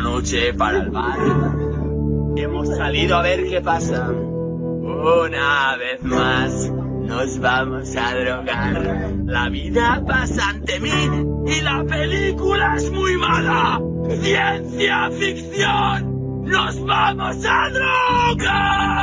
[0.00, 1.18] noche para el bar.
[2.36, 4.08] Hemos salido a ver qué pasa.
[4.08, 9.12] Una vez más nos vamos a drogar.
[9.24, 10.90] La vida pasa ante mí
[11.46, 13.80] y la película es muy mala.
[14.20, 16.44] Ciencia ficción.
[16.44, 18.98] Nos vamos a drogar.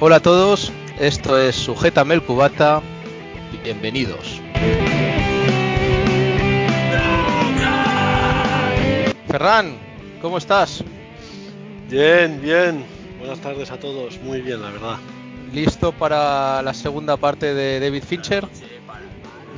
[0.00, 2.82] Hola a todos, esto es Sujétame el Cubata.
[3.62, 4.41] Bienvenidos.
[9.32, 9.78] Ferran,
[10.20, 10.84] ¿cómo estás?
[11.88, 12.84] Bien, bien.
[13.18, 14.20] Buenas tardes a todos.
[14.20, 14.96] Muy bien, la verdad.
[15.54, 18.46] ¿Listo para la segunda parte de David Fincher?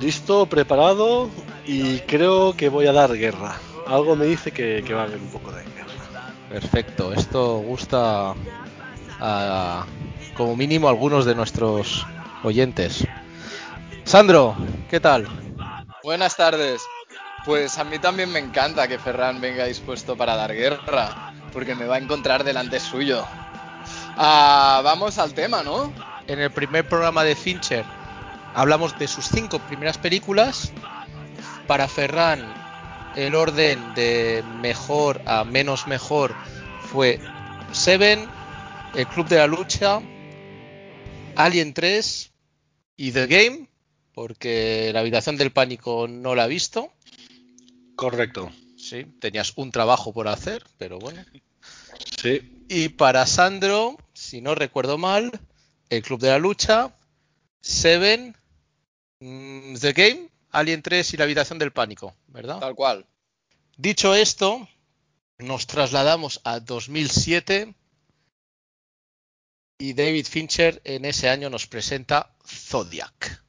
[0.01, 1.29] Listo, preparado
[1.67, 3.57] y creo que voy a dar guerra.
[3.89, 6.31] Algo me dice que, que va a haber un poco de guerra.
[6.49, 8.33] Perfecto, esto gusta
[9.19, 9.87] a,
[10.37, 12.07] como mínimo a algunos de nuestros
[12.45, 13.05] oyentes.
[14.05, 14.55] Sandro,
[14.89, 15.27] ¿qué tal?
[16.05, 16.81] Buenas tardes.
[17.45, 21.85] Pues a mí también me encanta que Ferran venga dispuesto para dar guerra, porque me
[21.85, 23.25] va a encontrar delante suyo.
[24.17, 25.93] Ah, vamos al tema, ¿no?
[26.27, 27.85] En el primer programa de Fincher
[28.55, 30.73] hablamos de sus cinco primeras películas.
[31.67, 32.43] Para Ferran,
[33.17, 36.35] el orden de mejor a menos mejor
[36.93, 37.21] fue
[37.73, 38.27] Seven,
[38.95, 40.01] El Club de la Lucha,
[41.37, 42.31] Alien 3
[42.97, 43.69] y The Game,
[44.15, 46.91] porque la habitación del pánico no la ha visto.
[47.97, 48.51] Correcto.
[48.77, 51.25] Sí, tenías un trabajo por hacer, pero bueno.
[52.21, 52.65] Sí.
[52.69, 55.31] Y para Sandro, si no recuerdo mal,
[55.91, 56.95] el Club de la Lucha,
[57.61, 58.37] Seven,
[59.21, 62.59] mm, The Game, Alien 3 y la habitación del pánico, ¿verdad?
[62.59, 63.07] Tal cual.
[63.77, 64.69] Dicho esto,
[65.39, 67.75] nos trasladamos a 2007
[69.79, 73.44] y David Fincher en ese año nos presenta Zodiac.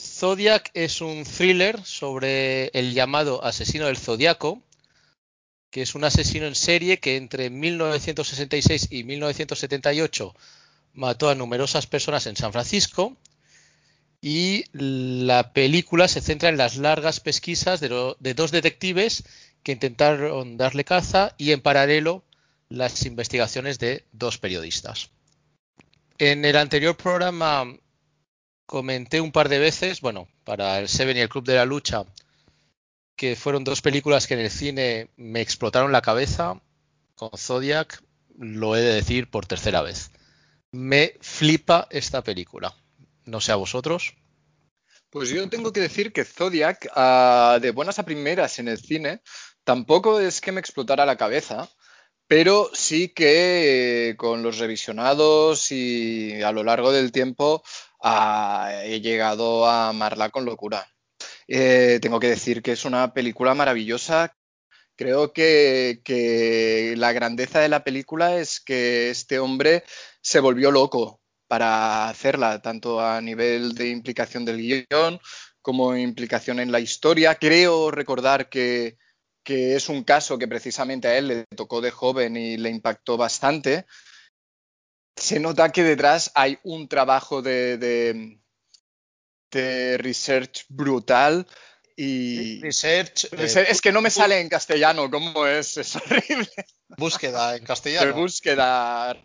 [0.00, 4.62] Zodiac es un thriller sobre el llamado asesino del Zodiaco,
[5.70, 10.34] que es un asesino en serie que entre 1966 y 1978
[10.94, 13.16] mató a numerosas personas en San Francisco
[14.20, 19.24] y la película se centra en las largas pesquisas de, de, dos detectives
[19.62, 22.24] que intentaron darle caza y en paralelo
[22.68, 25.10] las investigaciones de dos periodistas.
[26.18, 27.78] En el anterior programa
[28.68, 32.04] comenté un par de veces, bueno, para el Seven y el Club de la Lucha,
[33.16, 36.60] que fueron dos películas que en el cine me explotaron la cabeza.
[37.14, 38.02] Con Zodiac
[38.36, 40.10] lo he de decir por tercera vez.
[40.70, 42.76] Me flipa esta película.
[43.24, 44.14] No sé a vosotros.
[45.08, 49.22] Pues yo tengo que decir que Zodiac, uh, de buenas a primeras en el cine,
[49.64, 51.70] tampoco es que me explotara la cabeza,
[52.26, 57.64] pero sí que eh, con los revisionados y a lo largo del tiempo
[58.02, 60.86] uh, he llegado a amarla con locura.
[61.46, 64.34] Eh, tengo que decir que es una película maravillosa.
[64.96, 69.84] Creo que, la grandeza de la película es que este hombre
[70.20, 75.20] se volvió loco para hacerla, tanto a nivel de implicación del guion
[75.62, 77.36] como implicación en la historia.
[77.36, 78.96] Creo recordar que
[79.44, 83.86] es un caso que precisamente a él le tocó de joven y le impactó bastante.
[85.18, 88.38] Se nota que detrás hay un trabajo de, de,
[89.50, 91.46] de research brutal.
[91.96, 95.76] Y research, eh, es que no me sale en castellano, ¿cómo es?
[95.76, 96.48] Es horrible.
[96.96, 98.06] Búsqueda en castellano.
[98.06, 99.16] De búsqueda.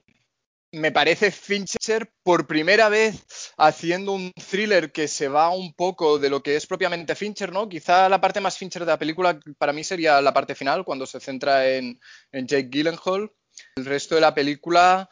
[0.72, 3.24] Me parece Fincher por primera vez
[3.58, 7.70] haciendo un thriller que se va un poco de lo que es propiamente Fincher, ¿no?
[7.70, 11.06] Quizá la parte más Fincher de la película para mí sería la parte final, cuando
[11.06, 13.32] se centra en, en Jake Gyllenhaal.
[13.76, 15.08] El resto de la película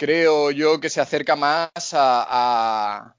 [0.00, 3.14] creo yo que se acerca más a,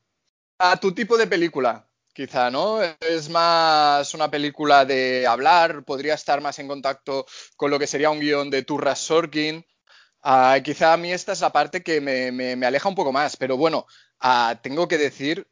[0.57, 2.81] a tu tipo de película, quizá, ¿no?
[2.81, 8.09] Es más una película de hablar, podría estar más en contacto con lo que sería
[8.09, 9.63] un guion de Turras Sorkin.
[10.23, 13.37] Uh, quizá a mí esta es la parte que me, me, aleja un poco más,
[13.37, 13.85] pero bueno,
[14.23, 15.47] uh, tengo que decir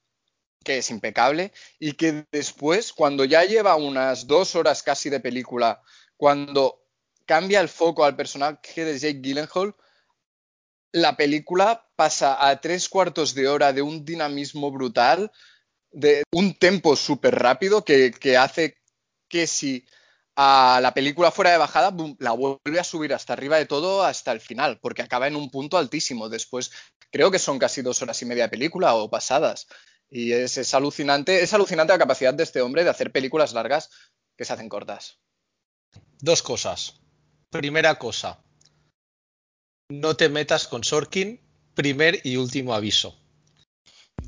[0.63, 5.79] que es impecable y que después, cuando ya lleva unas dos horas casi de película,
[6.17, 6.87] cuando
[7.28, 9.76] cambia el foco al personaje de Jake Gyllenhaal,
[10.91, 15.32] la película pasa a tres cuartos de hora de un dinamismo brutal,
[15.91, 18.78] de un tempo súper rápido que, hace
[19.28, 19.86] que si
[20.36, 24.32] a la película fuera de bajada, la vuelve a subir hasta arriba de todo hasta
[24.32, 26.30] el final, porque acaba en un punto altísimo.
[26.30, 26.72] Después,
[27.12, 29.68] creo que son casi dos horas y media de película o pasadas.
[30.09, 33.90] Y es alucinante, es alucinante la capacidad de este hombre de hacer películas largas
[34.38, 35.20] que se hacen cortas.
[36.20, 36.96] Dos cosas.
[37.50, 38.44] Primera cosa,
[39.90, 41.40] no te metas con Sorkin,
[41.74, 43.18] primer y último aviso.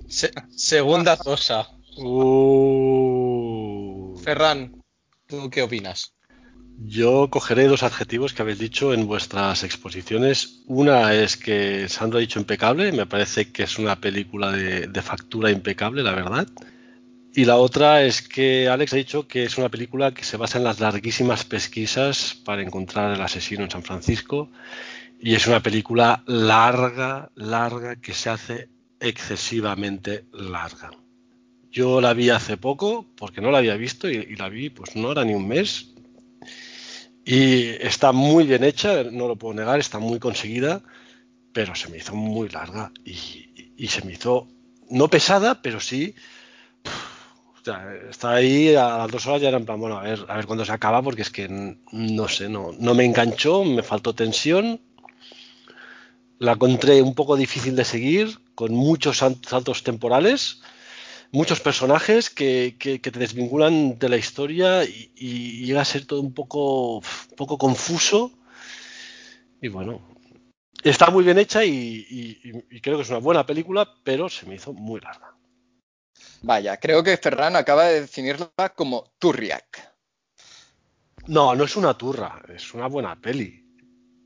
[0.08, 1.70] Se segunda cosa.
[1.98, 2.98] Uh.
[4.24, 4.84] Ferran,
[5.28, 6.14] ¿tú qué opinas?
[6.84, 10.64] Yo cogeré dos adjetivos que habéis dicho en vuestras exposiciones.
[10.66, 15.02] Una es que Sandro ha dicho impecable, me parece que es una película de, de
[15.04, 16.48] factura impecable, la verdad.
[17.36, 20.58] Y la otra es que Alex ha dicho que es una película que se basa
[20.58, 24.50] en las larguísimas pesquisas para encontrar al asesino en San Francisco.
[25.24, 28.70] Y es una película larga, larga, que se hace
[29.00, 30.90] excesivamente larga.
[31.70, 35.12] Yo la vi hace poco, porque no la había visto, y, la vi, pues no
[35.12, 35.94] era ni un mes,
[37.24, 40.82] y está muy bien hecha, no lo puedo negar, está muy conseguida,
[41.54, 44.48] pero se me hizo muy larga y, se me hizo
[44.90, 46.16] no pesada, pero sí.
[46.84, 50.26] o sea, está ahí a las dos horas ya era en plan, bueno, a ver,
[50.28, 51.48] a ver cuándo se acaba, porque es que
[51.92, 54.82] no sé, no, no me enganchó, me faltó tensión.
[56.42, 60.62] La encontré un poco difícil de seguir, con muchos sal- saltos temporales
[61.34, 66.06] muchos personajes que, que- que te desvinculan de la historia y, y llega a ser
[66.06, 68.32] todo un poco, un poco confuso.
[69.62, 70.02] Y bueno,
[70.84, 74.46] está muy bien hecha y, y- y creo que es una buena película, pero se
[74.46, 75.34] me hizo muy larga.
[76.42, 79.90] Vaya, creo que Ferran acaba de definirla como Turriak.
[81.28, 83.64] No, no es una turra, es una buena peli.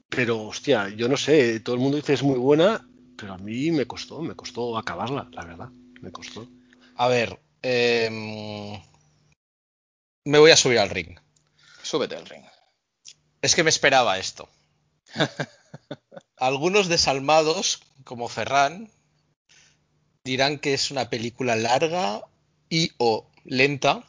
[0.10, 2.88] Pero hostia, yo no sé, todo el mundo dice es muy buena,
[3.18, 5.70] pero a mí me costó, me costó acabarla, la verdad,
[6.02, 6.48] me costó.
[6.96, 8.82] A ver, em,
[10.24, 11.20] me voy a subir al ring.
[11.82, 12.44] Súbete al ring.
[13.42, 14.50] Es que me esperaba esto.
[16.38, 18.92] Algunos desalmados, como Ferran,
[20.24, 22.22] dirán que es una película larga
[22.70, 24.04] y o lenta,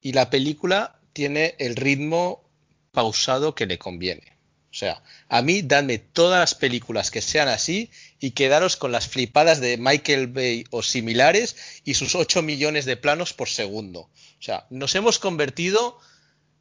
[0.00, 2.42] y la película tiene el ritmo
[2.90, 4.39] pausado que le conviene.
[4.70, 7.90] O sea, a mí dadme todas las películas que sean así
[8.20, 12.96] y quedaros con las flipadas de Michael Bay o similares y sus 8 millones de
[12.96, 14.02] planos por segundo.
[14.02, 15.98] O sea, nos hemos convertido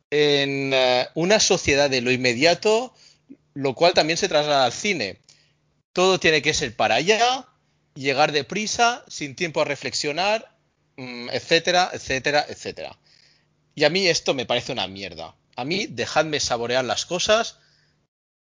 [0.09, 2.95] en eh, una sociedad de lo inmediato,
[3.53, 5.19] lo cual también se traslada al cine.
[5.93, 7.47] Todo tiene que ser para allá,
[7.93, 10.51] llegar deprisa, sin tiempo a reflexionar,
[10.97, 12.97] mm, etcétera, etcétera, etcétera.
[13.75, 15.35] Y a mí esto me parece una mierda.
[15.55, 17.59] A mí dejadme saborear las cosas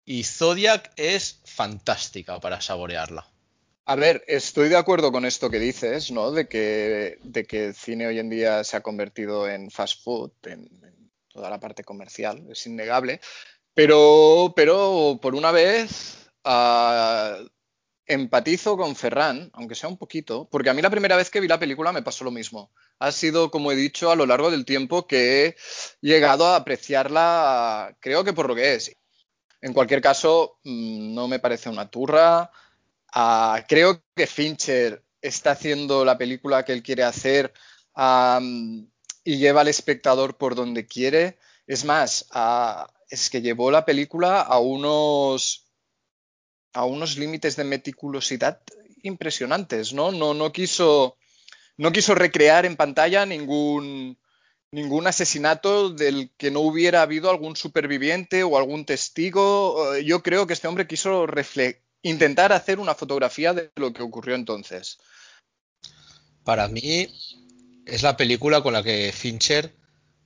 [0.06, 3.28] y Zodiac es fantástica para saborearla.
[3.88, 6.32] A ver, estoy de acuerdo con esto que dices, ¿no?
[6.32, 10.32] De que, de que el cine hoy en día se ha convertido en fast food,
[10.44, 10.70] en,
[11.28, 13.20] toda la parte comercial, es innegable.
[13.74, 17.38] Pero, pero por una vez ah,
[18.08, 21.48] empatizo con Ferran, aunque sea un poquito, porque a mí la primera vez que vi
[21.48, 22.72] la película me pasó lo mismo.
[23.00, 25.56] Ha sido, como he dicho, a lo largo del tiempo que he
[26.02, 28.96] llegado a apreciarla, creo que por lo que es.
[29.66, 32.52] En cualquier caso, mm, no me parece una turra.
[33.12, 37.52] Ah, creo que Fincher está haciendo la película que él quiere hacer
[39.24, 41.40] y lleva al espectador por donde quiere.
[41.66, 45.66] Es más, ah, es que llevó la película a unos,
[46.74, 48.62] a unos límites de meticulosidad
[49.02, 50.12] impresionantes, ¿no?
[50.12, 51.18] No, no quiso,
[51.78, 54.20] no quiso recrear en pantalla ningún,
[54.72, 59.96] ningún asesinato del que no hubiera habido algún superviviente o algún testigo.
[59.96, 61.26] Eh, Yo creo que este hombre quiso
[62.02, 64.98] intentar hacer una fotografía de lo que ocurrió entonces.
[66.44, 67.08] Para mí
[67.86, 69.74] es la película con la que Fincher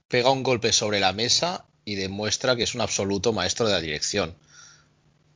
[0.08, 3.82] pega un golpe sobre la mesa y demuestra que es un absoluto maestro de la
[3.82, 4.36] dirección.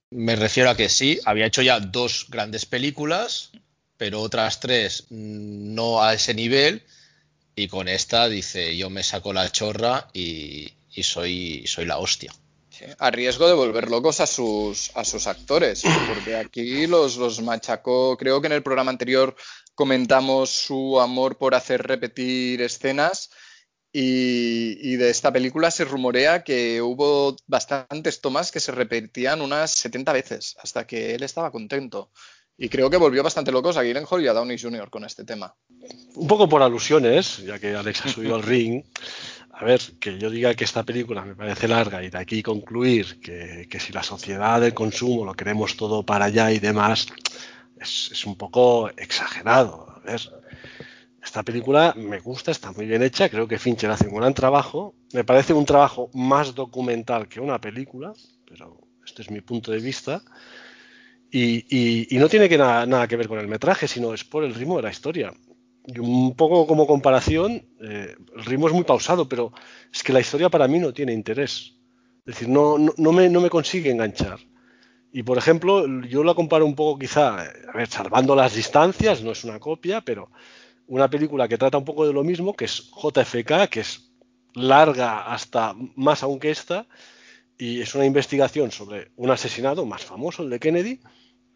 [0.10, 3.52] Me refiero a que sí, había hecho ya dos grandes películas,
[3.98, 6.84] pero otras tres mm, no a ese nivel.
[7.56, 12.34] Y con esta dice, yo me saco la chorra y, soy, soy la hostia.
[12.98, 18.18] A riesgo de volver locos a sus, a sus actores, porque aquí los, los machacó,
[18.18, 19.36] creo que en el programa anterior
[19.76, 23.30] comentamos su amor por hacer repetir escenas
[23.96, 30.12] y de esta película se rumorea que hubo bastantes tomas que se repetían unas 70
[30.14, 32.10] veces hasta que él estaba contento.
[32.64, 34.90] Y creo que volvió bastante locos a Gyllenhaal y a Downey Jr.
[34.90, 35.54] con este tema.
[36.16, 38.86] Un poco por alusiones, ya que Alex ha subido al ring.
[39.52, 43.20] A ver, que yo diga que esta película me parece larga y de aquí concluir
[43.20, 47.08] que, que si la sociedad del consumo lo queremos todo para allá y demás,
[47.82, 49.86] es, es un poco exagerado.
[49.98, 50.22] A ver,
[51.22, 54.96] esta película me gusta, está muy bien hecha, creo que Fincher hace un gran trabajo.
[55.12, 58.14] Me parece un trabajo más documental que una película,
[58.48, 60.24] pero este es mi punto de vista.
[61.42, 64.24] Y, y- y no tiene que nada, nada que ver con el metraje, sino es
[64.24, 65.34] por el ritmo de la historia.
[65.86, 69.52] Y un poco como comparación, eh, el ritmo es muy pausado, pero
[69.92, 71.74] es que la historia para mí no tiene interés.
[72.26, 74.40] Es decir, no, no, no me, no me consigue enganchar.
[75.14, 79.32] Y por ejemplo, yo la comparo un poco quizá, a ver, salvando las distancias, no
[79.32, 80.32] es una copia, pero
[80.88, 84.12] una película que trata un poco de lo mismo, que es JFK, que es
[84.56, 86.88] larga hasta más aún que esta,
[87.58, 91.00] y es una investigación sobre un asesinato más famoso, el de Kennedy,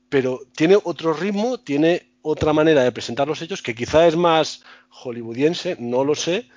[0.09, 4.63] pero tiene otro ritmo, tiene otra manera de presentar los hechos que quizá es más
[4.89, 6.47] hollywoodiense, no lo sé,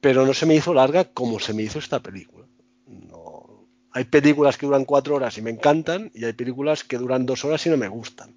[0.00, 2.46] pero no se me hizo larga como se me hizo esta película.
[2.86, 3.66] No.
[3.92, 7.44] Hay películas que duran cuatro horas y me encantan, y hay películas que duran dos
[7.44, 8.34] horas y no me gustan.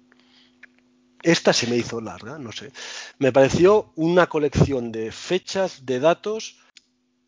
[1.22, 2.70] Esta se me hizo larga, no sé.
[3.18, 6.58] Me pareció una colección de fechas, de datos,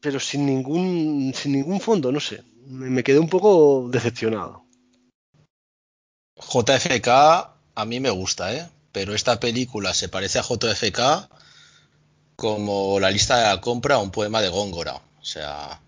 [0.01, 2.45] pero sin ningún, sin ningún fondo, no sé.
[2.67, 4.68] Me, quedé un poco decepcionado.
[6.41, 8.69] JFK a mí me gusta, ¿eh?
[8.93, 11.29] Pero esta película se parece a JFK
[12.37, 14.95] como la lista de la compra a un poema de Góngora.
[14.95, 15.81] O sea,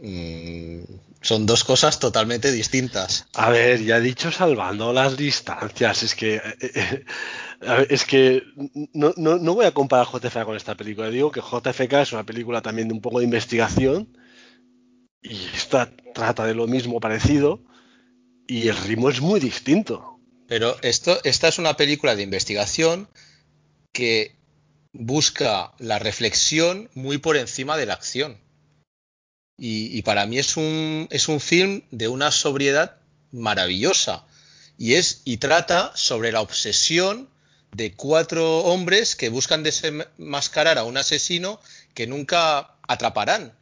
[0.00, 0.82] mmm,
[1.20, 3.26] son dos cosas totalmente distintas.
[3.34, 7.04] A ver, ya he dicho salvando las distancias, es que eh,
[7.60, 8.42] ver, es que
[8.92, 11.10] no, no, no, voy a comparar JFK con esta película.
[11.10, 14.16] Digo que JFK es una película también de un poco de investigación
[15.22, 17.64] y esta trata de lo mismo parecido
[18.48, 20.18] y el ritmo es muy distinto.
[20.48, 23.08] Pero esto, esta es una película de investigación
[23.92, 24.34] que
[24.92, 28.40] busca la reflexión muy por encima de la acción.
[29.60, 32.96] Y, para mí es un, es un film de una sobriedad
[33.32, 34.24] maravillosa.
[34.78, 37.28] Y, es, y trata sobre la obsesión
[37.72, 41.60] de cuatro hombres que buscan desenmascarar a un asesino
[41.92, 43.52] que nunca atraparán.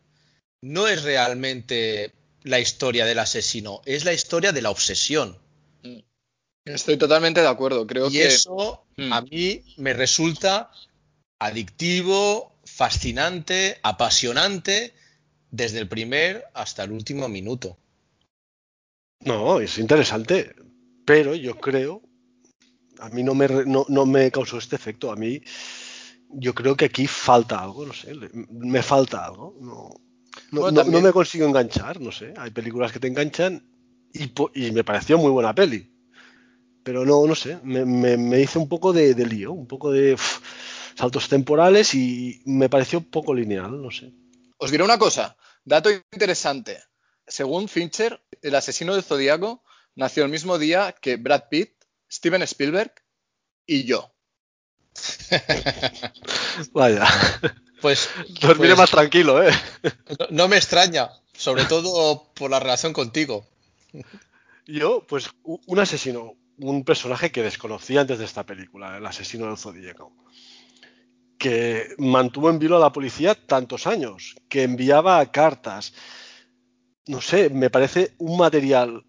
[0.60, 2.12] No es realmente
[2.46, 5.36] la historia del asesino, es la historia de la obsesión.
[6.64, 7.86] Estoy totalmente de acuerdo.
[7.88, 9.12] Creo y que eso mm.
[9.12, 10.70] a mí me resulta
[11.40, 14.94] adictivo, fascinante, apasionante
[15.50, 17.76] desde el primer hasta el último minuto.
[19.24, 20.54] No, es interesante,
[21.04, 22.00] pero yo creo,
[23.00, 25.42] a mí no me, no, no me causó este efecto, a mí
[26.30, 28.14] yo creo que aquí falta algo, no sé,
[28.50, 30.05] me falta algo, no,
[30.50, 33.66] no, bueno, no, no me consigo enganchar, no sé, hay películas que te enganchan
[34.12, 35.92] y, y me pareció muy buena peli,
[36.82, 39.90] pero no, no sé, me, me, me hizo un poco de, de, lío, un poco
[39.90, 40.16] de
[40.94, 44.12] saltos temporales y me pareció poco lineal, no sé.
[44.58, 46.82] Os diré una cosa, dato interesante.
[47.26, 49.64] Según Fincher, el asesino del Zodíaco
[49.96, 51.72] nació el mismo día que Brad Pitt,
[52.10, 52.94] Steven Spielberg
[53.66, 54.14] y yo.
[56.72, 57.06] Vaya.
[57.86, 58.10] Pues.
[58.40, 59.52] Dormiré pues, más tranquilo, ¿eh?
[60.18, 63.46] No, no, me extraña, sobre todo por la relación contigo.
[64.66, 69.56] Yo, pues, un asesino, un personaje que desconocía antes de esta película, el asesino del
[69.56, 70.12] Zodíaco
[71.38, 75.94] que mantuvo en vilo a la policía tantos años, que enviaba cartas.
[77.06, 79.04] No sé, me parece un material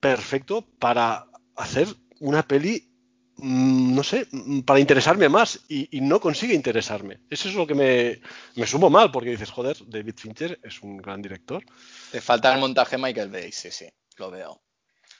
[0.00, 1.88] perfecto para hacer
[2.20, 2.95] una peli,
[3.38, 4.26] no sé,
[4.64, 7.20] para interesarme más y, y, no consigue interesarme.
[7.28, 8.20] Eso es lo que me,
[8.54, 11.62] me sumo mal, porque dices, joder, David Fincher es un gran director.
[12.10, 14.62] Te falta el montaje Michael Bay, sí, sí, lo veo,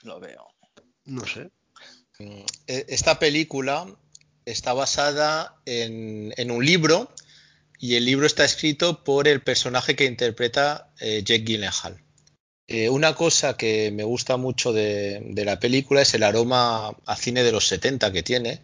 [0.03, 0.47] lo veo.
[1.05, 1.51] No sé.
[2.65, 3.85] Esta película
[4.45, 7.13] está basada en, en, un libro
[7.79, 12.03] y el libro está escrito por el personaje que interpreta eh, Jake Gyllenhaal.
[12.69, 17.43] Eh, una cosa que me gusta mucho de, la película es el aroma a cine
[17.43, 18.59] de los 70 que tiene,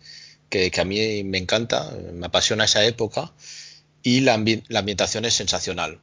[0.50, 3.31] que, a mí me encanta, me apasiona esa época,
[4.03, 6.00] y la, ambi la ambientación es sensacional.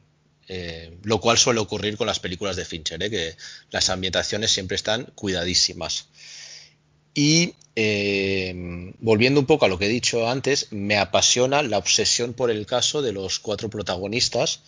[0.47, 3.09] Eh, lo cual suele ocurrir con las películas de Fincher, ¿eh?
[3.09, 3.35] que
[3.69, 6.07] las ambientaciones siempre están cuidadísimas.
[7.13, 7.53] Y
[8.99, 12.65] volviendo un poco a lo que he dicho antes, me apasiona la obsesión por el
[12.65, 14.61] caso de los cuatro protagonistas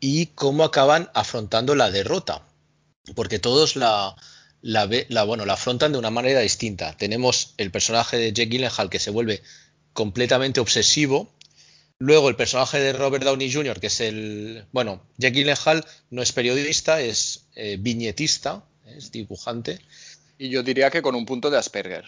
[0.00, 2.47] y cómo acaban afrontando la derrota,
[3.14, 4.16] porque todos la,
[4.62, 6.96] la, la, bueno, la afrontan de una manera distinta.
[6.96, 9.42] Tenemos el personaje de Jake Gyllenhaal que se vuelve
[9.92, 11.32] completamente obsesivo.
[11.98, 14.66] Luego el personaje de Robert Downey Jr., que es el...
[14.72, 19.80] Bueno, Jake Gyllenhaal no es periodista, es eh, viñetista, es dibujante.
[20.38, 22.04] Y yo diría que con un punto de Asperger.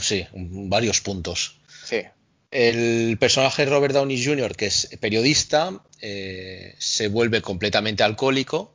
[0.00, 1.58] Sí, varios puntos.
[1.84, 2.02] Sí.
[2.50, 8.73] El personaje de Robert Downey Jr., que es periodista, eh, se vuelve completamente alcohólico.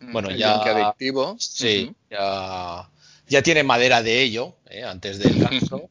[0.00, 0.54] Bueno, El ya.
[0.62, 1.36] adictivo.
[1.38, 1.94] Sí, uh -huh.
[2.10, 2.90] ya,
[3.28, 5.90] ya, tiene madera de ello, eh, antes del caso.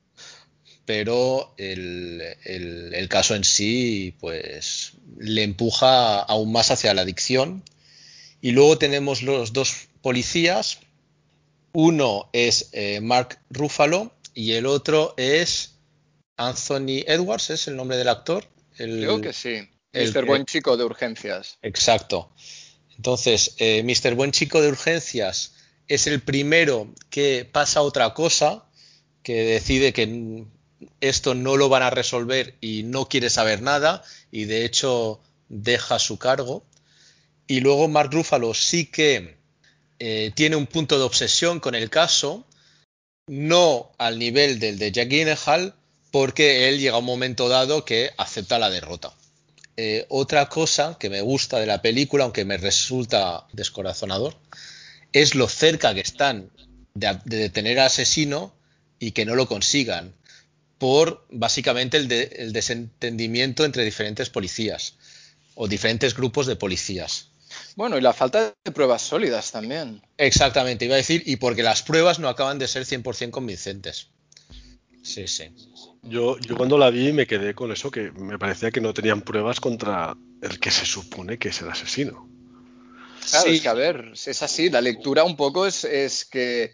[0.85, 7.63] pero el, el, el, caso en sí, pues, le empuja aún más hacia la adicción.
[8.41, 10.79] Y luego tenemos los dos policías.
[11.73, 15.75] Uno es eh, Mark Ruffalo, y el otro es
[16.37, 18.45] Anthony Edwards, es el nombre del actor.
[18.77, 19.67] El, Creo que sí.
[19.91, 20.25] El, Mr.
[20.25, 21.57] Buen Chico de Urgencias.
[21.61, 22.31] Exacto.
[22.99, 24.13] Entonces, eh, Mr.
[24.15, 25.53] Buen Chico de Urgencias
[25.87, 28.65] es el primero que pasa otra cosa,
[29.23, 30.43] que decide que
[30.99, 34.03] esto no lo van a resolver y no quiere saber nada
[34.33, 36.65] y de hecho deja su cargo.
[37.47, 39.37] Y luego Mark Ruffalo sí que
[39.99, 42.45] eh, tiene un punto de obsesión con el caso,
[43.27, 45.73] no al nivel del de Jack Gyllenhaal,
[46.11, 49.13] porque él llega a un momento dado que acepta la derrota.
[49.81, 54.35] Eh, otra cosa que me gusta de la película, aunque me resulta descorazonador,
[55.13, 56.51] es lo cerca que están
[56.95, 58.53] de, de detener al asesino
[58.99, 60.13] y que no lo consigan
[60.79, 64.95] por básicamente el, de, el, desentendimiento entre diferentes policías
[65.55, 67.29] o diferentes grupos de policías.
[67.77, 70.01] Bueno, y la falta de pruebas sólidas también.
[70.17, 74.07] Exactamente, iba a decir, y porque las pruebas no acaban de ser 100% convincentes.
[75.03, 75.45] Sí, sí.
[76.03, 79.21] Yo, yo cuando la vi me quedé con eso, que me parecía que no tenían
[79.21, 82.29] pruebas contra el que se supone que es el asesino.
[83.29, 83.55] Claro, sí.
[83.55, 86.73] es que a ver, es así, la lectura un poco es, es que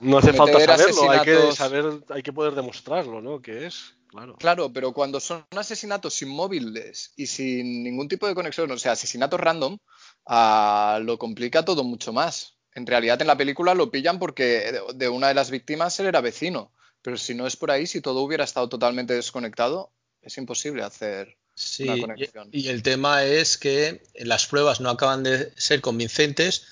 [0.00, 3.40] no hace falta saberlo, hay que saber, hay que poder demostrarlo, ¿no?
[3.40, 4.36] Que es, claro.
[4.36, 9.40] Claro, pero cuando son asesinatos inmóviles y sin ningún tipo de conexión, o sea, asesinatos
[9.40, 9.78] random,
[10.26, 12.56] uh, lo complica todo mucho más.
[12.74, 16.20] En realidad en la película lo pillan porque de una de las víctimas él era
[16.20, 19.90] vecino, pero si no es por ahí, si todo hubiera estado totalmente desconectado,
[20.22, 22.48] es imposible hacer sí, una conexión.
[22.52, 26.66] Y, y el tema es que las pruebas no acaban de ser convincentes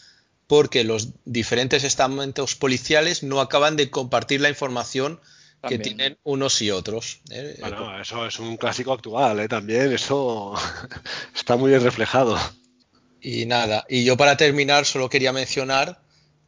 [0.46, 5.20] porque los diferentes estamentos policiales no acaban de compartir la información
[5.60, 5.80] también.
[5.80, 7.20] que tienen unos y otros.
[7.30, 7.56] ¿eh?
[7.60, 9.48] Bueno, eso es un clásico actual, ¿eh?
[9.48, 10.54] también eso
[11.34, 12.38] está muy bien reflejado.
[13.20, 16.00] Y nada, y yo para terminar solo quería mencionar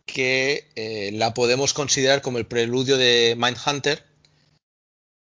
[0.09, 4.03] que eh, la podemos considerar como el preludio de Mindhunter,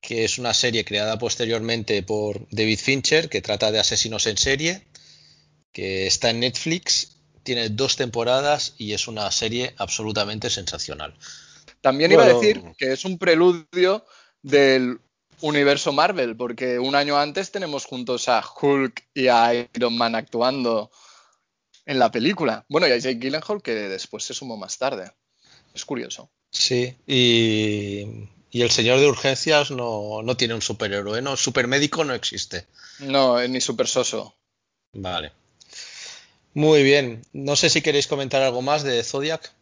[0.01, 4.88] que es una serie creada posteriormente por David Fincher, que trata de asesinos en serie,
[5.74, 11.13] que está en Netflix tiene dos temporadas y es una serie absolutamente sensacional.
[11.82, 12.39] También iba bueno.
[12.39, 14.06] a decir que es un preludio
[14.41, 15.00] del
[15.41, 20.91] universo Marvel, porque un año antes tenemos juntos a Hulk y a Iron Man actuando
[21.88, 22.65] en la película.
[22.69, 25.12] Bueno, y a Jake Gyllenhaal que después se sumó más tarde.
[25.73, 26.30] Es curioso.
[26.52, 28.06] Sí, y,
[28.52, 31.38] y el señor de urgencias no, no, tiene un superhéroe, ¿no?
[31.38, 32.67] Supermédico no existe.
[33.00, 34.36] No, ni super soso.
[34.93, 35.32] Vale.
[36.54, 37.21] Muy bien.
[37.34, 39.54] No sé si queréis comentar algo más de Zodiac.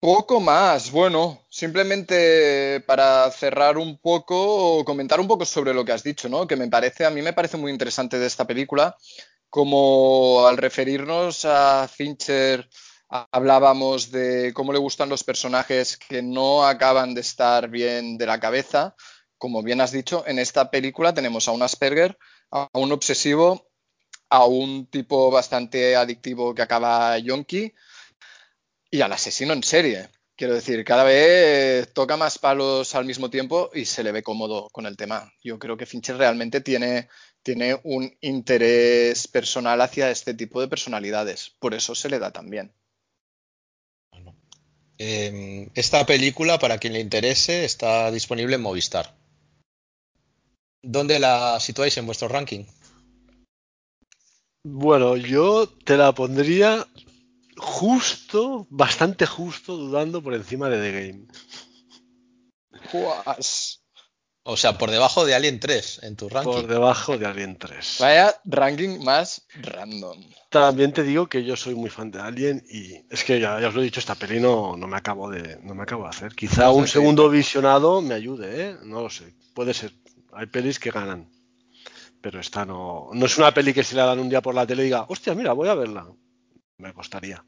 [0.00, 0.90] Poco más.
[0.90, 6.46] Bueno, simplemente para cerrar un poco, comentar un poco sobre lo que has dicho, ¿no?
[6.46, 8.96] Que me parece, a mí me parece muy interesante de esta película,
[9.50, 12.68] como al referirnos a Fincher
[13.08, 18.40] hablábamos de cómo le gustan los personajes que no acaban de estar bien de la
[18.40, 18.94] cabeza.
[19.36, 22.16] Como bien has dicho, en esta película tenemos a un Asperger,
[22.50, 23.70] a un obsesivo
[24.30, 27.74] a un tipo bastante adictivo que acaba yonki
[28.90, 30.08] y al asesino en serie.
[30.40, 34.70] Quiero decir, cada vez toca más palos al mismo tiempo y se le ve cómodo
[34.70, 35.30] con el tema.
[35.44, 37.08] Yo creo que Fincher realmente tiene,
[37.42, 41.50] tiene un interés personal hacia este tipo de personalidades.
[41.58, 42.72] Por eso se le da tan bien.
[44.10, 44.34] Bueno,
[44.96, 49.14] eh, esta película, para quien le interese, está disponible en Movistar.
[50.82, 52.64] ¿Dónde la situáis en vuestro ranking?
[54.64, 56.86] Bueno, yo te la pondría
[57.60, 61.26] justo, bastante justo, dudando por encima de The Game.
[62.90, 63.82] Juas.
[64.42, 66.50] O sea, por debajo de Alien 3 en tu ranking.
[66.50, 67.96] Por debajo de Alien 3.
[68.00, 70.18] Vaya ranking más random.
[70.48, 73.68] También te digo que yo soy muy fan de Alien y es que ya, ya
[73.68, 76.08] os lo he dicho, esta peli no, no, me acabo de, no me acabo de
[76.08, 76.34] hacer.
[76.34, 78.76] Quizá no sé un segundo visionado me ayude, ¿eh?
[78.82, 79.34] No lo sé.
[79.54, 79.92] Puede ser.
[80.32, 81.28] Hay pelis que ganan
[82.20, 84.66] pero esta no, no es una peli que si la dan un día por la
[84.66, 86.06] tele diga, hostia, mira, voy a verla.
[86.80, 87.44] Me costaría.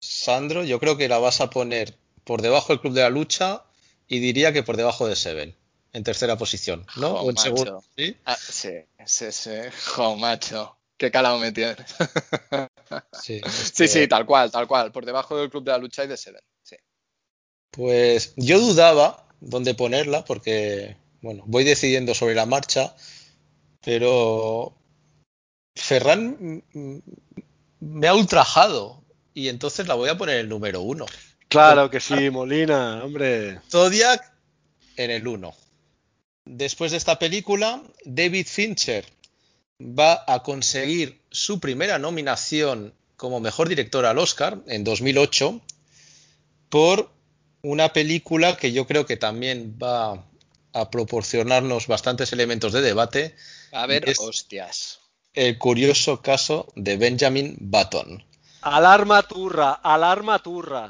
[0.00, 3.64] Sandro, yo creo que la vas a poner por debajo del Club de la Lucha
[4.08, 5.56] y diría que por debajo de Seven,
[5.92, 7.10] en tercera posición, ¿no?
[7.10, 7.42] Jo, o en macho.
[7.42, 7.84] segundo.
[7.96, 8.16] ¿sí?
[8.24, 8.72] Ah, sí,
[9.06, 9.50] sí, sí.
[9.94, 10.76] Jo, macho.
[10.96, 11.76] Qué calado me tienes.
[13.20, 13.40] Sí,
[13.72, 14.92] sí, sí, tal cual, tal cual.
[14.92, 16.42] Por debajo del Club de la Lucha y de Seven.
[16.62, 16.76] Sí.
[17.70, 22.94] Pues yo dudaba dónde ponerla porque, bueno, voy decidiendo sobre la marcha
[23.84, 24.74] pero
[25.74, 26.62] Ferran
[27.84, 29.02] me ha ultrajado
[29.34, 31.06] y entonces la voy a poner en el número uno.
[31.48, 33.60] Claro que sí, Molina, hombre.
[33.70, 34.32] Zodiac
[34.96, 35.54] en el uno.
[36.44, 39.04] Después de esta película, David Fincher
[39.80, 45.60] va a conseguir su primera nominación como mejor director al Oscar en 2008
[46.68, 47.10] por
[47.62, 50.24] una película que yo creo que también va
[50.72, 53.36] a proporcionarnos bastantes elementos de debate.
[53.72, 54.93] A ver, es hostias.
[55.34, 58.24] El curioso caso de Benjamin Button.
[58.62, 60.86] Alarma turra, alarma turra.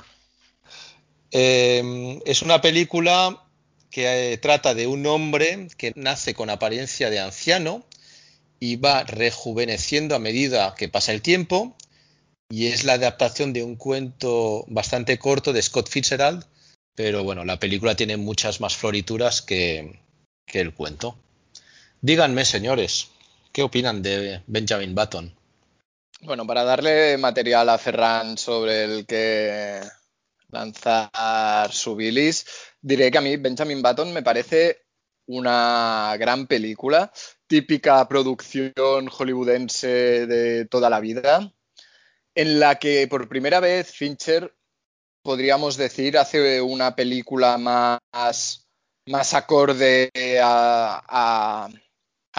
[1.30, 3.42] Eh, es una película
[3.90, 7.84] que eh, trata de un hombre que nace con apariencia de anciano
[8.60, 11.74] y va rejuveneciendo a medida que pasa el tiempo.
[12.50, 16.44] Y es la adaptación de un cuento bastante corto de Scott Fitzgerald,
[16.94, 20.00] pero bueno, la película tiene muchas más florituras que,
[20.46, 21.16] que el cuento.
[22.02, 23.08] Díganme, señores,
[23.54, 25.32] ¿qué opinan de Benjamin Button?
[26.22, 29.80] Bueno, para darle material a Ferran sobre el que
[30.48, 32.46] lanzar su bilis,
[32.82, 34.82] diré que a mí Benjamin Button me parece
[35.26, 37.12] una gran película,
[37.46, 41.52] típica producción hollywoodense de toda la vida,
[42.34, 44.52] en la que por primera vez Fincher,
[45.22, 48.66] podríamos decir, hace una película más,
[49.06, 50.10] más acorde
[50.42, 51.68] a, a,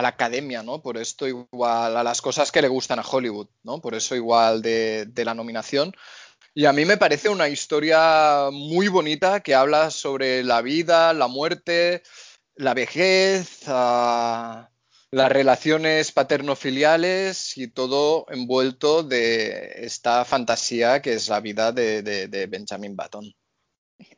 [0.02, 0.82] la academia, ¿no?
[0.82, 3.82] Por esto igual a las cosas que le gustan a Hollywood, ¿no?
[3.82, 5.94] Por eso igual de, la nominación.
[6.54, 11.28] Y a mí me parece una historia muy bonita que habla sobre la vida, la
[11.28, 12.04] muerte,
[12.56, 14.66] la vejez, uh,
[15.12, 22.28] las relaciones paterno-filiales y todo envuelto de esta fantasía que es la vida de, de,
[22.28, 23.34] de Benjamin Button.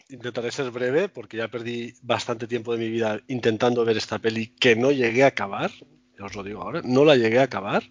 [0.10, 4.48] Intentaré ser breve porque ya perdí bastante tiempo de mi vida intentando ver esta peli
[4.48, 5.72] que no llegué a acabar.
[6.20, 7.84] Os lo digo ahora, no la llegué a acabar.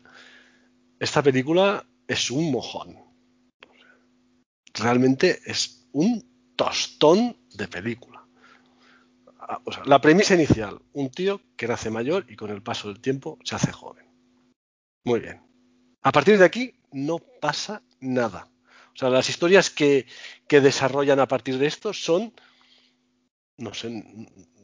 [0.99, 3.07] Esta película es un mojón
[4.79, 8.27] realmente es un tostón de película.
[9.39, 12.89] Ah, o sea, la premisa inicial, un tío que nace mayor y con el paso
[12.89, 14.07] del tiempo se hace joven.
[15.05, 15.43] Muy bien.
[16.03, 18.49] A partir de aquí no pasa nada.
[18.97, 20.07] O sea, las historias que,
[20.49, 22.33] que desarrollan a partir de esto son,
[23.59, 24.05] no sé,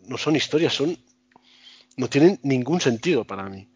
[0.07, 0.99] no son historias, son,
[1.97, 3.69] no tienen ningún sentido para mí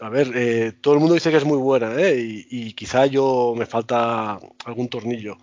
[0.00, 2.16] a ver, eh, todo el mundo dice que es muy buena, ¿eh?
[2.18, 5.38] y, quizá yo me falta algún tornillo,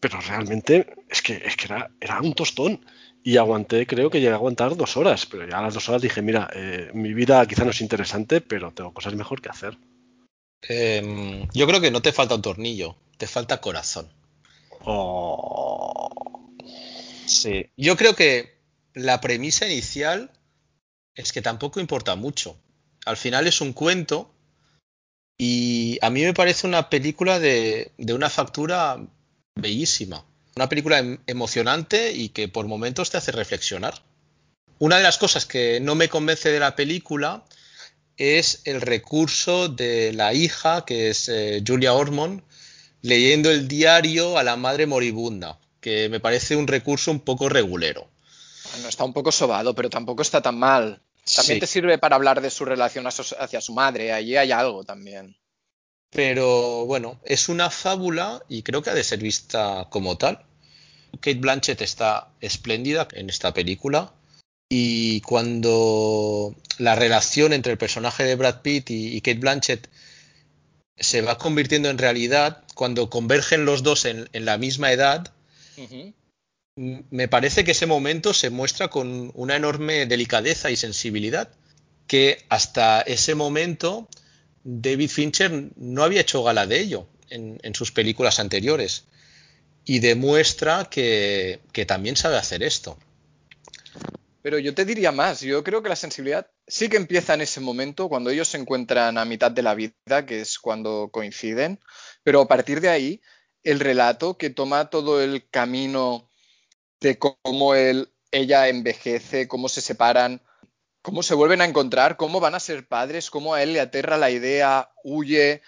[0.00, 2.84] pero realmente es que, es que era, era, un tostón.
[3.24, 6.02] Y aguanté, creo que llegué a aguantar dos horas, pero ya a las dos horas
[6.02, 9.78] dije, mira, eh, mi vida quizá no es interesante, pero tengo cosas mejor que hacer.
[10.68, 14.08] Eh, yo creo que no te falta un tornillo, te falta corazón.
[14.84, 16.08] Oh.
[17.26, 17.66] Sí.
[17.76, 18.58] Yo creo que
[18.94, 20.30] la premisa inicial
[21.14, 22.56] es que tampoco importa mucho
[23.04, 24.32] al final es un cuento
[25.38, 29.00] y a mí me parece una película de, de una factura
[29.54, 30.24] bellísima.
[30.54, 34.02] Una película em, emocionante y que por momentos te hace reflexionar.
[34.78, 37.44] Una de las cosas que no me convence de la película
[38.16, 42.42] es el recurso de la hija, que es eh, Julia Ormond,
[43.00, 48.08] leyendo el diario a la madre moribunda, que me parece un recurso un poco regulero.
[48.72, 51.02] Bueno, está un poco sobado, pero tampoco está tan mal.
[51.36, 51.60] También sí.
[51.60, 55.36] te sirve para hablar de su relación hacia su madre, allí hay algo también.
[56.10, 60.44] Pero bueno, es una fábula y creo que ha de ser vista como tal.
[61.20, 64.12] Kate Blanchett está espléndida en esta película
[64.74, 69.88] y cuando la relación entre el personaje de Brad Pitt y, y Kate Blanchett
[70.96, 75.32] se va convirtiendo en realidad, cuando convergen los dos en, en la misma edad,
[75.76, 76.14] uh -huh
[76.76, 81.50] me parece que ese momento se muestra con una enorme delicadeza y sensibilidad
[82.06, 84.08] que hasta ese momento
[84.64, 89.04] David Fincher no había hecho gala de ello en, en sus películas anteriores
[89.84, 92.96] y demuestra que, que, también sabe hacer esto.
[94.42, 97.60] Pero yo te diría más, yo creo que la sensibilidad sí que empieza en ese
[97.60, 101.80] momento, cuando ellos se encuentran a mitad de la vida, que es cuando coinciden,
[102.24, 103.22] pero a partir de ahí,
[103.62, 106.28] el relato que toma todo el camino
[107.00, 110.42] de cómo él, ella envejece, cómo se separan,
[111.02, 114.16] cómo se vuelven a encontrar, cómo van a ser padres, cómo a él le aterra
[114.16, 115.62] la idea, huye,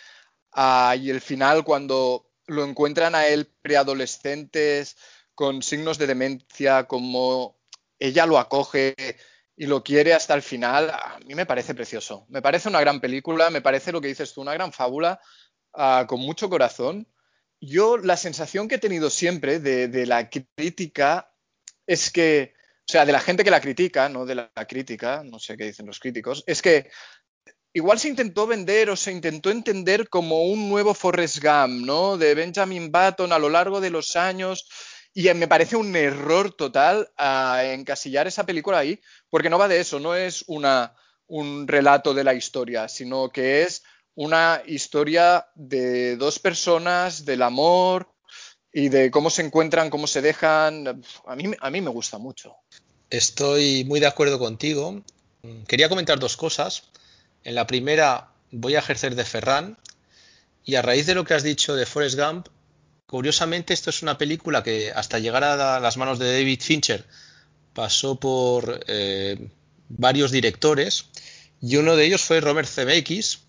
[0.57, 4.97] uh, y el final cuando lo encuentran a él preadolescentes
[5.35, 7.57] con signos de demencia, como
[7.98, 8.94] ella lo acoge
[9.57, 12.26] y lo quiere hasta el final, a mí me parece precioso.
[12.28, 15.20] Me parece una gran película, me parece lo que dices tú, una gran fábula,
[15.74, 17.07] uh, con mucho corazón
[17.64, 21.33] yo la sensación que he tenido siempre de, de, la crítica
[21.87, 25.38] es que, o sea, de la gente que la critica, no de la crítica, no
[25.38, 26.90] sé qué dicen los críticos, es que
[27.72, 32.16] igual se intentó vender o se intentó entender como un nuevo Forrest Gump, ¿no?
[32.16, 34.68] De Benjamin Button a lo largo de los años.
[35.14, 39.00] Y me parece un error total a encasillar esa película ahí,
[39.31, 40.94] porque no va de eso, no es una,
[41.29, 43.85] un relato de la historia, sino que es
[44.16, 48.09] una historia de dos personas, del amor
[48.72, 51.03] y de cómo se encuentran, cómo se dejan.
[51.27, 52.57] A mí, a mí me gusta mucho.
[53.09, 55.00] Estoy muy de acuerdo contigo.
[55.68, 56.90] Quería comentar dos cosas.
[57.44, 59.79] En la primera voy a ejercer de Ferran
[60.64, 62.48] y a raíz de lo que has dicho de Forrest Gump,
[63.07, 67.07] curiosamente esto es una película que hasta llegar a las manos de David Fincher
[67.73, 69.51] pasó por eh,
[69.88, 71.07] varios directores
[71.61, 73.40] y uno de ellos fue Robert Zemeckis,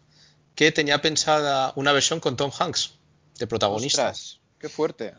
[0.56, 2.94] que tenía pensada una versión con Tom Hanks
[3.38, 4.10] de protagonista.
[4.10, 5.14] Ostras, qué fuerte.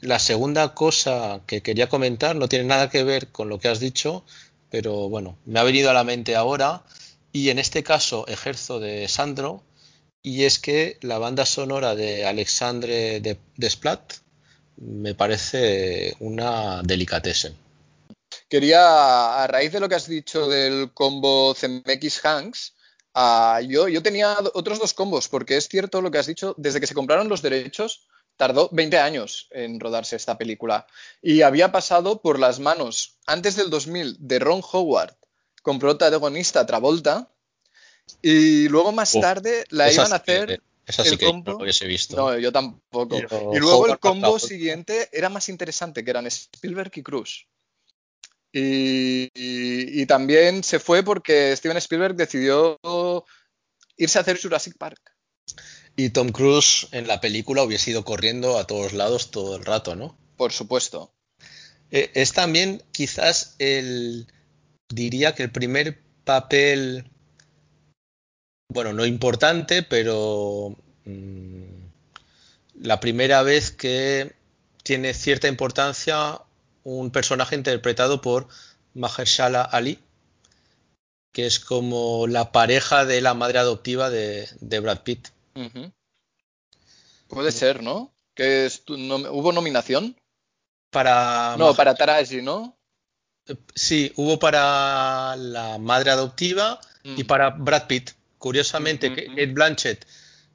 [0.00, 3.80] La segunda cosa que quería comentar no tiene nada que ver con lo que has
[3.80, 4.24] dicho,
[4.70, 6.84] pero bueno, me ha venido a la mente ahora
[7.32, 9.64] y en este caso ejerzo de Sandro
[10.28, 13.22] y es que la banda sonora de Alexandre
[13.56, 14.12] Desplat
[14.76, 17.56] me parece una delicatessen.
[18.46, 22.74] Quería, a raíz de lo que has dicho del combo CMX Hanks,
[23.14, 26.78] uh, yo, yo tenía otros dos combos, porque es cierto lo que has dicho, desde
[26.78, 30.86] que se compraron los derechos, tardó 20 años en rodarse esta película.
[31.22, 35.16] Y había pasado por las manos, antes del 2000, de Ron Howard,
[35.62, 37.30] con protagonista Travolta,
[38.22, 41.32] y luego más Oh, tarde la iban a que- hacer Esa sí el que yo
[41.32, 42.16] combo- no lo hubiese visto.
[42.16, 43.16] No, yo tampoco.
[43.52, 47.46] Y luego el combo siguiente era más interesante, que eran Spielberg y Cruz.
[48.52, 52.78] Y, y- y también se fue porque Steven Spielberg decidió
[53.96, 54.98] irse a hacer Jurassic Park.
[55.96, 59.96] Y Tom Cruise en la película hubiese ido corriendo a todos lados todo el rato,
[59.96, 60.16] ¿no?
[60.36, 61.12] Por supuesto.
[61.90, 64.26] Eh, es también quizás el,
[64.88, 67.10] diría que el primer papel,
[68.68, 71.62] bueno, no importante, pero mm,
[72.82, 74.34] la primera vez que
[74.82, 76.40] tiene cierta importancia
[76.84, 78.46] un personaje interpretado por
[78.94, 79.98] Mahershala Ali,
[81.32, 85.28] que es como la pareja de la madre adoptiva de, de Brad Pitt.
[87.28, 88.12] Puede ser, ¿no?
[88.34, 90.16] Que es tu- nom- ¿Hubo nominación?
[90.90, 92.76] Para No, para Taraji, ¿no?
[93.74, 97.26] Sí, hubo para la madre adoptiva y Mm.
[97.26, 98.10] para Brad Pitt.
[98.38, 99.14] Curiosamente.
[99.14, 100.06] Kate Blanchett,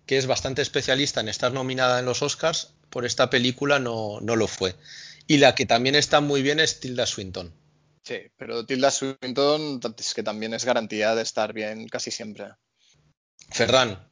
[0.05, 4.35] que es bastante especialista en estar nominada en los Oscars, por esta película no, no
[4.35, 4.75] lo fue.
[5.27, 7.53] Y la que también está muy bien es Tilda Swinton.
[8.03, 12.47] Sí, pero Tilda Swinton es que también es garantía de estar bien casi siempre.
[13.49, 14.07] Ferran,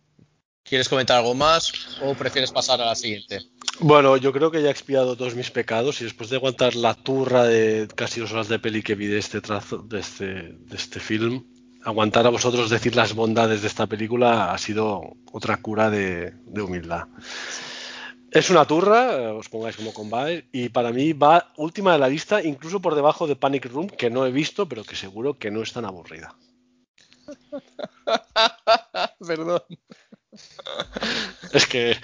[0.64, 3.40] ¿quieres comentar algo más o prefieres pasar a la siguiente?
[3.80, 6.94] Bueno, yo creo que ya he expiado todos mis pecados y después de aguantar la
[6.94, 10.76] turra de casi dos horas de peli que vi de este trazo, de este, de
[10.76, 11.46] este film,
[11.84, 16.62] aguantar a vosotros decir las bondades de esta película ha sido otra cura de, de
[16.62, 17.08] humildad.
[18.32, 22.08] Es una turra, eh, os pongáis como combate, y para mí va última de la
[22.08, 25.52] lista, incluso por debajo de Panic Room, que no he visto, pero que seguro que
[25.52, 26.34] no es tan aburrida.
[29.28, 29.62] Perdón.
[31.52, 31.98] Es que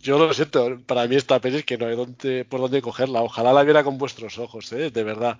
[0.00, 3.22] yo lo siento, para mí esta peli es que no hay dónde, por dónde cogerla.
[3.22, 4.90] Ojalá la viera con vuestros ojos, ¿eh?
[4.90, 5.38] de verdad.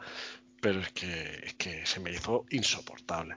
[0.60, 3.36] Pero es que, es que se me hizo insoportable.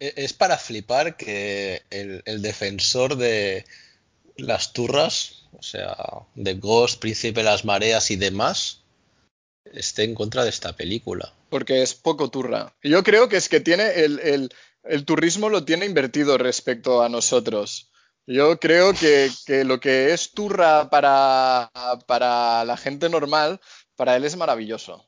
[0.00, 3.64] E- Es para flipar que el, el defensor de
[4.36, 5.96] las turras, o sea,
[6.34, 8.80] de Ghost, Príncipe de las Mareas y demás,
[9.72, 11.32] esté en contra de esta película.
[11.50, 12.74] Porque es poco turra.
[12.82, 14.50] Yo creo que es que tiene el, el,
[14.82, 17.90] el turismo lo tiene invertido respecto a nosotros.
[18.26, 21.70] Yo creo que, que lo que es turra para,
[22.06, 23.60] para la gente normal,
[23.96, 25.06] para él es maravilloso.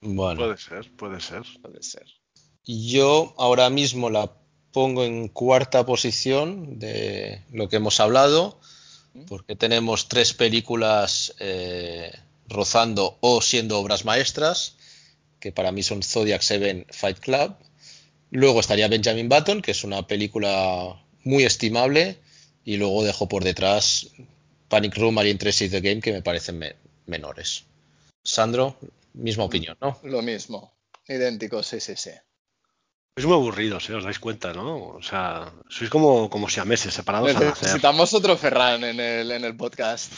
[0.00, 1.42] Bueno, Puede ser, puede ser.
[1.60, 2.06] Puede ser.
[2.68, 4.30] Yo ahora mismo la
[4.72, 8.60] pongo en cuarta posición de lo que hemos hablado,
[9.26, 12.12] porque tenemos tres películas eh,
[12.48, 14.76] rozando o siendo obras maestras,
[15.40, 17.54] que para mí son Zodiac Seven, Fight Club.
[18.30, 22.18] Luego estaría Benjamin Button, que es una película muy estimable,
[22.64, 24.08] y luego dejo por detrás
[24.68, 26.76] Panic Room, Alien 3 y The Game, que me parecen me-
[27.06, 27.64] menores.
[28.22, 28.76] Sandro,
[29.14, 29.98] misma opinión, ¿no?
[30.02, 30.74] Lo mismo.
[31.08, 32.10] Idéntico, sí, sí, sí.
[33.18, 33.94] Sois muy aburridos, ¿eh?
[33.94, 34.94] os dais cuenta, ¿no?
[34.94, 37.64] O sea, sois como, como siameses, separados al nacer.
[37.64, 40.12] Necesitamos otro Ferran en el, en el podcast.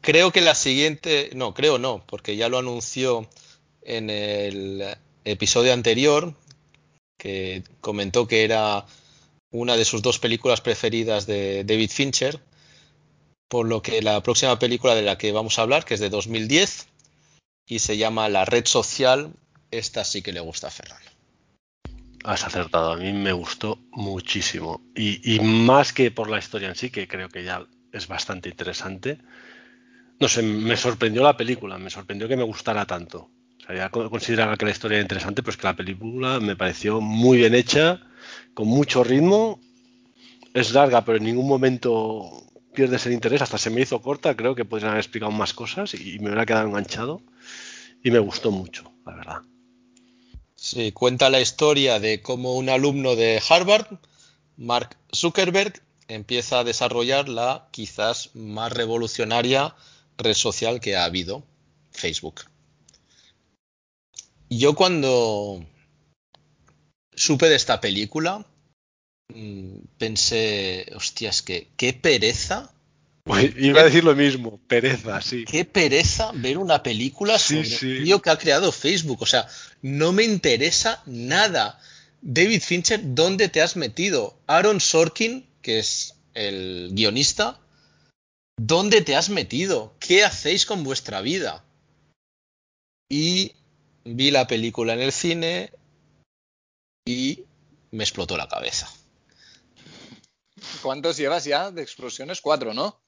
[0.00, 3.28] Creo que la siguiente, no, creo no, porque ya lo anunció
[3.82, 6.32] en el episodio anterior,
[7.18, 8.86] que comentó que era
[9.50, 12.40] una de sus dos películas preferidas de David Fincher,
[13.46, 16.08] por lo que la próxima película de la que vamos a hablar, que es de
[16.08, 16.86] 2010,
[17.66, 19.34] y se llama La Red Social,
[19.70, 21.11] esta sí que le gusta a Ferran.
[22.24, 24.80] Has acertado, a mí me gustó muchísimo.
[24.94, 28.48] Y, y más que por la historia en sí, que creo que ya es bastante
[28.48, 29.18] interesante.
[30.20, 33.18] No sé, me sorprendió la película, me sorprendió que me gustara tanto.
[33.58, 36.40] O sea, ya co- consideraba que la historia era interesante, pero es que la película
[36.40, 38.00] me pareció muy bien hecha,
[38.54, 39.60] con mucho ritmo.
[40.54, 43.42] Es larga, pero en ningún momento pierdes el interés.
[43.42, 46.46] Hasta se me hizo corta, creo que podrían haber explicado más cosas y me hubiera
[46.46, 47.22] quedado enganchado.
[48.02, 49.42] Y me gustó mucho, la verdad.
[50.62, 53.98] Sí, cuenta la historia de cómo un alumno de Harvard,
[54.56, 59.74] Mark Zuckerberg, empieza a desarrollar la quizás más revolucionaria
[60.18, 61.42] red social que ha habido,
[61.90, 62.42] Facebook.
[64.48, 65.66] yo cuando
[67.12, 68.46] supe de esta película,
[69.34, 72.72] mm, pensé, hostias, que qué pereza.
[73.24, 75.44] Pues iba a decir lo mismo, pereza, sí.
[75.44, 77.86] Qué pereza ver una película Sí, sobre sí.
[77.98, 79.22] un tío que ha creado Facebook.
[79.22, 79.46] O sea,
[79.80, 81.78] no me interesa nada.
[82.20, 84.38] David Fincher, ¿dónde te has metido?
[84.48, 87.60] Aaron Sorkin, que es el guionista,
[88.56, 89.94] ¿dónde te has metido?
[90.00, 91.64] ¿Qué hacéis con vuestra vida?
[93.08, 93.52] Y
[94.04, 95.72] vi la película en el cine
[97.04, 97.44] y
[97.92, 98.90] me explotó la cabeza.
[100.80, 102.40] ¿Cuántos llevas ya de explosiones?
[102.40, 103.00] Cuatro, ¿no?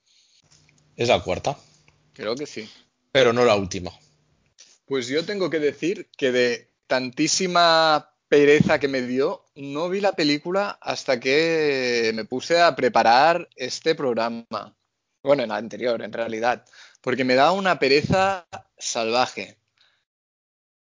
[0.97, 1.59] Es la cuarta,
[2.13, 2.71] Creo que sí.
[3.13, 3.91] pero no la última.
[4.87, 10.13] Pues yo tengo que decir que de tantísima pereza que me dio, no vi la
[10.13, 14.47] película hasta que me puse a preparar este programa.
[15.23, 16.65] Bueno, en la anterior, en realidad.
[17.01, 18.47] Porque me da una pereza
[18.79, 19.59] salvaje.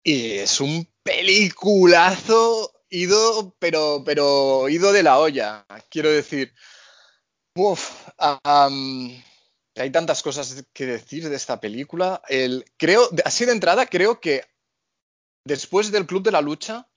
[0.02, 5.66] Y es un peliculazo ido, pero, pero ido de la olla.
[5.90, 6.52] Quiero decir,
[7.54, 7.90] uf,
[9.76, 12.22] hay tantas cosas que decir de esta película.
[12.28, 14.44] El, creo, así de entrada, creo que
[15.44, 16.88] después del Club de la Lucha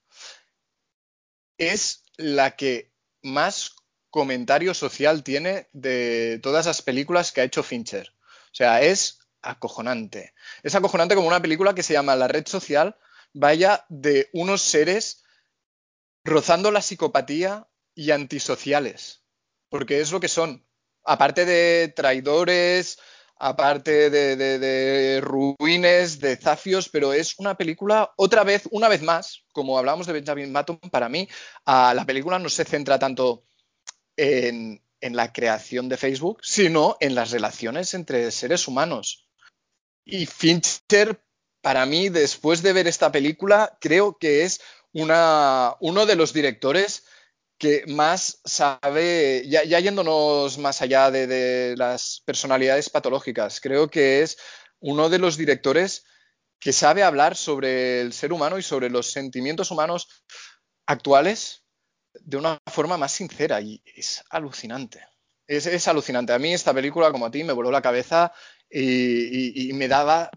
[1.57, 3.75] es la que más
[4.09, 8.13] comentario social tiene de todas las películas que ha hecho Fincher.
[8.51, 10.33] O sea, es acojonante.
[10.63, 12.97] Es acojonante como una película que se llama La red social
[13.33, 15.23] vaya de unos seres
[16.23, 19.23] rozando la psicopatía y antisociales.
[19.69, 20.65] Porque es lo que son.
[21.03, 22.97] Aparte de traidores,
[23.39, 29.77] aparte de, ruines, de zafios, pero es una película, otra vez, una vez más, como
[29.77, 31.27] hablamos de Benjamin Button, para mí,
[31.65, 33.45] la película no se centra tanto
[34.17, 39.25] en, la creación de Facebook, sino en las relaciones entre seres humanos.
[40.03, 41.23] Y Fincher,
[41.61, 44.59] para mí, después de ver esta película, creo que es
[44.91, 47.05] uno de los directores
[47.59, 54.21] que más sabe, ya, ya yéndonos más allá de, de, las personalidades patológicas, creo que
[54.21, 54.37] es
[54.79, 56.05] uno de los directores
[56.59, 60.07] que sabe hablar sobre el ser humano y sobre los sentimientos humanos
[60.87, 61.63] actuales
[62.13, 65.05] de una forma más sincera y es alucinante.
[65.47, 66.33] Es, es alucinante.
[66.33, 68.31] A mí esta película, como a ti, me voló la cabeza
[68.69, 70.29] y, y, me daba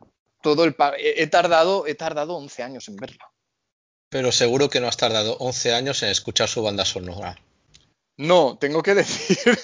[0.43, 0.75] todo el...
[0.99, 3.32] He tardado, he tardado 11 años en verla.
[4.13, 7.41] Pero seguro que no has tardado 11 años en escuchar su banda sonora.
[8.19, 9.59] No, tengo que decir.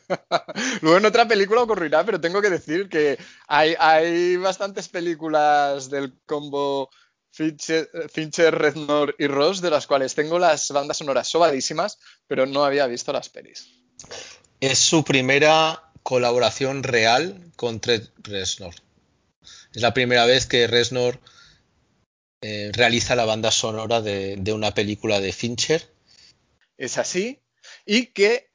[0.80, 6.14] Luego en otra película ocurrirá, pero tengo que decir que hay, hay bastantes películas del
[6.24, 6.88] combo
[7.30, 12.64] Fincher, Fincher, Reznor y Ross, de las cuales tengo las bandas sonoras sobadísimas, pero no
[12.64, 13.68] había visto las pelis.
[14.58, 18.74] Es su primera colaboración real con Trent Reznor.
[19.74, 21.20] Es la primera vez que Reznor
[22.48, 25.92] eh, realiza la banda sonora de, de, una película de Fincher.
[26.78, 27.40] Es así.
[27.84, 28.50] Y que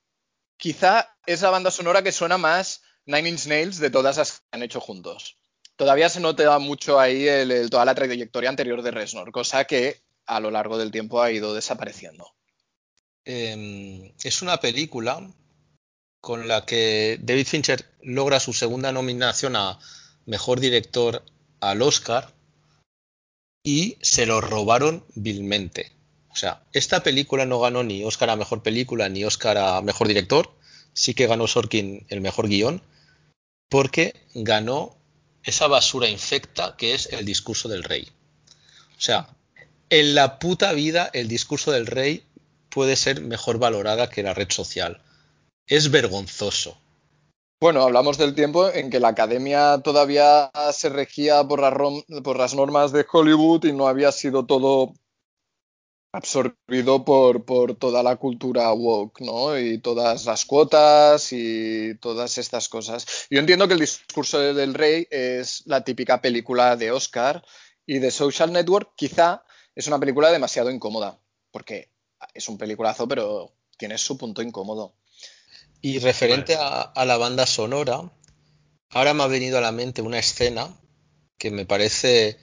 [0.56, 4.40] quizá es la banda sonora que suena más Nine Inch Nails de todas las que
[4.52, 5.38] han hecho juntos.
[5.76, 10.02] Todavía se nota mucho ahí el, el, toda la trayectoria anterior de Reznor, cosa que
[10.26, 12.34] a lo largo del tiempo ha ido desapareciendo.
[13.26, 15.30] Eh, es una película
[16.22, 19.80] con la que David Fincher logra su segunda nominación a
[20.26, 21.26] Mejor Director
[21.60, 22.34] al Oscar
[23.64, 25.92] y se lo robaron vilmente.
[26.30, 30.08] O sea, esta película no ganó ni Oscar a Mejor Película ni Oscar a Mejor
[30.08, 30.52] Director,
[30.94, 32.82] sí que ganó Sorkin el Mejor Guión,
[33.70, 34.98] porque ganó
[35.44, 38.10] esa basura infecta que es el discurso del rey.
[38.98, 39.30] O sea,
[39.90, 42.24] en la puta vida el discurso del rey
[42.70, 45.02] puede ser mejor valorada que la red social.
[45.68, 46.81] Es vergonzoso.
[47.62, 51.72] Bueno, hablamos del tiempo en que la academia todavía se regía por, la
[52.24, 54.94] por, las normas de Hollywood y no había sido todo
[56.12, 59.60] absorbido por, por, toda la cultura woke, ¿no?
[59.60, 63.28] Y todas las cuotas y todas estas cosas.
[63.30, 67.46] Yo entiendo que el discurso del rey es la típica película de Oscar
[67.86, 69.44] y de Social Network quizá
[69.76, 71.20] es una película demasiado incómoda,
[71.52, 71.92] porque
[72.34, 74.96] es un peliculazo, pero tiene su punto incómodo.
[75.82, 78.12] Y referente a, a, la banda sonora,
[78.90, 80.70] ahora me ha venido a la mente una escena
[81.40, 82.38] que me parece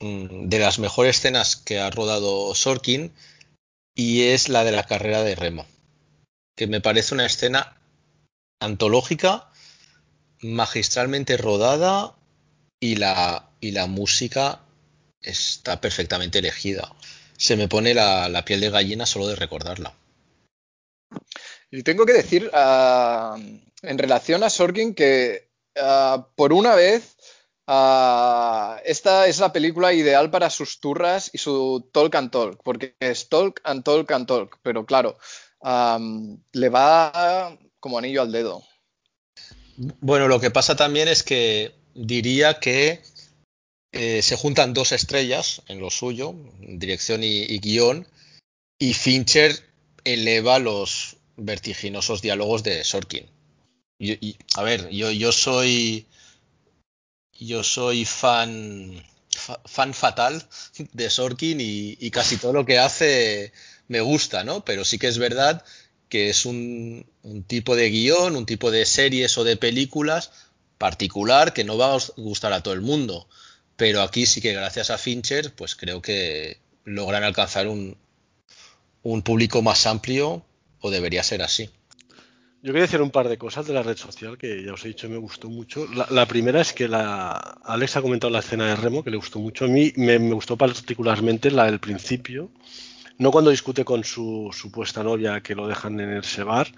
[0.00, 3.14] mm, de las mejores escenas que ha rodado Sorkin
[3.94, 5.66] y es la de la carrera de remo,
[6.56, 7.80] que me parece una escena
[8.60, 9.50] antológica,
[10.42, 12.14] magistralmente rodada
[12.78, 14.60] y la, y la música
[15.22, 16.94] está perfectamente elegida.
[17.36, 19.94] Se me pone la, la piel de gallina solo de recordarla.
[21.70, 23.36] Y tengo que decir, uh,
[23.82, 27.16] en relación a Sorkin, que uh, por una vez
[27.66, 32.96] ah, esta es la película ideal para sus turras y su talk and talk, porque
[32.98, 35.16] es talk and talk and talk, pero claro,
[36.52, 38.64] le va como anillo al dedo.
[40.00, 43.00] Bueno, lo que pasa también es que diría que
[43.92, 48.06] eh, se juntan dos estrellas en lo suyo, dirección y, guion,
[48.78, 49.52] y Fincher
[50.04, 53.26] eleva los vertiginosos diálogos de Sorkin.
[54.56, 56.06] a ver, yo, soy
[57.32, 59.02] yo soy fan
[59.64, 60.46] fan fatal
[60.92, 63.52] de Sorkin y, casi todo lo que hace
[63.88, 64.64] me gusta, ¿no?
[64.64, 65.64] Pero sí que es verdad
[66.08, 70.32] que es un, un tipo de guion, un tipo de series o de películas
[70.78, 73.28] particular que no va a gustar a todo el mundo.
[73.76, 77.96] Pero aquí sí que gracias a Fincher, pues creo que logran alcanzar un,
[79.02, 80.44] un público más amplio,
[80.80, 81.70] o debería ser así.
[82.62, 84.88] Yo quería decir un par de cosas de la red social que ya os he
[84.88, 85.86] dicho me gustó mucho.
[86.10, 87.32] La, primera es que la,
[87.64, 89.64] Alex ha comentado la escena de Remo que le gustó mucho.
[89.64, 92.50] A mí me, gustó particularmente la del principio.
[93.16, 96.68] No cuando discute con su supuesta novia que lo dejan en ese bar,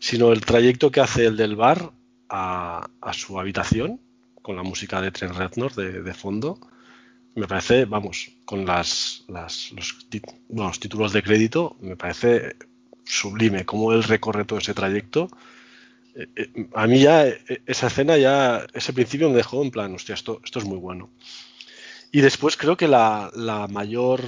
[0.00, 1.92] sino el trayecto que hace el del bar
[2.28, 4.00] a, su habitación
[4.42, 6.58] con la música de Trent Reznor de, fondo.
[7.36, 10.08] Me parece, vamos, con las, los,
[10.80, 12.56] títulos de crédito, me parece
[13.08, 15.28] sublime cómo él recorre todo ese trayecto.
[16.14, 19.94] Eh, eh, a mí ya eh, esa escena, ya ese principio me dejó en plan,
[19.94, 21.10] hostia, esto, esto es muy bueno.
[22.12, 24.22] Y después creo que la, la mayor,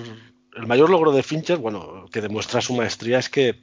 [0.57, 3.61] el mayor logro de Fincher, bueno, que demuestra su maestría es que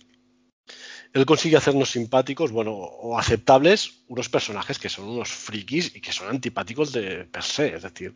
[1.14, 6.12] él consigue hacernos simpáticos, bueno, o aceptables, unos personajes que son unos frikis y que
[6.12, 7.76] son antipáticos de per se.
[7.76, 8.14] Es decir,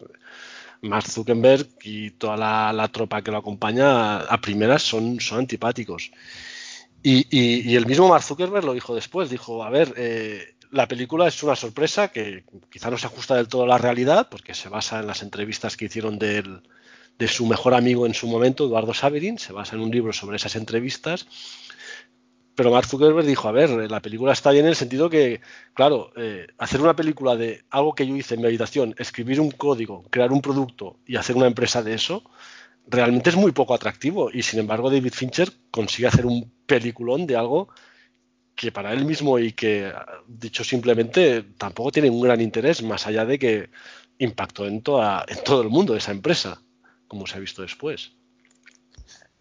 [0.82, 2.38] Mark Zuckerberg y toda
[2.74, 6.12] la, tropa que lo acompaña a primeras son, son antipáticos.
[7.04, 11.42] Y, el mismo Mark Zuckerberg lo dijo después, dijo, a ver, eh, la película es
[11.44, 15.00] una sorpresa que quizá no se ajusta del todo a la realidad, porque se basa
[15.00, 16.44] en las entrevistas que hicieron de,
[17.18, 20.38] de su mejor amigo en su momento, Eduardo Saverin, se basa en un libro sobre
[20.38, 21.28] esas entrevistas.
[22.54, 25.42] Pero Mark Zuckerberg dijo, a ver, la película está bien en el sentido que,
[25.74, 29.52] claro, eh, hacer una película de algo que yo hice en mi habitación, escribir un
[29.52, 32.24] código, crear un producto y hacer una empresa de eso,
[32.88, 34.30] realmente es muy poco atractivo.
[34.32, 37.70] Y sin embargo, David Fincher consigue hacer un peliculón de algo
[38.56, 39.92] que para él mismo y que,
[40.28, 43.70] dicho simplemente, tampoco tiene un gran interés, más allá de que
[44.20, 46.62] impactó en, toda, en todo el mundo de esa empresa,
[47.08, 48.12] como se ha visto después.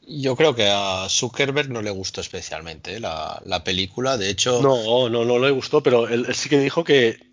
[0.01, 3.01] Yo creo que a Zuckerberg no le gustó especialmente ¿eh?
[3.01, 4.17] la, película.
[4.17, 4.61] De hecho.
[4.63, 7.30] No, no, no le gustó, pero él, sí que dijo que,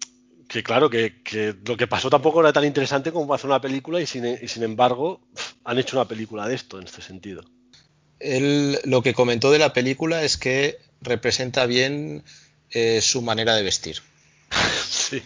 [0.47, 1.13] claro, que,
[1.65, 5.21] lo que pasó tampoco era tan interesante como hacer una película y sin, embargo
[5.63, 7.43] han hecho una película de esto en este sentido.
[8.19, 12.23] Él lo que comentó de la película es que representa bien
[12.71, 13.97] eh, su manera de vestir.
[14.89, 15.21] sí.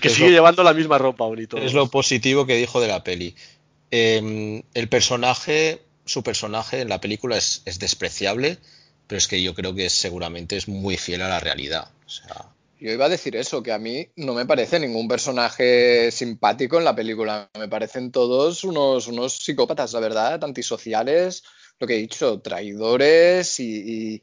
[0.00, 1.56] que sigue llevando la misma ropa, bonito.
[1.56, 3.34] Es lo positivo que dijo de la peli.
[3.90, 8.58] Em, el personaje su personaje en la película es, despreciable,
[9.06, 11.90] pero es que yo creo que seguramente es muy fiel a la realidad.
[12.82, 16.84] Yo iba a decir eso, que a mí no me parece ningún personaje simpático en
[16.84, 17.48] la película.
[17.56, 21.44] Me parecen todos unos, unos psicópatas, la verdad, antisociales,
[21.78, 24.20] lo que he dicho, traidores y,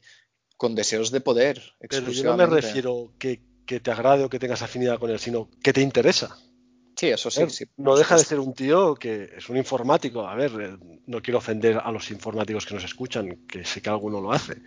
[0.58, 1.72] con deseos de poder.
[1.88, 5.18] Pero yo no me refiero que, que te agrade o que tengas afinidad con él,
[5.18, 6.36] sino que te interesa.
[6.96, 7.64] Sí, eso sí.
[7.78, 10.28] no deja de ser un tío que es un informático.
[10.28, 13.88] A ver, eh, no quiero ofender a los informáticos que nos escuchan, que sé que
[13.88, 14.60] alguno lo hace.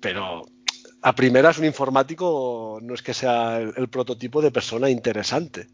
[0.00, 0.42] Pero
[1.02, 5.68] a primeras, un informático no es que sea el, prototipo de persona interesante.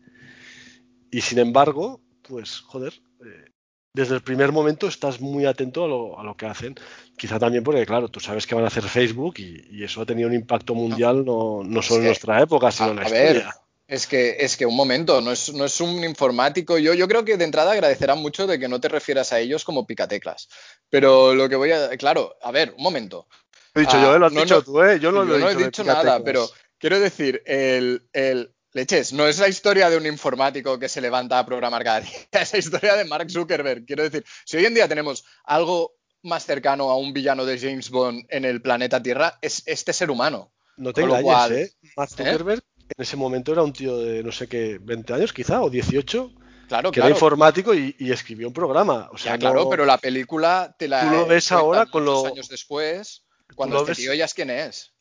[1.11, 3.51] Y sin embargo, pues, joder, eh,
[3.93, 5.85] desde el primer momento estás muy atento
[6.19, 6.75] a lo, que hacen.
[7.17, 10.29] Quizá también porque, claro, tú sabes que van a hacer Facebook y, eso ha tenido
[10.29, 13.57] un impacto mundial no, no solo en nuestra época, sino en la historia.
[13.89, 16.77] Es que, es que un momento, no es, no es un informático.
[16.77, 19.65] Yo, yo creo que de entrada agradecerán mucho de que no te refieras a ellos
[19.65, 20.49] como picateclas.
[20.91, 21.97] Pero lo que voy a.
[21.97, 23.29] Claro, a ver, un momento.
[23.77, 24.19] He dicho yo, ¿eh?
[24.19, 24.99] lo has dicho tú, ¿eh?
[24.99, 26.49] Yo no, he dicho nada, pero
[26.79, 31.39] quiero decir, el, el, Leches, no es la historia de un informático que se levanta
[31.39, 33.87] a programar cada día, es la historia de Mark Zuckerberg.
[33.87, 37.91] Quiero decir, si hoy en día tenemos algo más cercano a un villano de James
[37.91, 40.53] Bond en el planeta Tierra, es este ser humano.
[40.77, 41.73] No te engañes, ¿eh?
[41.97, 42.17] Mark ¿eh?
[42.17, 45.71] Zuckerberg en ese momento era un tío de no sé qué, 20 años quizá, o
[45.71, 46.33] 18,
[46.69, 49.09] claro, que era informático y, escribió un programa.
[49.13, 51.01] O sea, claro, pero la película te la.
[51.03, 54.93] Tú lo ves ahora con los años después, cuando este tío ya es quién es.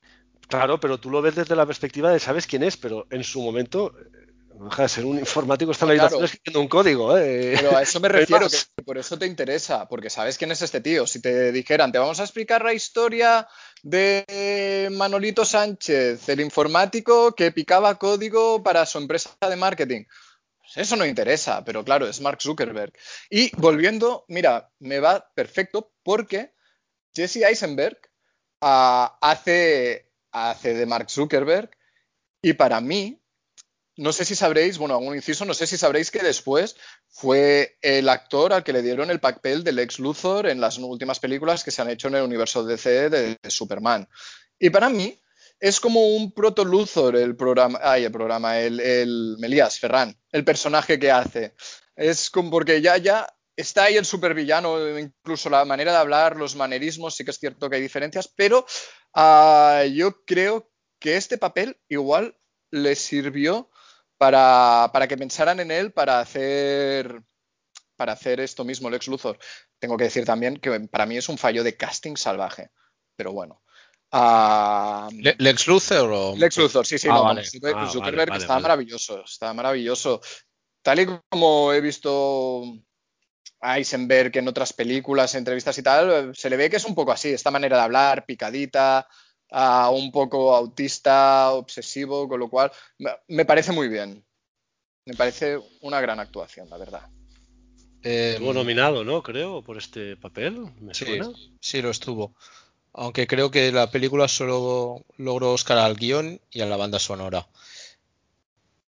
[0.48, 3.42] Claro, pero tú lo ves desde la perspectiva de sabes quién es, pero en su
[3.42, 3.94] momento
[4.58, 7.18] no deja de ser un informático, está en la habitación escribiendo un código.
[7.18, 7.54] ¿eh?
[7.58, 10.82] Pero a eso me refiero, que por eso te interesa, porque sabes quién es este
[10.82, 11.06] tío.
[11.08, 13.48] Si te dijeran, te vamos a explicar la historia
[13.84, 20.06] de Manolito Sánchez, el informático que picaba código para su empresa de marketing.
[20.76, 22.94] eso no interesa, pero claro, es Mark Zuckerberg.
[23.30, 26.54] Y volviendo, mira, me va perfecto porque
[27.14, 28.00] Jesse Eisenberg
[28.66, 30.12] hace,
[30.64, 31.70] de Mark Zuckerberg
[32.42, 33.22] y para mí,
[33.98, 36.76] no sé si sabréis, bueno, algún inciso, no sé si sabréis que después
[37.08, 41.20] fue el actor al que le dieron el papel del ex Luthor en las últimas
[41.20, 44.08] películas que se han hecho en el universo DC de, de Superman.
[44.60, 45.20] Y para mí,
[45.60, 50.44] es como un proto Luthor el programa, ay, el programa, el, el Melías Ferran, el
[50.44, 51.54] personaje que hace.
[51.96, 56.56] Es como porque ya, ya está ahí el supervillano, incluso la manera de hablar, los
[56.56, 58.66] manerismos, sí que es cierto que hay diferencias, pero
[59.16, 62.38] uh, yo creo que este papel igual
[62.72, 63.70] le sirvió
[64.18, 67.22] para, para, que pensaran en él para hacer
[67.96, 69.38] para hacer esto mismo, Lex Luthor.
[69.80, 72.72] Tengo que decir también que para mí es un fallo de casting salvaje,
[73.16, 73.62] pero bueno.
[74.12, 76.36] Uh, ¿Lex Luthor o...?
[76.36, 77.46] Lex Luthor, sí, sí, ah, no, vale.
[77.46, 80.20] Zuckerberg, ah, Zuckerberg vale, está maravilloso, está maravilloso.
[80.82, 82.64] Tal y como he visto
[83.66, 87.12] a Eisenberg en otras películas, entrevistas y tal, se le ve que es un poco
[87.12, 89.08] así, esta manera de hablar, picadita,
[89.52, 92.72] uh, un poco autista, obsesivo, con lo cual
[93.28, 94.24] me parece muy bien.
[95.06, 97.10] Me parece una gran actuación, la verdad.
[98.04, 99.24] Eh, estuvo nominado, ¿no?
[99.24, 100.60] Creo, por este papel.
[100.80, 101.32] ¿Me sí, suena?
[101.60, 102.36] sí, lo estuvo.
[102.94, 107.48] Aunque creo que la película solo logró Oscar al guion y a la banda sonora.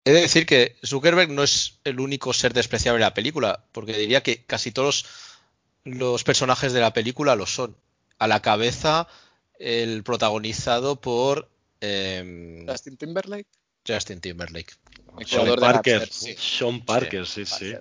[0.04, 3.96] He de decir que Zuckerberg no es el único ser despreciable de la película, porque
[3.96, 5.06] diría que casi todos
[5.84, 7.76] los personajes de la película lo son.
[8.18, 9.08] A la cabeza,
[9.58, 11.48] el protagonizado por
[11.80, 13.48] eh, Justin Timberlake.
[13.86, 14.74] Justin Timberlake.
[15.26, 16.34] Sean Parker, sí.
[16.38, 17.74] Sean Parker, sí, sí, sí.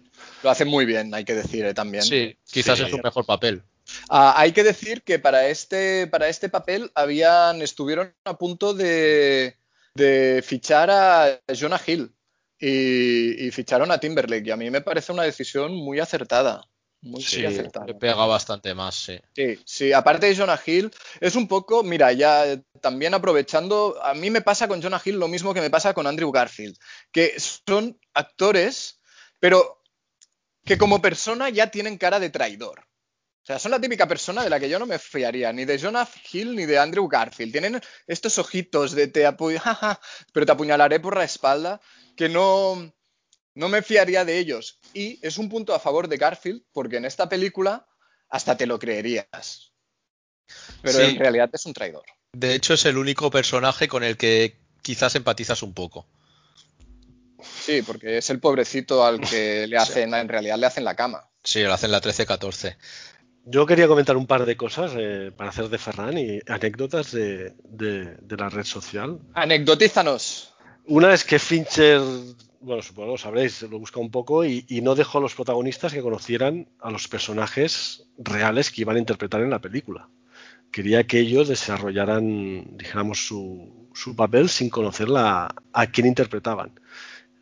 [0.43, 2.03] Lo hace muy bien, hay que decir eh, también.
[2.03, 3.63] Sí, quizás sí, es su mejor papel.
[4.09, 9.57] Uh, hay que decir que para este, para este papel habían, estuvieron a punto de,
[9.93, 12.13] de fichar a Jonah Hill
[12.59, 14.47] y, y, ficharon a Timberlake.
[14.47, 16.63] Y a mí me parece una decisión muy acertada.
[17.03, 17.87] Muy, sí, acertada.
[17.87, 19.19] Le pega bastante más, sí.
[19.35, 19.93] Sí, sí.
[19.93, 24.67] Aparte de Jonah Hill, es un poco, mira, ya también aprovechando, a mí me pasa
[24.67, 26.77] con Jonah Hill lo mismo que me pasa con Andrew Garfield,
[27.11, 29.01] que son actores,
[29.39, 29.81] pero
[30.63, 32.85] que como persona ya tienen cara de traidor.
[33.43, 35.79] O sea, son la típica persona de la que yo no me fiaría, ni de
[35.79, 37.51] Jonah Hill ni de Andrew Garfield.
[37.51, 39.49] Tienen estos ojitos de te apu
[40.33, 41.81] pero te apuñalaré por la espalda,
[42.15, 42.93] que no,
[43.55, 44.79] no me fiaría de ellos.
[44.93, 47.87] Y es un punto a favor de Garfield, porque en esta película
[48.29, 49.73] hasta te lo creerías.
[50.83, 51.03] Pero sí.
[51.05, 52.05] en realidad es un traidor.
[52.33, 56.07] De hecho, es el único personaje con el que quizás empatizas un poco.
[57.65, 60.15] Sí, porque es el pobrecito al que le hacen, sí.
[60.15, 61.27] en realidad le hacen la cama.
[61.43, 62.77] Sí, le hacen la 13-14.
[63.45, 67.55] Yo quería comentar un par de cosas eh, para hacer de Ferran y anécdotas de,
[67.63, 69.19] de, de, la red social.
[69.33, 70.53] Anecdotízanos.
[70.85, 72.01] Una es que Fincher,
[72.59, 75.93] bueno, supongo lo sabréis, lo busca un poco y, y, no dejó a los protagonistas
[75.93, 80.07] que conocieran a los personajes reales que iban a interpretar en la película.
[80.71, 86.79] Quería que ellos desarrollaran, dijéramos, su, su papel sin conocer la, a quién interpretaban.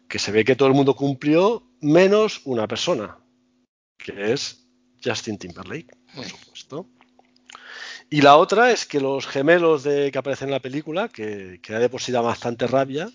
[0.07, 3.17] Que se ve que todo el mundo cumplió menos una persona,
[3.97, 4.68] que es
[5.03, 6.89] Justin Timberlake, por supuesto.
[8.09, 11.73] Y la otra es que los gemelos de, que aparecen en la película, que, que
[11.73, 13.09] de por sí da bastante rabia,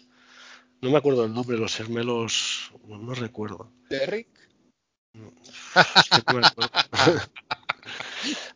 [0.80, 3.72] no me acuerdo el nombre, los gemelos, no, no recuerdo.
[3.88, 4.28] ¿Derrick?
[5.14, 5.32] No,
[5.74, 6.68] es que no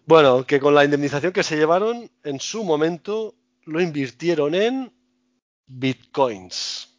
[0.07, 4.93] bueno, que con la indemnización que se llevaron, en su momento lo invirtieron en
[5.67, 6.99] bitcoins.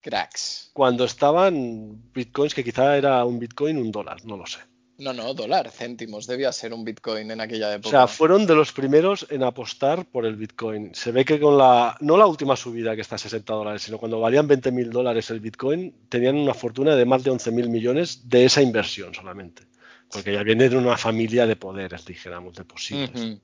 [0.00, 0.70] Cracks.
[0.72, 4.60] Cuando estaban bitcoins, que quizá era un bitcoin un dólar, no lo sé.
[4.98, 7.88] No, no, dólar, céntimos, debía ser un Bitcoin en aquella época.
[7.88, 10.92] O sea, fueron de los primeros en apostar por el Bitcoin.
[10.92, 13.98] Se ve que con la, no la última subida que está a 60 dólares, sino
[13.98, 17.68] cuando valían 20 mil dólares el Bitcoin, tenían una fortuna de más de 11 mil
[17.68, 19.62] millones de esa inversión solamente.
[20.10, 23.10] Porque ya viene de una familia de poderes, dijéramos, de posibles.
[23.14, 23.40] Uh -huh.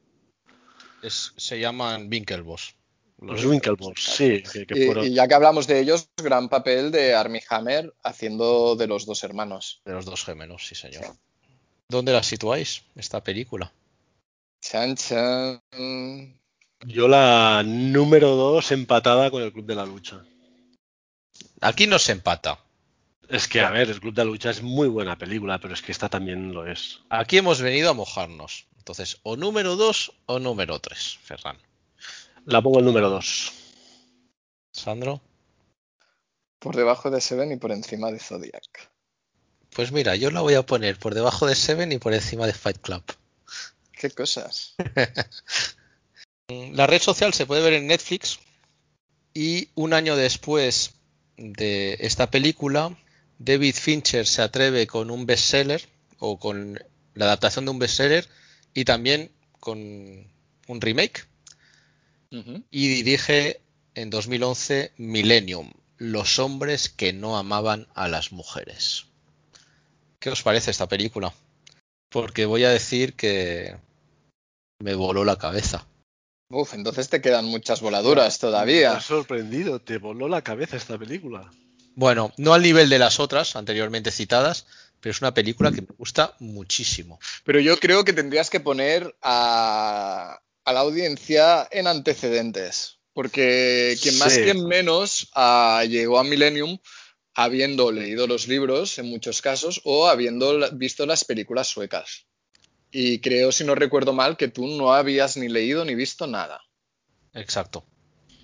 [1.02, 2.74] es, se llaman Winklevoss.
[3.18, 4.42] Los Winklevoss, sí.
[4.42, 5.04] Que, que fueron...
[5.04, 9.06] y, y, ya que hablamos de ellos, gran papel de Armie Hammer haciendo de los
[9.06, 9.82] dos hermanos.
[9.84, 11.04] De los dos gemelos, sí, señor.
[11.88, 13.72] ¿Dónde la situáis, esta película?
[14.60, 15.60] Chan, chan.
[16.86, 20.24] Yo la número dos empatada con el Club de la Lucha.
[21.60, 22.58] Aquí no se empata.
[23.28, 25.82] Es que, a ver, el Club de la Lucha es muy buena película, pero es
[25.82, 27.00] que esta también lo es.
[27.08, 28.66] Aquí hemos venido a mojarnos.
[28.76, 31.58] Entonces, o número dos o número tres, Ferran.
[32.44, 33.52] La pongo el número dos.
[34.72, 35.22] Sandro.
[36.58, 38.93] Por debajo de Seven y por encima de Zodiac.
[39.74, 42.52] Pues mira, yo la voy a poner por debajo de Seven y por encima de
[42.52, 43.02] Fight Club.
[43.90, 44.76] ¿Qué cosas?
[46.48, 48.38] la red social se puede ver en Netflix
[49.34, 50.94] y un año después
[51.36, 52.96] de esta película,
[53.40, 55.82] David Fincher se atreve con un bestseller
[56.20, 56.80] o con
[57.14, 58.28] la adaptación de un bestseller
[58.74, 59.78] y también con
[60.68, 61.26] un remake.
[62.70, 63.60] Y dirige
[63.94, 69.06] en 2011 Millennium, Los hombres que no amaban a las mujeres.
[70.24, 71.34] ¿Qué os parece esta película?
[72.08, 73.76] Porque voy a decir que
[74.78, 75.86] me voló la cabeza.
[76.48, 78.92] Uf, entonces te quedan muchas voladuras todavía.
[78.92, 81.52] Me ha sorprendido, te voló la cabeza esta película.
[81.94, 84.64] Bueno, no al nivel de las otras anteriormente citadas,
[84.98, 87.20] pero es una película que me gusta muchísimo.
[87.44, 94.38] Pero yo creo que tendrías que poner a, la audiencia en antecedentes, porque quien más,
[94.38, 96.78] quien menos ah, llegó a Millennium
[97.34, 102.26] habiendo leído los libros en muchos casos o habiendo visto las películas suecas.
[102.90, 106.60] Y creo, si no recuerdo mal, que tú no habías ni leído ni visto nada.
[107.32, 107.84] Exacto.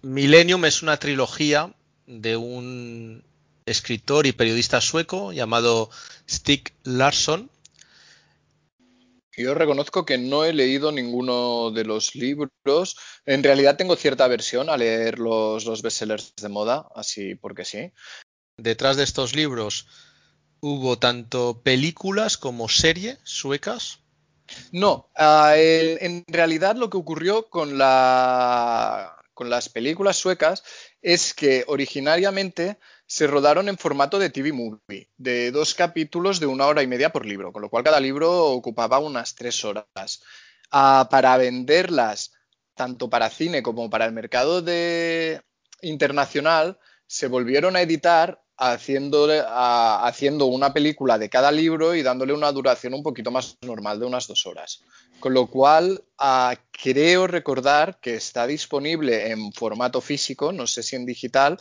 [0.03, 1.73] Millennium es una trilogía
[2.07, 3.23] de un
[3.65, 5.91] escritor y periodista sueco llamado
[6.29, 7.49] Stig Larsson.
[9.37, 12.97] Yo reconozco que no he leído ninguno de los libros.
[13.25, 17.93] En realidad tengo cierta aversión a leer los, los bestsellers de moda, así porque sí.
[18.63, 19.87] Detrás de estos libros
[20.61, 24.01] hubo tanto películas como series suecas.
[24.73, 30.63] No, ah, en realidad lo que ocurrió con, la, con las películas suecas
[31.01, 36.67] es que originariamente se rodaron en formato de TV movie, de dos capítulos de una
[36.67, 40.23] hora y media por libro, con lo cual cada libro ocupaba unas tres horas.
[40.71, 42.33] Ah, para venderlas
[42.75, 45.43] tanto para cine como para el mercado de...
[45.83, 46.79] internacional,
[47.11, 52.95] se volvieron a editar haciendo, haciendo una película de cada libro y dándole una duración
[52.95, 54.85] un poquito más normal de unas dos horas.
[55.19, 60.95] Con lo cual, ah, creo recordar que está disponible en formato físico, no sé si
[60.95, 61.59] en digital,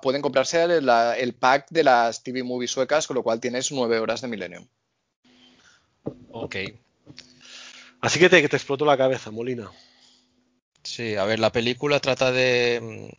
[0.00, 4.22] pueden comprarse el, pack de las TV movies suecas, con lo cual tienes nueve horas
[4.22, 4.66] de Millennium.
[6.30, 6.56] Ok.
[8.00, 9.70] Así que te, que te explotó la cabeza, Molina.
[10.82, 13.12] Sí, a ver, la película trata de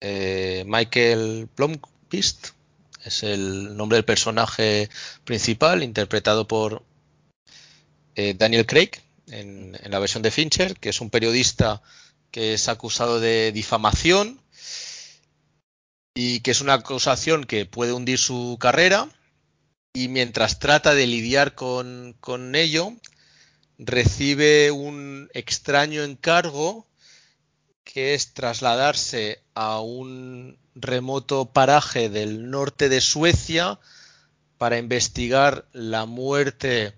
[0.00, 2.48] eh, Michael Blomqvist,
[3.04, 4.90] es el nombre del personaje
[5.24, 6.82] principal, interpretado por
[8.14, 8.90] eh, Daniel Craig
[9.28, 11.82] en, en, la versión de Fincher, que es un periodista
[12.30, 14.40] que es acusado de difamación
[16.16, 19.08] y que es una acusación que puede hundir su carrera.
[19.92, 22.16] Y mientras trata de lidiar con,
[22.54, 22.92] ello,
[23.78, 26.86] recibe un extraño encargo
[27.96, 33.80] que es trasladarse a un remoto paraje del norte de Suecia
[34.58, 36.92] para investigar la muerte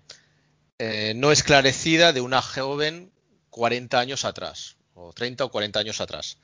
[0.80, 3.12] eh, no esclarecida de una joven
[3.50, 6.38] 40 años atrás, o 30 o 40 años atrás.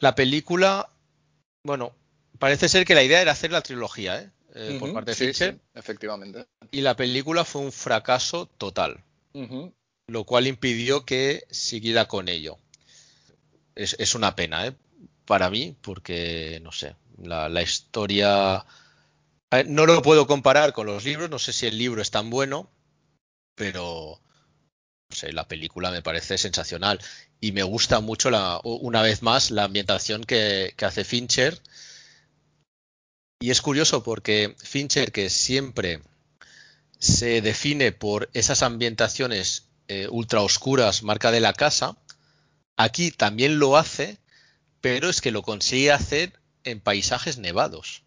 [0.00, 0.90] La película,
[1.62, 1.94] bueno,
[2.40, 4.30] parece ser que la idea era hacer la trilogía, ¿eh?
[4.56, 5.60] eh por parte de Fincher.
[5.76, 6.48] efectivamente.
[6.72, 9.04] Y la película fue un fracaso total,
[10.08, 12.58] lo cual impidió que siguiera con ello.
[13.76, 14.74] Es, una pena, ¿eh?
[15.24, 18.66] Para mí, porque, no sé, la, la historia...
[19.66, 22.68] No lo puedo comparar con los libros, no sé si el libro es tan bueno,
[23.54, 24.20] pero
[25.32, 27.00] la película me parece sensacional
[27.40, 31.60] y me gusta mucho la, una vez más la ambientación que, hace Fincher.
[33.40, 36.02] Y es curioso porque Fincher, que siempre
[36.98, 41.96] se define por esas ambientaciones eh, ultra oscuras, marca de la casa,
[42.76, 44.18] aquí también lo hace,
[44.80, 48.02] pero es que lo consigue hacer en paisajes nevados,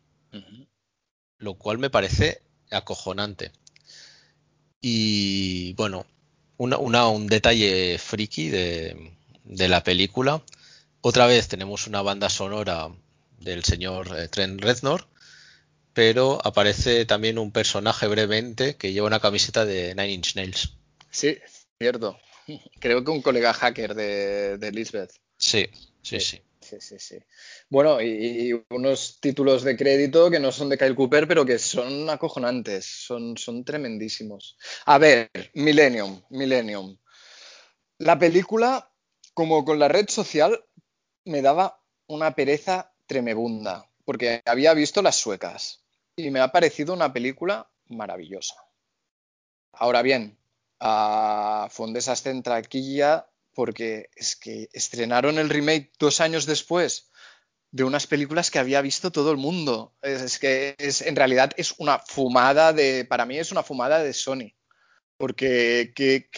[1.38, 3.52] lo cual me parece acojonante.
[4.82, 6.06] Y bueno,
[6.58, 9.14] un detalle friki de,
[9.46, 10.42] la película.
[11.02, 12.90] Otra vez tenemos una banda sonora
[13.40, 15.08] del señor eh, Trent Reznor,
[15.94, 20.74] pero aparece también un personaje brevemente que lleva una camiseta de Nine Inch Nails.
[21.10, 21.38] Sí,
[21.82, 22.18] cierto.
[22.80, 25.12] Creo que un colega hacker de, de Lisbeth.
[25.38, 25.68] sí,
[26.02, 26.20] sí.
[26.20, 26.42] sí
[26.80, 27.18] sí, sí,
[27.70, 32.10] Bueno, y, unos títulos de crédito que no son de Kyle Cooper, pero que son
[32.10, 34.58] acojonantes, son, son tremendísimos.
[34.86, 36.98] A ver, Millennium, Millennium.
[37.98, 38.92] La película,
[39.34, 40.64] como con la red social,
[41.26, 45.84] me daba una pereza tremebunda, porque había visto las suecas
[46.16, 48.56] y me ha parecido una película maravillosa.
[49.74, 50.38] Ahora bien,
[50.82, 57.12] a fue un desastre en traquilla porque es que estrenaron el remake dos años después
[57.72, 59.94] de unas películas que había visto todo el mundo.
[60.02, 64.14] Es, que es, en realidad es una fumada de, para mí es una fumada de
[64.14, 64.54] Sony,
[65.18, 66.30] porque qué,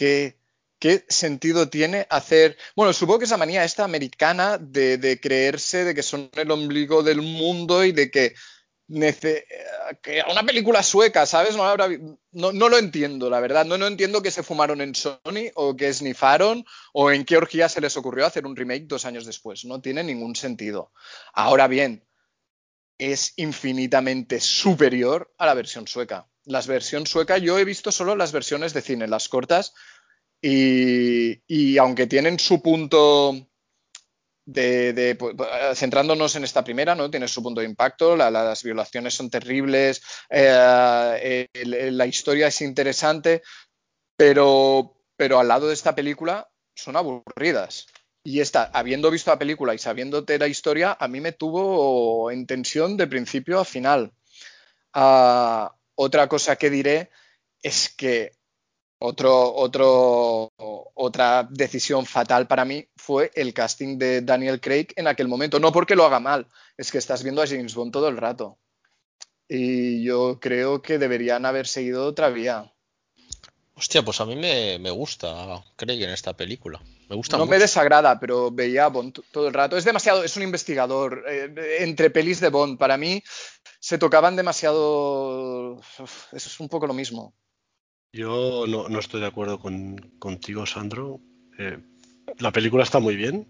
[0.78, 2.56] ¿qué sentido tiene hacer...
[2.76, 7.02] Bueno, supongo que esa manía esta americana de, de creerse de que son el ombligo
[7.02, 8.34] del mundo y de que
[8.86, 11.56] que una película sueca, ¿sabes?
[11.56, 11.76] No,
[12.32, 13.64] no, no, lo entiendo, la verdad.
[13.64, 17.68] No, no entiendo que se fumaron en Sony o que snifaron o en qué orgía
[17.68, 19.64] se les ocurrió hacer un remake dos años después.
[19.64, 20.92] No tiene ningún sentido.
[21.32, 22.04] Ahora bien,
[22.98, 26.28] es infinitamente superior a la versión sueca.
[26.44, 29.72] Las versiones sueca, yo he visto solo las versiones de cine, las cortas,
[30.42, 33.48] y, y aunque tienen su punto
[34.44, 35.34] de, pues,
[35.78, 37.10] centrándonos en esta primera, ¿no?
[37.10, 43.42] Tiene su punto de impacto, las violaciones son terribles, eh, la historia es interesante,
[44.16, 47.86] pero, pero al lado de esta película son aburridas.
[48.26, 52.46] Y esta, habiendo visto la película y sabiéndote la historia, a mí me tuvo en
[52.46, 54.12] tensión de principio a final.
[54.94, 57.10] Ah, otra cosa que diré
[57.62, 58.32] es que
[58.98, 60.52] otro, otro,
[60.94, 65.60] otra decisión fatal para mí fue el casting de Daniel Craig en aquel momento.
[65.60, 68.58] No porque lo haga mal, es que estás viendo a James Bond todo el rato.
[69.48, 72.72] Y yo creo que deberían haber seguido otra vía.
[73.76, 76.80] Hostia, pues a mí me, gusta Craig en esta película.
[77.08, 79.76] Me gusta no me desagrada, pero veía a Bond todo el rato.
[79.76, 81.24] Es demasiado, es un investigador.
[81.28, 83.22] Eh, entre pelis de Bond, para mí
[83.80, 85.80] se tocaban demasiado.
[85.98, 87.34] Eso es un poco lo mismo.
[88.14, 89.60] Yo no, estoy de acuerdo
[90.20, 91.20] contigo, Sandro.
[91.58, 91.78] Eh,
[92.38, 93.48] la película está muy bien.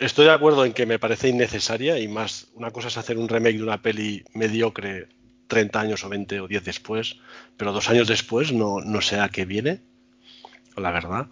[0.00, 3.28] Estoy de acuerdo en que me parece innecesaria y más, una cosa es hacer un
[3.28, 5.10] remake de una peli mediocre
[5.46, 7.18] 30 años o 20 o 10 después,
[7.56, 9.80] pero dos años después no, no sé a qué viene,
[10.76, 11.28] la verdad.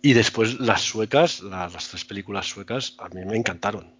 [0.00, 3.94] Y después las suecas, las tres películas suecas, a mí me encantaron.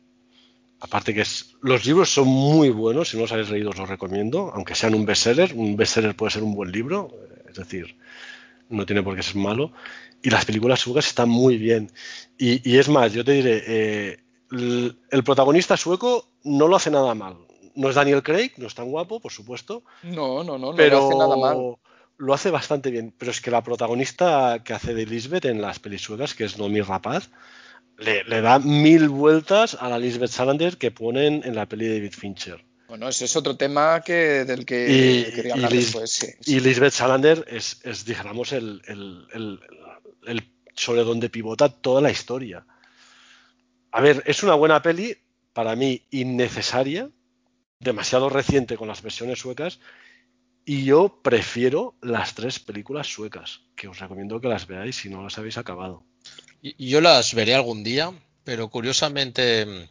[0.80, 3.90] Aparte que es, los libros son muy buenos, si no los habéis leído os los
[3.90, 7.14] recomiendo, aunque sean un bestseller, un bestseller puede ser un buen libro,
[7.53, 7.96] es decir,
[8.68, 9.72] no tiene por qué ser malo.
[10.22, 11.90] Y las películas suecas están muy bien.
[12.38, 14.18] Y, es más, yo te diré, eh,
[14.50, 17.36] el, protagonista sueco no lo hace nada mal.
[17.74, 19.82] No es Daniel Craig, no es tan guapo, por supuesto.
[20.03, 21.76] No, no, no, no lo hace nada mal.
[22.18, 23.12] Lo hace bastante bien.
[23.16, 26.59] Pero es que la protagonista que hace de Lisbeth en las pelis suecas, que es
[26.59, 27.30] Nomi Rapaz,
[27.98, 31.94] le, le, da mil vueltas a la Lisbeth Salander que ponen en la peli de
[31.94, 32.64] David Fincher.
[32.93, 36.36] Bueno, ese es otro tema que, del que quería hablar después.
[36.45, 39.59] Y Lisbeth Salander es, es digamos, el, el,
[40.26, 42.66] el, sobre donde pivota toda la historia.
[43.93, 45.16] A ver, es una buena peli,
[45.55, 47.09] para mí innecesaria,
[47.80, 49.80] demasiado reciente con las versiones suecas,
[50.66, 55.22] y yo prefiero las tres películas suecas, que os recomiendo que las veáis si no
[55.22, 56.05] las habéis acabado.
[56.61, 58.12] Yo las veré algún día,
[58.45, 59.88] pero curiosamente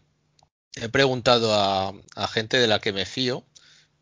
[0.75, 1.93] he preguntado a,
[2.27, 3.43] gente de la que me fío,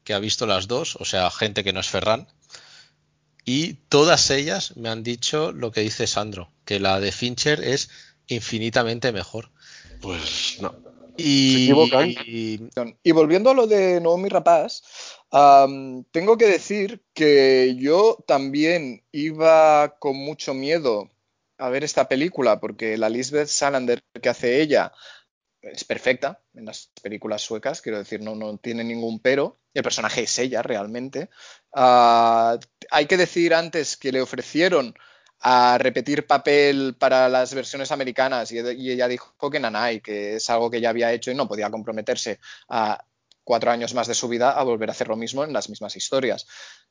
[0.04, 2.28] que ha visto las dos, o sea, gente que no es Ferran,
[3.46, 7.90] y todas ellas me han dicho lo que dice Sandro, que la de Fincher es
[8.28, 9.50] infinitamente mejor.
[10.02, 10.76] Pues no.
[11.18, 11.70] Y,
[13.04, 14.84] y, volviendo a lo de Naomi Rapaz,
[16.12, 21.12] tengo que decir que yo también iba con mucho miedo
[21.58, 24.94] a ver esta película, porque la Lisbeth Salander que hace ella
[25.62, 29.60] es perfecta en las películas suecas, quiero decir, no, no tiene ningún pero.
[29.74, 31.30] El personaje es ella realmente.
[31.74, 32.58] Ah,
[32.92, 34.96] hay que decir antes que le ofrecieron
[35.42, 40.70] a repetir papel para las versiones americanas y, ella dijo que nanay, que es algo
[40.70, 43.06] que ya había hecho y no podía comprometerse a
[43.44, 45.96] cuatro años más de su vida a volver a hacer lo mismo en las mismas
[45.96, 46.46] historias.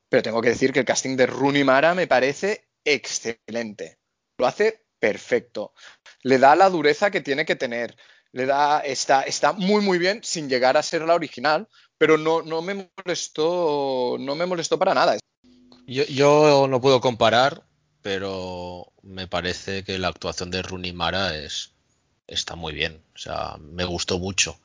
[0.09, 3.99] Pero tengo que decir que el casting de Rooney Mara me parece excelente.
[4.39, 5.75] Lo hace perfecto.
[6.23, 7.97] Le da la dureza que tiene que tener
[8.33, 12.43] le da, está, está muy muy bien sin llegar a ser la original, pero no,
[12.43, 15.19] no me molestó, no me molestó para nada.
[15.87, 17.63] Yo, no puedo comparar,
[18.03, 21.73] pero me parece que la actuación de Rooney Mara es,
[22.27, 23.03] está muy bien.
[23.15, 24.61] O sea, me gustó mucho.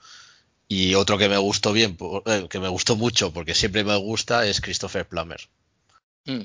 [0.67, 4.45] Y otro que me gustó bien, eh, que me gustó mucho, porque siempre me gusta,
[4.45, 5.39] es Christopher Plummer.
[6.25, 6.41] Mm,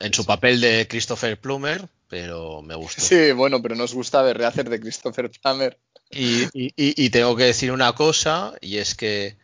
[0.00, 3.00] en su papel de Christopher Plummer, pero me gustó.
[3.00, 5.78] Sí, bueno, pero nos gusta ver rehacer de Christopher Plummer.
[6.10, 9.36] Y, tengo que decir una cosa, y es que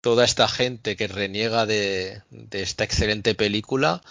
[0.00, 4.02] toda esta gente que reniega de, esta excelente película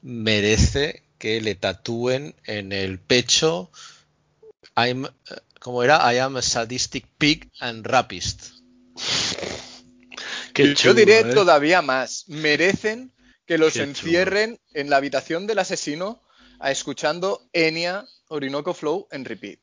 [0.00, 3.70] merece que le tatúen en el pecho
[4.76, 5.06] I'm,
[5.60, 6.12] ¿cómo era?
[6.12, 8.56] I am a sadistic pig and rapist.
[10.54, 11.24] Yo diré ¿eh?
[11.34, 12.24] todavía más.
[12.28, 13.12] Merecen
[13.46, 16.22] que los encierren en la habitación del asesino
[16.58, 19.60] a escuchando Enya Orinoco Flow en repeat.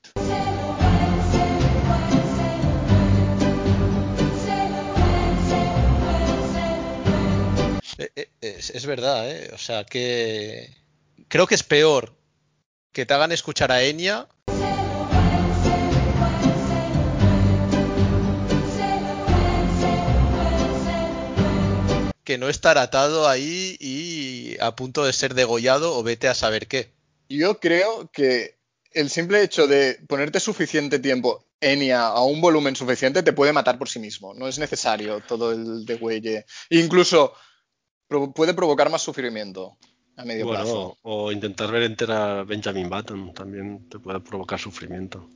[7.97, 9.51] Eh, eh, es, verdad, ¿eh?
[9.53, 10.75] O sea, que
[11.27, 12.15] creo que es peor
[12.91, 14.27] que te hagan escuchar a Enya.
[22.23, 24.22] Que no estar atado ahí y
[24.65, 26.93] a punto de ser degollado o vete a saber qué.
[27.29, 28.57] Yo creo que
[28.91, 33.77] el simple hecho de ponerte suficiente tiempo Enya a un volumen suficiente te puede matar
[33.77, 34.33] por sí mismo.
[34.33, 36.45] No es necesario todo el degüelle.
[36.69, 37.33] Incluso
[38.07, 39.77] pro- puede provocar más sufrimiento
[40.17, 40.97] a medio Bueno, plazo.
[41.03, 45.27] o intentar ver entera a Benjamin Button también te puede provocar sufrimiento.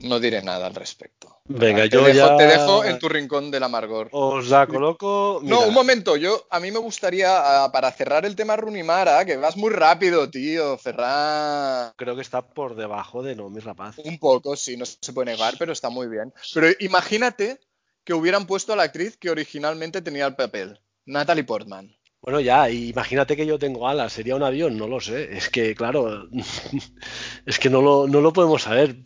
[0.00, 1.15] No diré nada al respecto.
[1.48, 4.08] Venga, te yo dejo, ya te dejo en tu rincón del amargor.
[4.12, 5.40] os la coloco.
[5.42, 9.56] No, un momento, yo a mí me gustaría, para cerrar el tema Runimara, que vas
[9.56, 11.92] muy rápido, tío, Ferran.
[11.96, 13.96] Creo que está por debajo de No, mi rapaz.
[14.04, 16.32] Un poco, sí, no se puede negar, pero está muy bien.
[16.52, 17.60] Pero imagínate
[18.04, 21.96] que hubieran puesto a la actriz que originalmente tenía el papel, Natalie Portman.
[22.22, 25.36] Bueno, ya, imagínate que yo tengo alas, sería un avión, no lo sé.
[25.36, 26.28] Es que, claro,
[27.46, 28.96] es que no lo, no lo podemos saber.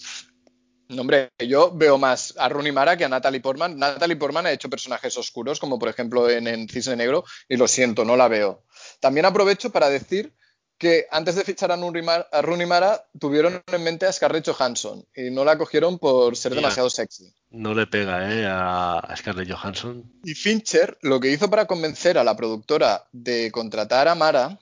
[0.90, 3.78] No, hombre, yo veo más a Rooney Mara que a Natalie Portman.
[3.78, 7.68] Natalie Portman ha hecho personajes oscuros, como por ejemplo en, en Cisne Negro, y lo
[7.68, 8.64] siento, no la veo.
[9.00, 10.34] También aprovecho para decir
[10.80, 15.44] que antes de fichar a Rooney Mara, tuvieron en mente a Scarlett Johansson y no
[15.44, 16.62] la cogieron por ser Mira.
[16.62, 17.30] demasiado sexy.
[17.50, 18.46] No le pega, ¿eh?
[18.46, 20.10] A a Scarlett Johansson.
[20.24, 24.58] Y Fincher lo que hizo para convencer a la productora de contratar a Mara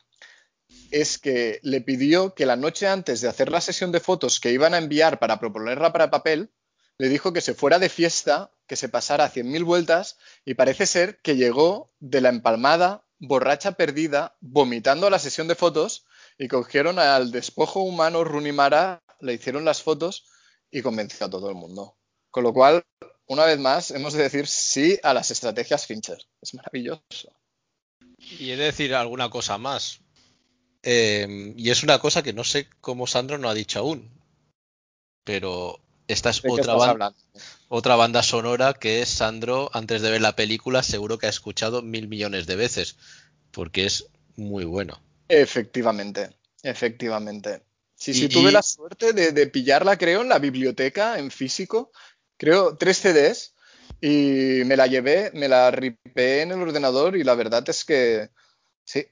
[0.91, 4.53] es que le pidió que la noche antes de hacer la sesión de fotos que
[4.53, 6.51] iban a enviar para proponerla para papel,
[6.99, 11.21] le dijo que se fuera de fiesta, que se pasara 100.000 vueltas y parece ser
[11.21, 16.07] que llegó de la empalmada, borracha perdida, vomitando a la sesión de fotos
[16.39, 20.25] y cogieron al despojo humano Rooney Mara, le hicieron las fotos
[20.71, 21.97] y convenció a todo el mundo.
[22.31, 22.85] Con lo cual,
[23.27, 26.19] una vez más, hemos de decir sí a las estrategias Fincher.
[26.41, 27.33] Es maravilloso.
[28.19, 30.01] Y he de decir alguna cosa más.
[30.83, 34.11] Eh, y es una cosa que no sé cómo Sandro no ha dicho aún.
[35.23, 37.19] Pero esta es ¿De qué otra, estás ban- hablando?
[37.69, 42.09] otra banda sonora que Sandro, antes de ver la película, seguro que ha escuchado mil
[42.09, 42.97] millones de veces.
[43.53, 44.07] Porque es
[44.37, 45.01] muy bueno.
[45.29, 46.31] Efectivamente,
[46.63, 47.63] efectivamente.
[47.95, 51.31] Sí, sí, Y- tuve y- la suerte de, de pillarla, creo, en la biblioteca, en
[51.31, 51.91] físico.
[52.39, 53.55] Creo, tres CDs.
[54.01, 58.31] Y me la llevé, me la ripé en el ordenador y la verdad es que
[58.85, 59.07] sí,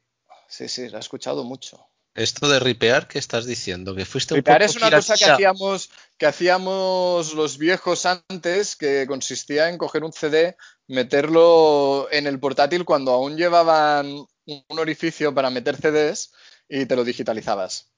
[0.49, 1.86] sí, sí, la he escuchado mucho.
[2.14, 3.94] Esto de ripear, ¿qué estás diciendo?
[3.94, 8.74] Que fuiste un Ripear poco es una cosa que hacíamos, que hacíamos los viejos antes,
[8.74, 10.57] que consistía en coger un CD,
[10.88, 14.07] meterlo en el portátil cuando aún llevaban
[14.47, 16.32] un orificio para meter CDs
[16.68, 17.90] y te lo digitalizabas.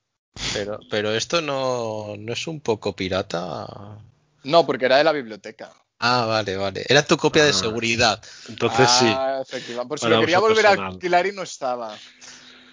[0.53, 3.99] Pero, pero esto no, no es un poco pirata.
[4.42, 5.72] No, porque era de la biblioteca.
[6.01, 6.84] Ah, vale, vale.
[6.88, 7.55] Era tu copia de Ah.
[7.55, 8.22] seguridad.
[8.49, 9.07] Entonces sí.
[9.09, 9.88] Ah, efectivamente.
[9.88, 11.99] Por si lo quería volver a alquilar y no estaba.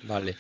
[0.08, 0.36] Vale.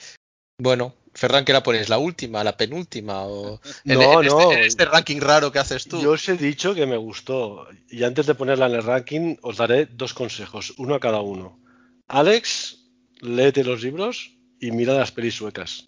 [0.57, 1.89] Bueno, Ferran, ¿qué la pones?
[1.89, 3.23] ¿La última, la penúltima?
[3.25, 3.59] O...
[3.85, 4.39] en- No, en, no.
[4.41, 6.01] Este, en este ranking raro que haces tú.
[6.01, 7.67] Yo os he dicho que me gustó.
[7.89, 11.59] Y antes de ponerla en el ranking, os daré dos consejos, uno a cada uno.
[12.07, 12.85] Alex,
[13.21, 15.87] léete los libros y mira las pelis suecas.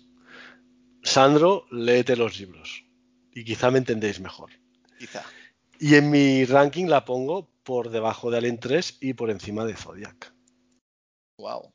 [1.03, 2.83] Sandro, léete los libros.
[3.31, 4.49] Y quizá me entendéis mejor.
[4.99, 5.23] Quizá.
[5.79, 9.75] Y en mi ranking la pongo por debajo de Alien 3 y por encima de
[9.75, 10.33] Zodiac.
[11.37, 11.71] Wow.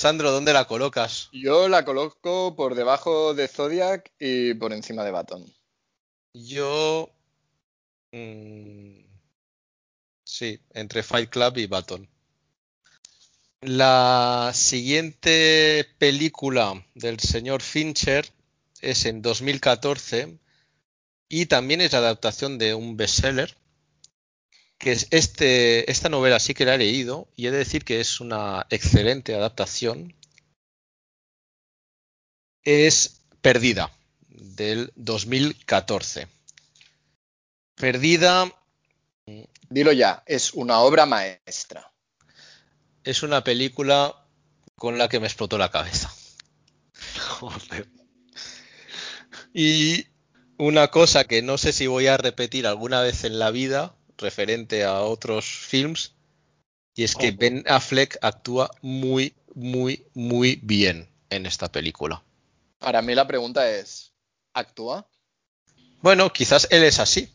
[0.00, 1.28] Sandro, ¿dónde la colocas?
[1.30, 5.44] Yo la coloco por debajo de Zodiac y por encima de Baton.
[6.32, 7.10] Yo.
[8.10, 8.98] mm,
[10.24, 12.08] sí, entre Fight Club y Baton.
[13.60, 18.26] La siguiente película del señor Fincher
[18.80, 20.38] es en 2014
[21.28, 23.54] y también es la adaptación de un bestseller,
[24.80, 28.00] que es este, esta novela sí que la he leído y he de decir que
[28.00, 30.16] es una excelente adaptación.
[32.64, 33.92] Es Perdida,
[34.28, 36.28] del 2014.
[37.74, 38.50] Perdida
[39.68, 41.92] Dilo ya, es una obra maestra.
[43.04, 44.26] es una película
[44.76, 46.10] con la que me explotó la cabeza.
[47.38, 47.86] Joder.
[49.52, 50.06] Y
[50.56, 54.84] una cosa que no sé si voy a repetir alguna vez en la vida, referente
[54.84, 56.12] a otros films,
[56.94, 57.30] y es que.
[57.30, 62.22] Ben Affleck actúa muy, muy, muy bien en esta película.
[62.78, 64.12] Para mí la pregunta es,
[64.52, 65.06] ¿actúa?
[66.02, 67.28] Bueno, quizás él es así.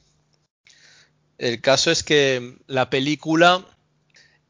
[1.37, 3.65] El caso es que la película,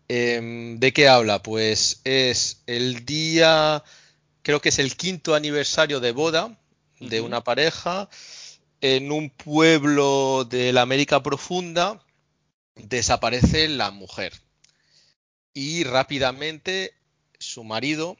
[0.08, 1.42] em, ¿de qué habla?
[1.42, 3.84] Pues es el día,
[4.42, 6.58] creo que es el quinto aniversario de boda
[7.00, 8.10] de una pareja
[8.82, 12.05] en un pueblo de la América Profunda.
[12.76, 14.34] Desaparece la mujer
[15.54, 16.94] y rápidamente
[17.40, 18.18] su marido,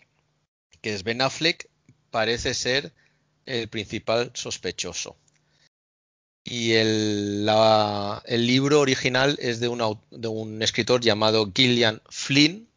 [0.82, 1.70] que es Ben Affleck,
[2.10, 2.94] parece ser
[3.46, 5.18] el principal sospechoso.
[6.44, 7.50] Y el,
[8.26, 9.68] el libro original es de
[10.12, 12.70] de un escritor llamado Gillian Flynn.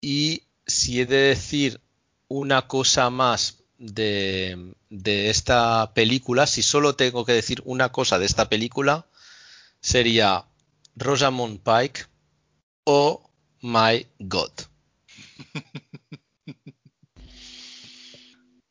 [0.00, 1.80] Y si he de decir
[2.28, 8.26] una cosa más de, de esta película, si solo tengo que decir una cosa de
[8.26, 9.06] esta película,
[9.80, 10.46] sería
[10.96, 12.06] Rosamund Pike
[12.84, 13.30] o
[13.62, 14.52] My God.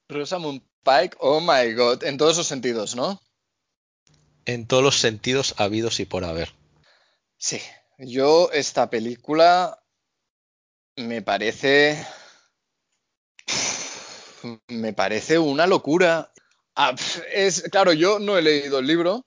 [0.10, 3.20] Rosamund Pike, oh my god, en todos los sentidos, ¿no?
[4.46, 6.54] En todos los sentidos habidos y por haber.
[7.38, 7.62] Sí,
[7.98, 9.82] yo esta película
[10.98, 12.06] me parece...
[14.68, 16.34] Me parece una locura.
[16.76, 16.94] Ah,
[17.32, 19.26] es, claro, yo no he leído el libro,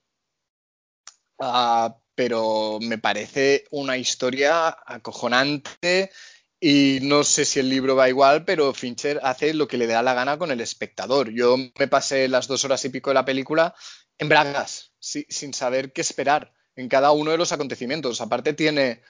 [1.39, 6.11] ah, pero me parece una historia acojonante
[6.59, 10.03] y no sé si el libro va igual, pero Fincher hace lo que le da
[10.03, 11.31] la gana con el espectador.
[11.31, 13.75] Yo me pasé las dos horas y pico de la película
[14.19, 18.21] en bragas, si- sin saber qué esperar en cada uno de los acontecimientos.
[18.21, 19.03] Aparte tiene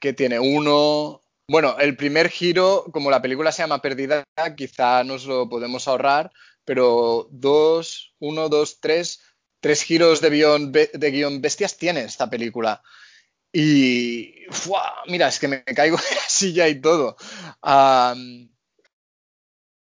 [0.00, 1.22] que tiene uno.
[1.48, 4.24] Bueno, el primer giro, como la película se llama Perdida,
[4.56, 6.30] quizá nos lo podemos ahorrar,
[6.64, 9.20] pero dos, uno, dos, tres,
[9.66, 12.84] tres giros de guion, bestias tiene esta película.
[13.52, 15.02] Y ¡fua!
[15.08, 17.16] mira, es que me caigo de la silla y todo.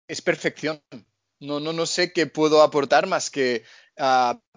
[0.07, 0.82] Es perfección.
[1.39, 3.65] No, no, no sé qué puedo aportar más que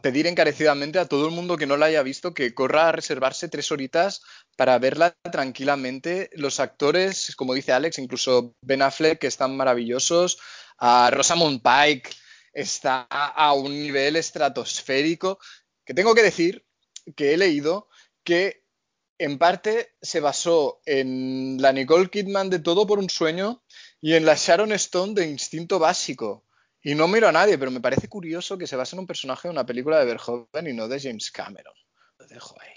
[0.01, 3.51] pedir encarecidamente a todo el mundo que no la haya visto que corra a reservarse
[3.51, 4.23] tres horitas
[4.57, 6.31] para verla tranquilamente.
[6.33, 10.39] Los actores, como dice Alex, incluso Ben Affleck, que están maravillosos.
[10.79, 12.09] a Rosamund Pike
[12.53, 15.39] está a un nivel estratosférico.
[15.85, 16.65] Que tengo que decir
[17.17, 17.89] que he leído
[18.25, 18.65] que
[19.19, 23.63] en parte se basó en la Nicole Kidman de Todo por un sueño
[24.01, 26.47] y en la Sharon Stone de Instinto Básico.
[26.83, 29.49] Y no miro a nadie, pero me parece curioso que se base en un personaje
[29.49, 31.75] de una película de Verhoeven y no de James Cameron.
[32.19, 32.73] Lo dejo ahí.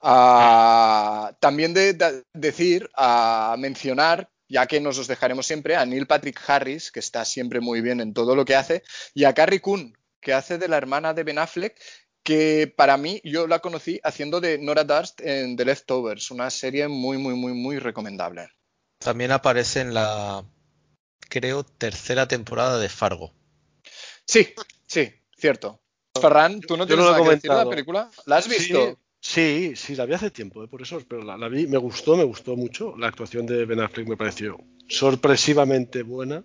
[0.00, 6.06] Ah, también de, de- decir, a mencionar, ya que nos los dejaremos siempre, a Neil
[6.06, 9.60] Patrick Harris, que está siempre muy bien en todo lo que hace, y a Carrie
[9.60, 11.76] Coon, que hace de la hermana de Ben Affleck,
[12.22, 16.86] que para mí yo la conocí haciendo de Nora Durst en The Leftovers, una serie
[16.86, 18.48] muy, muy, muy, muy recomendable.
[18.98, 20.44] También aparece en la,
[21.28, 23.34] creo, tercera temporada de Fargo.
[24.24, 24.54] Sí,
[24.86, 25.80] sí, cierto.
[26.20, 27.70] Ferran, ¿tú no Yo tienes no lo he nada que decir de la comentado.
[27.70, 28.10] película?
[28.26, 28.86] ¿La has visto?
[28.86, 28.96] Sí,
[29.30, 32.16] sí, sí, la vi hace tiempo, eh, por eso, pero la, la vi, me gustó,
[32.16, 32.94] me gustó mucho.
[32.96, 34.58] La actuación de Ben Affleck me pareció
[34.88, 36.44] sorpresivamente buena.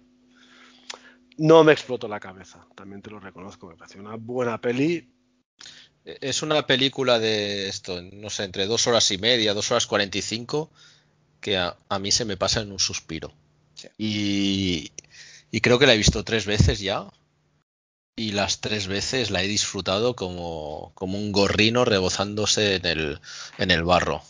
[1.37, 5.07] No me explotó la cabeza, también te lo reconozco, me pareció una buena peli.
[6.05, 9.87] E- Es una película de esto, no sé, entre dos horas y media, dos horas
[9.87, 10.69] cuarenta y cinco,
[11.41, 13.33] que a, a mí se me pasa en un suspiro.
[13.75, 13.87] Sí.
[13.97, 14.91] Y,
[15.51, 17.07] y creo que la he visto tres veces ya.
[18.19, 23.21] Y las tres veces la he disfrutado como, como un gorrino rebozándose en el,
[23.57, 24.21] en el barro.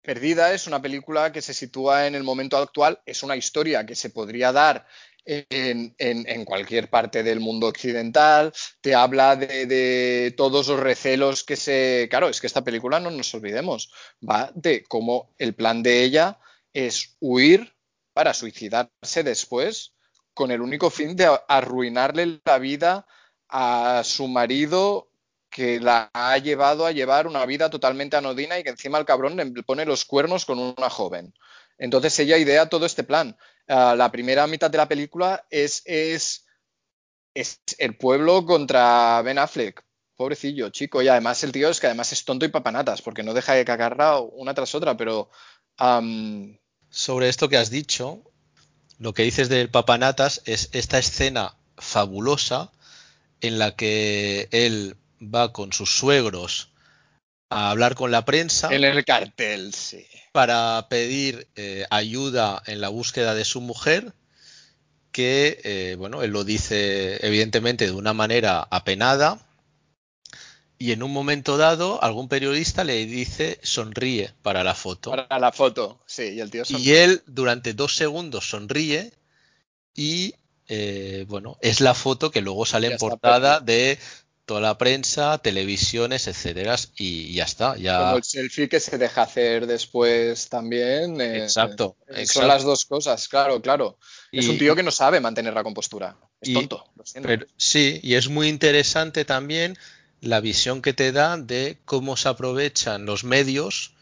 [0.00, 3.96] Perdida es una película que se sitúa en el momento actual, es una historia que
[3.96, 4.86] se podría dar
[5.24, 11.42] en, en- en cualquier parte del mundo occidental, te habla de, de todos los recelos
[11.42, 12.06] que se...
[12.08, 13.90] Claro, es que esta película, no nos olvidemos,
[14.22, 16.38] va de cómo el plan de ella
[16.72, 17.74] es huir
[18.12, 19.95] para suicidarse después
[20.36, 23.06] con el único fin de arruinarle la vida
[23.48, 25.08] a su marido
[25.48, 29.38] que la ha llevado a llevar una vida totalmente anodina y que encima el cabrón
[29.38, 31.32] le pone los cuernos con una joven.
[31.78, 33.34] Entonces ella idea todo este plan.
[33.66, 36.44] Uh, la primera mitad de la película es, es,
[37.32, 39.82] es, el pueblo contra Ben Affleck.
[40.16, 41.00] Pobrecillo, chico.
[41.00, 43.64] Y además el tío es que además es tonto y papanatas, porque no deja de
[43.64, 45.30] cagarla una tras otra, pero...
[46.90, 48.22] Sobre esto que has dicho,
[48.98, 52.70] lo que dices del papanatas es esta escena fabulosa
[53.40, 56.70] en la que él va con sus suegros
[57.50, 58.74] a hablar con la prensa.
[58.74, 60.06] En el cartel, sí.
[60.32, 64.12] Para pedir eh, ayuda en la búsqueda de su mujer,
[65.12, 69.45] que, eh, bueno, él lo dice evidentemente de una manera apenada.
[70.78, 75.10] Y en un momento dado, algún periodista le dice sonríe para la foto.
[75.10, 76.86] Para la foto, sí, y el tío sonríe.
[76.86, 79.12] Y él durante dos segundos sonríe
[79.94, 80.34] y,
[80.68, 83.98] eh, bueno, es la foto que luego sale en portada de
[84.46, 87.76] toda la prensa, televisiones, etcétera, y ya está.
[87.76, 87.98] Ya...
[87.98, 91.20] Como el selfie que se deja hacer después también.
[91.20, 93.98] Eh, exacto, eh, exacto, Son las dos cosas, claro, claro.
[94.30, 96.16] Y, es un tío que no sabe mantener la compostura.
[96.40, 96.84] Es y, tonto.
[97.22, 99.76] Pero, sí, y es muy interesante también
[100.20, 103.94] la visión que te da de cómo se aprovechan los medios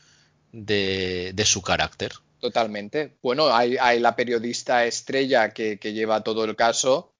[0.52, 2.12] de, de su carácter.
[2.44, 3.16] Totalmente.
[3.22, 7.14] Bueno, hay, la periodista estrella que, lleva todo el caso,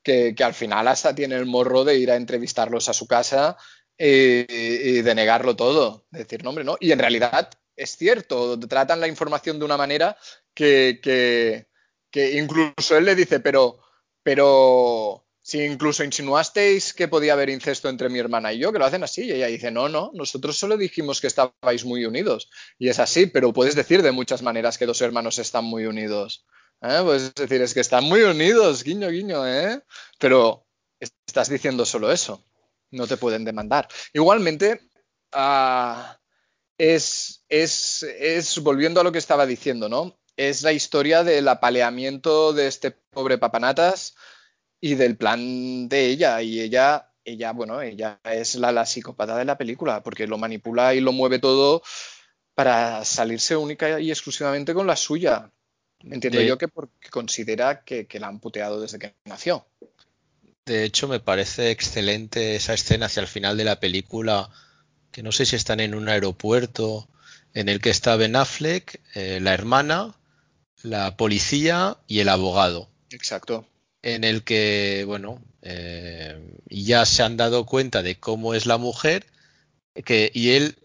[0.00, 3.56] que, al final hasta tiene el morro de ir a entrevistarlos a su casa
[3.98, 6.06] eh, y de negarlo todo.
[6.12, 6.76] decir, no, hombre, no.
[6.78, 10.16] Y en realidad es cierto, tratan la información de una manera
[10.54, 11.66] que, que,
[12.08, 13.80] que incluso él le dice, pero,
[14.22, 18.84] pero si incluso insinuasteis que podía haber incesto entre mi hermana y yo, que lo
[18.84, 22.48] hacen así, y ella dice, no, no, nosotros solo dijimos que estabais muy unidos.
[22.78, 26.46] Y es así, pero puedes decir de muchas maneras que dos hermanos están muy unidos.
[26.80, 27.00] ¿Eh?
[27.02, 29.82] Puedes decir, es que están muy unidos, guiño, guiño, ¿eh?
[30.20, 30.68] Pero
[31.00, 32.44] estás diciendo solo eso.
[32.92, 33.88] No te pueden demandar.
[34.12, 34.88] Igualmente,
[35.34, 36.14] uh,
[36.78, 40.16] es, es, es, volviendo a lo que estaba diciendo, ¿no?
[40.36, 44.14] Es la historia del apaleamiento de este pobre papanatas
[44.80, 46.42] y del plan de ella.
[46.42, 50.94] Y ella, ella, bueno, ella es la, la psicópata de la película, porque lo manipula
[50.94, 51.82] y lo mueve todo
[52.54, 55.50] para salirse única y exclusivamente con la suya.
[56.00, 59.66] Entiendo De- yo que porque considera que, que la han puteado desde que nació.
[60.64, 64.48] De hecho, me parece excelente esa escena hacia el final de la película,
[65.12, 67.08] que no sé si están en un aeropuerto,
[67.54, 70.14] en el que está Ben Affleck, eh, la hermana,
[70.82, 73.66] la policía y el abogado, Exacto.
[74.02, 76.38] En el que, bueno, eh,
[76.68, 79.26] ya se han dado cuenta de cómo es la mujer,
[80.04, 80.76] que, y él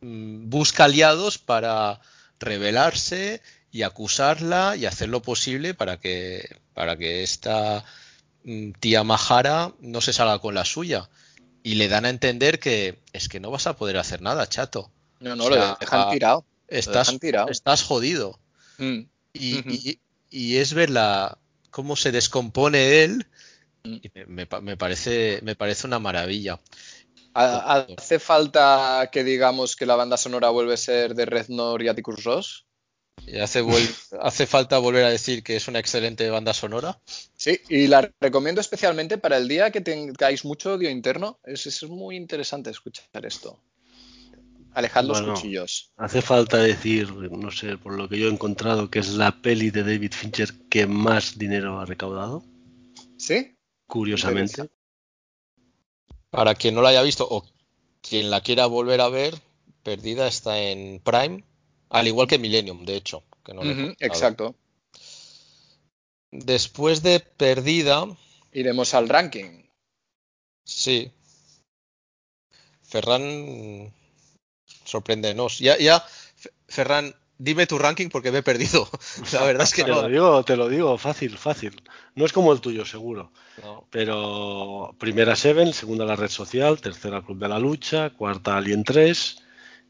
[0.00, 2.00] mm, busca aliados para
[2.40, 7.84] rebelarse y acusarla y hacer lo posible para que, para que esta
[8.44, 11.08] mm, tía Mahara no se salga con la suya.
[11.62, 14.90] Y le dan a entender que es que no vas a poder hacer nada, chato.
[15.20, 16.44] No, no, O sea, lo dejan tirado.
[16.68, 17.48] Estás, dejan tirado.
[17.48, 18.38] estás jodido.
[18.78, 19.00] Mm.
[19.32, 20.00] Y, y-
[20.30, 21.38] y es ver la,
[21.74, 23.26] cómo se descompone él.
[23.84, 23.96] Mm.
[24.00, 26.60] Y me, me pa- me parece, me parece una maravilla.
[27.34, 31.88] Ha- ¿Hace falta que digamos que la banda sonora vuelve a ser de Reznor y
[31.88, 32.64] Atticus Ross?
[33.26, 33.60] Y hace,
[34.20, 37.00] hace falta volver a decir que es una excelente banda sonora.
[37.36, 41.40] Sí, y la recomiendo especialmente para el día que tengáis mucho odio interno.
[41.42, 43.58] Es, es muy interesante escuchar esto.
[44.74, 45.34] Alejad los Bueno.
[45.34, 45.92] cuchillos.
[45.96, 49.70] Hace falta decir, no sé, por lo que yo he encontrado, que es la peli
[49.70, 52.44] de David Fincher que más dinero ha recaudado,
[53.16, 53.56] ¿Sí?
[53.86, 54.68] curiosamente.
[56.30, 57.44] Para quien no la haya visto o
[58.02, 59.34] quien la quiera volver a ver,
[59.84, 61.44] Perdida está en Prime,
[61.90, 63.22] al igual que Millennium, de hecho.
[63.44, 63.62] Que no
[64.00, 64.56] exacto.
[66.32, 68.06] Después de Perdida,
[68.52, 69.66] Iremos al ranking.
[70.64, 71.12] sí.
[72.82, 73.92] Ferran,
[74.94, 75.58] sorpréndenos.
[75.58, 76.00] Ya, ya,
[76.36, 78.88] Fe- Ferran, dime tu ranking porque me he perdido.
[79.32, 81.74] La verdad es que Te lo digo, te lo digo, fácil, fácil.
[82.14, 83.32] No es como el tuyo, seguro.
[83.62, 83.84] no.
[83.90, 89.36] Pero primera Seven, segunda la red social, tercera Club de la Lucha, cuarta Alien 3,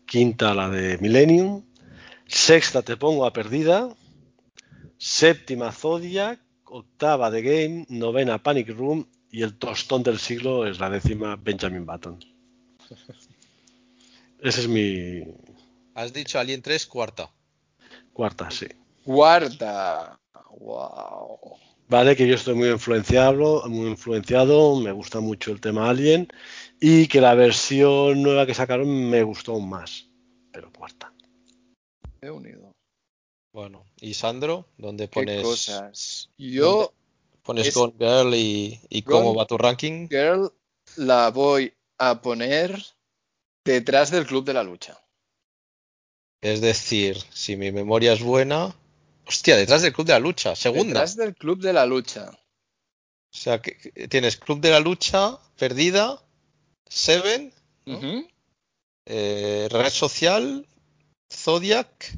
[0.07, 1.63] quinta la de Millennium,
[2.27, 3.89] sexta te pongo a Perdida,
[4.99, 10.91] séptima Zodiac, octava The Game, novena Panic Room y el tostón del siglo es la
[10.91, 12.19] décima Benjamin Button.
[14.45, 15.25] Ese es mi
[15.95, 17.31] Has dicho Alien 3, cuarta.
[18.13, 18.67] cuarta, sí.
[19.03, 20.21] Cuarta.
[20.59, 21.39] Wow.
[21.89, 26.29] Vale, que yo estoy muy influenciado, muy influenciado, me gusta mucho el tema Alien
[26.79, 30.11] y que la versión nueva que sacaron me gustó aún más,
[30.53, 31.11] pero cuarta.
[32.21, 32.71] He unido.
[33.55, 36.29] Bueno, y Sandro, ¿dónde Qué pones, cosas.
[36.37, 36.93] Yo,
[37.43, 40.09] pones es- Gone Girl y, y cómo va tu ranking?
[40.11, 40.53] Girl,
[40.97, 42.83] la voy a poner
[43.65, 45.01] detrás del Club de la Lucha.
[46.41, 48.75] Es decir, si mi memoria es buena.
[49.27, 51.01] Hostia, detrás del Club de la Lucha, segunda.
[51.01, 52.31] Detrás del Club de la Lucha.
[52.31, 53.75] O sea, que
[54.09, 56.23] tienes Club de la Lucha, Perdida,
[56.87, 57.53] Seven,
[59.07, 60.67] eh, Red Social,
[61.33, 62.13] Zodiac,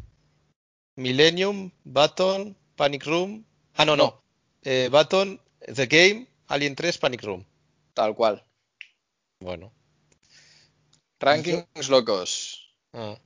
[0.97, 3.47] Millennium, Baton, Panic Room.
[3.74, 4.05] Ah, no, no.
[4.05, 4.23] No.
[4.62, 7.44] Eh, Baton, The Game, Alien 3, Panic Room.
[7.94, 8.44] Tal cual.
[9.40, 9.73] Bueno.
[11.20, 12.70] Rankings locos.
[12.93, 13.18] Ah.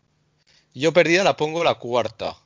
[0.75, 2.37] Yo perdida la pongo la cuarta.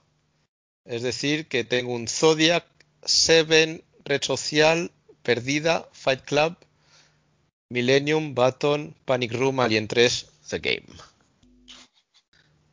[0.85, 2.65] Es decir, que tengo un Zodiac,
[3.05, 4.91] Seven, Red Social,
[5.23, 6.57] Perdida, Fight Club,
[7.71, 10.87] Millennium, Baton, Panic Room, Alien 3, The Game.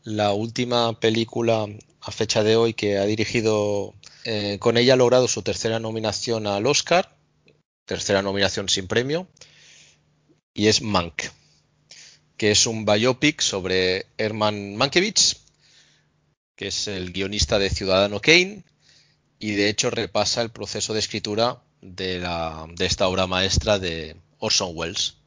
[0.03, 1.68] La última película
[2.02, 3.93] a fecha de hoy que ha dirigido,
[4.26, 7.15] eh, con ella ha logrado su tercera nominación al Oscar,
[7.85, 9.27] tercera nominación sin premio,
[10.53, 11.23] y es Mank
[12.41, 15.35] que es un biopic sobre Herman Mankiewicz,
[16.55, 18.63] que es el guionista de Ciudadano Kane,
[19.38, 24.15] y de hecho repasa el proceso de escritura de, la, de esta obra maestra de
[24.39, 25.18] Orson Welles.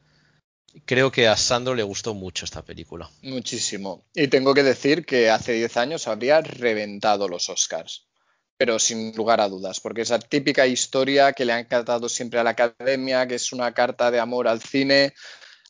[0.83, 3.09] Creo que a Sandro le gustó mucho esta película.
[3.21, 4.03] Muchísimo.
[4.13, 8.07] Y tengo que decir que hace 10 años habría reventado los Oscars.
[8.57, 12.43] Pero sin lugar a dudas, porque esa típica historia que le han encantado siempre a
[12.43, 15.13] la academia, que es una carta de amor al cine,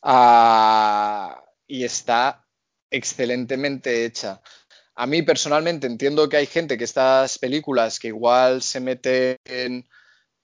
[0.02, 2.46] y está
[2.90, 4.40] excelentemente hecha.
[4.94, 9.86] A mí personalmente entiendo que hay gente que estas películas que igual se meten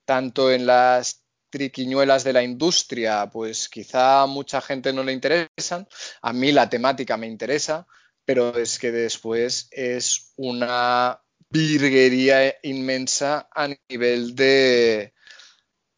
[0.05, 5.87] tanto en las triquiñuelas de la industria, pues quizá mucha gente no le interesan.
[6.23, 7.87] A mí la temática me interesa,
[8.25, 11.21] pero es que después es una
[11.51, 15.13] virguería inmensa a nivel de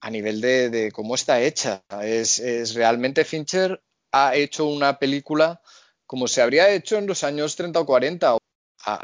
[0.04, 1.82] a nivel de, cómo está hecha.
[2.02, 3.82] Es, es, realmente Fincher
[4.12, 5.62] ha hecho una película
[6.06, 8.36] como se habría hecho en los años 30 o 40.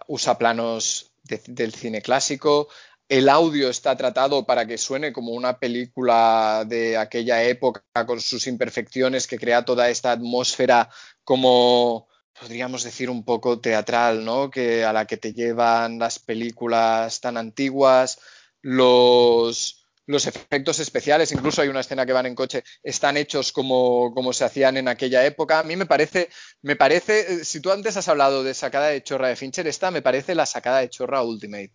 [0.09, 2.69] usa planos del cine clásico,
[3.09, 8.47] el audio está tratado para que suene como una película de aquella época con sus
[8.47, 10.91] imperfecciones que crea toda esta atmósfera
[11.25, 12.09] como
[12.39, 14.51] podríamos decir un poco teatral, ¿no?
[14.51, 18.21] Que a la que te llevan las películas tan antiguas,
[18.61, 19.80] los,
[20.11, 24.33] los efectos especiales, incluso hay una escena que van en coche, están hechos como, como,
[24.33, 25.61] se hacían en aquella época.
[25.61, 26.29] A mí me parece,
[26.63, 30.03] me parece, si tú antes has hablado de sacada de chorra de Fincher, esta me
[30.03, 31.73] parece la sacada de chorra Ultimate.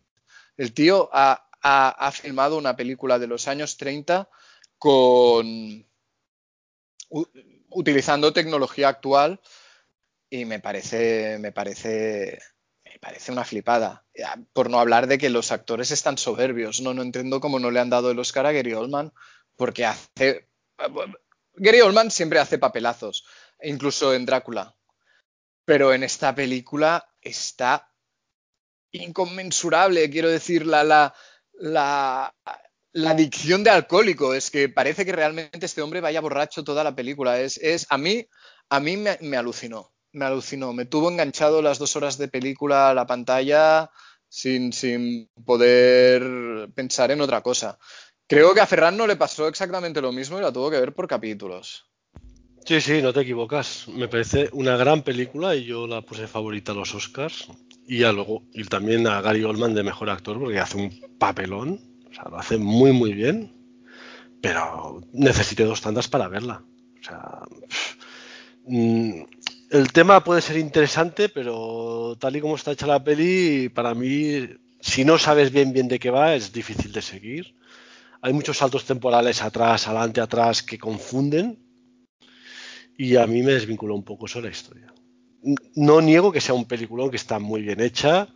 [0.57, 1.41] El tío ha,
[2.11, 4.29] filmado una película de los años 30
[4.77, 5.87] con
[7.69, 9.41] utilizando tecnología actual
[10.29, 12.39] y me parece, me parece,
[13.05, 14.03] parece una flipada.
[14.51, 16.95] Por no hablar de que los actores están soberbios, ¿no?
[16.95, 19.13] No entiendo cómo no le han dado el Oscar a Gary Oldman,
[19.55, 20.49] porque hace.
[21.53, 23.23] Gary Oldman siempre hace papelazos,
[23.61, 24.75] incluso en Drácula.
[25.65, 27.91] Pero en esta película está
[28.91, 31.13] inconmensurable, quiero decir, la, la,
[31.53, 32.33] la,
[33.11, 34.33] adicción de alcohólico.
[34.33, 37.39] Es que parece que realmente este hombre vaya borracho toda la película.
[37.39, 38.27] Es, es a mí,
[38.69, 40.73] a mí me, alucinó, me alucinó.
[40.73, 43.91] Me tuvo enganchado las dos horas de película a la pantalla
[44.27, 47.77] sin, sin poder pensar en otra cosa.
[48.27, 50.93] Creo que a Ferran no le pasó exactamente lo mismo y la tuvo que ver
[50.93, 51.85] por capítulos.
[52.65, 53.87] Sí, sí, no te equivocas.
[53.89, 57.47] Me parece una gran película y yo la puse favorita a los Oscars.
[57.87, 61.79] Y, luego, y también a Gary Oldman de mejor actor porque hace un papelón.
[62.09, 63.53] O sea, lo hace muy, muy bien.
[64.41, 66.63] Pero necesité dos tandas para verla.
[66.99, 67.41] O sea,
[68.65, 69.21] mm,
[69.71, 74.47] el tema puede ser interesante, pero tal y como está hecha la peli, para mí,
[74.79, 77.55] si no sabes bien bien de qué va, es difícil de seguir.
[78.21, 81.59] Hay muchos saltos temporales atrás, adelante, atrás que confunden
[82.97, 84.93] y a mí me desvinculó un poco eso la historia.
[85.75, 88.27] No niego que sea un peliculón que está muy bien hecha.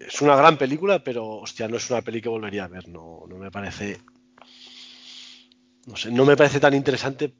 [0.00, 2.88] Es una gran película, pero hostia, no es una peli que volvería a ver.
[2.88, 3.98] No, no me parece.
[5.86, 7.32] No sé, no me parece tan interesante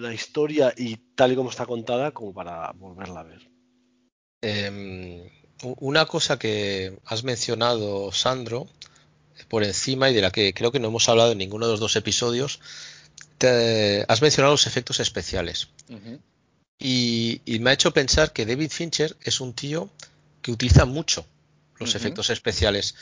[0.00, 3.50] la historia y tal y como está contada como para volverla a ver.
[4.42, 5.22] Em,
[5.78, 8.68] una cosa que has mencionado, Sandro,
[9.48, 11.80] por encima y de la que creo que no hemos hablado en ninguno de los
[11.80, 12.60] dos episodios,
[14.08, 15.68] has mencionado los efectos especiales.
[16.78, 19.90] y, me ha hecho pensar que David Fincher es un tío
[20.42, 21.26] que utiliza mucho
[21.78, 22.94] los efectos especiales,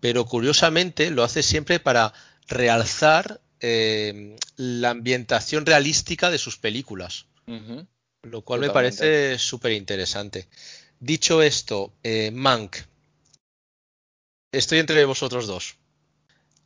[0.00, 2.12] pero curiosamente lo hace siempre para
[2.48, 7.26] realzar eh, la ambientación realística de sus películas,
[8.22, 10.46] lo cual me parece súper interesante.
[11.00, 12.76] Dicho esto, eh, Mank,
[14.52, 15.78] estoy entre vosotros dos.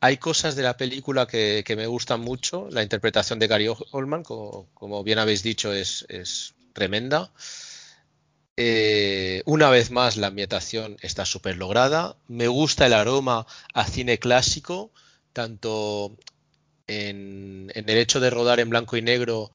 [0.01, 2.69] Hay cosas de la película que, me gustan mucho.
[2.71, 7.33] La interpretación de Gary Oldman, como, bien habéis dicho, es, tremenda.
[8.59, 12.17] Eh, una vez más, la ambientación está súper lograda.
[12.29, 14.91] Me gusta el aroma a cine clásico,
[15.33, 16.15] tanto
[16.91, 19.53] en, el hecho de rodar en blanco y negro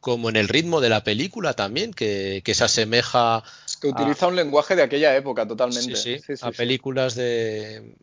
[0.00, 3.44] como en el ritmo de la película también, que, se asemeja.
[3.66, 5.94] Es que utiliza un lenguaje de aquella época totalmente.
[5.94, 7.94] Sí, sí, a películas de,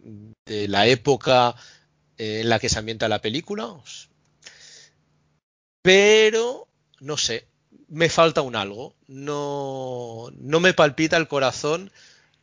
[0.45, 1.55] la época
[2.17, 3.75] en la que se ambienta la película.
[5.81, 6.67] Pero,
[7.01, 7.47] no sé,
[7.89, 8.95] me falta un algo.
[9.07, 11.91] No, no me palpita el corazón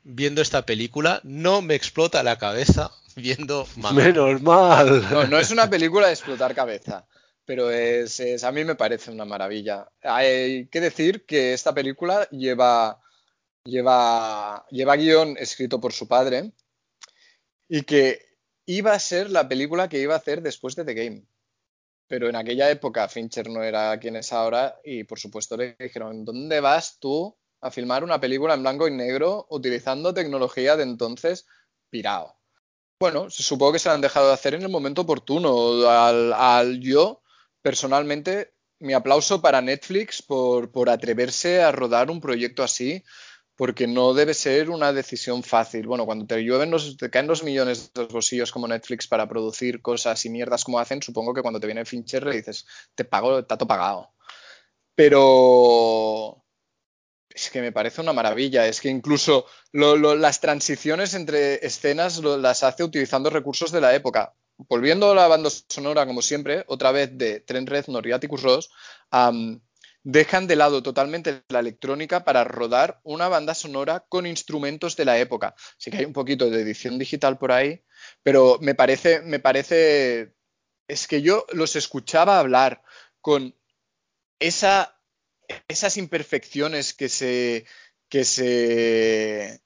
[0.04, 2.92] viendo esta película, no me explota la cabeza
[3.22, 5.08] viendo Menos mal.
[5.10, 7.06] No, no es una película de explotar cabeza
[7.46, 9.88] pero es, a mí me parece una maravilla.
[10.02, 13.00] Hay que decir que esta película lleva,
[13.64, 16.52] lleva, lleva guion escrito por su padre
[17.68, 18.20] y que
[18.66, 21.24] iba a ser la película que iba a hacer después de The Game.
[22.08, 26.24] Pero en aquella época Fincher no era quien es ahora y por supuesto le dijeron,
[26.24, 31.46] ¿dónde vas tú a filmar una película en blanco y negro utilizando tecnología de entonces
[31.90, 32.36] pirao?
[32.98, 35.88] Bueno, supongo que se han dejado de hacer en el momento oportuno.
[35.88, 37.22] Al, al yo
[37.60, 43.04] personalmente mi aplauso para Netflix por, por atreverse a rodar un proyecto así,
[43.54, 45.86] porque no debe ser una decisión fácil.
[45.86, 49.28] Bueno, cuando te llueven los, te caen los millones de los bolsillos como Netflix para
[49.28, 53.04] producir cosas y mierdas como hacen, supongo que cuando te viene Fincher le dices, te
[53.04, 54.10] pago, tato pagado.
[54.94, 56.45] Pero
[57.36, 58.66] es que me parece una maravilla.
[58.66, 64.34] Es que incluso las transiciones entre escenas las hace utilizando recursos de la época.
[64.56, 68.70] Volviendo a la banda sonora, como siempre, otra vez de Trent Reznor y Atticus Ross,
[70.02, 75.18] dejan de lado totalmente la electrónica para rodar una banda sonora con instrumentos de la
[75.18, 75.54] época.
[75.76, 77.82] Sí que hay un poquito de edición digital por ahí,
[78.22, 80.32] pero me parece, me parece,
[80.88, 82.82] es que yo los escuchaba hablar
[83.20, 83.54] con
[84.38, 84.95] esa,
[85.68, 87.66] esas imperfecciones que se,
[88.08, 89.60] que se,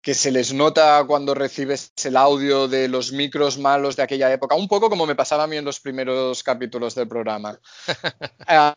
[0.00, 4.56] que se les nota cuando recibes el audio de los micros malos de aquella época,
[4.56, 7.58] un poco como me pasaba a mí en los primeros capítulos del programa.
[8.46, 8.74] a,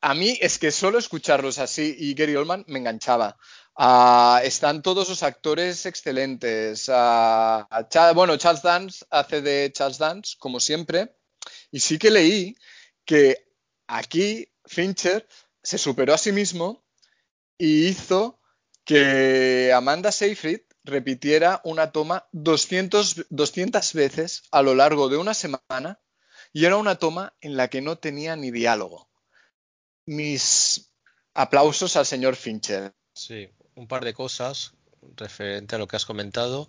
[0.00, 3.36] a, mí es que solo escucharlos así y Gary Oldman me enganchaba.
[3.76, 6.88] Uh, están todos los actores excelentes.
[6.88, 7.64] Uh,
[8.14, 11.16] bueno, Charles Dance hace de Charles Dance, como siempre,
[11.72, 12.56] y sí que leí
[13.04, 13.48] que
[13.86, 15.26] aquí Fincher
[15.64, 16.84] se superó a sí mismo
[17.58, 18.38] y hizo
[18.84, 26.00] que Amanda Seyfried repitiera una toma 200, 200 veces a lo largo de una semana
[26.52, 29.08] y era una toma en la que no tenía ni diálogo.
[30.06, 30.92] Mis
[31.32, 32.92] aplausos al señor Fincher.
[33.14, 34.74] Sí, un par de cosas
[35.16, 36.68] referente a lo que has comentado.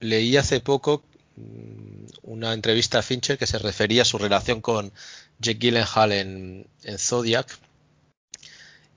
[0.00, 1.04] Leí hace poco
[1.36, 4.92] mm, una entrevista a Fincher que se refería a su relación con
[5.38, 7.56] Jake Gyllenhaal en, en Zodiac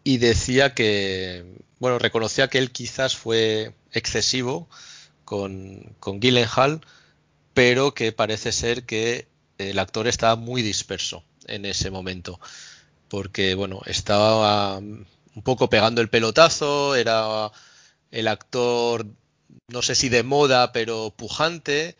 [0.08, 1.44] y decía que,
[1.80, 4.70] bueno, reconocía que él quizás fue excesivo
[5.26, 6.80] con, con Gyllenhaal,
[7.54, 9.28] pero que parece ser que
[9.58, 12.40] el actor estaba muy disperso en ese momento,
[13.10, 15.06] porque, bueno, estaba un
[15.44, 17.52] poco pegando el pelotazo, era
[18.10, 19.08] el actor,
[19.68, 21.98] no sé si de moda, pero pujante.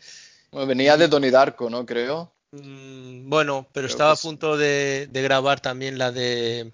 [0.50, 1.84] Bueno, venía de Donnie Darko, ¿no?
[1.84, 2.32] Creo.
[2.52, 6.72] Mm, bueno, pero Creo estaba a punto de, de, grabar también la de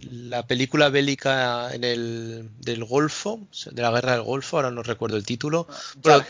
[0.00, 3.40] la película bélica en el del Golfo,
[3.70, 5.66] de la guerra del Golfo, ahora no recuerdo el título.
[6.02, 6.24] Pero,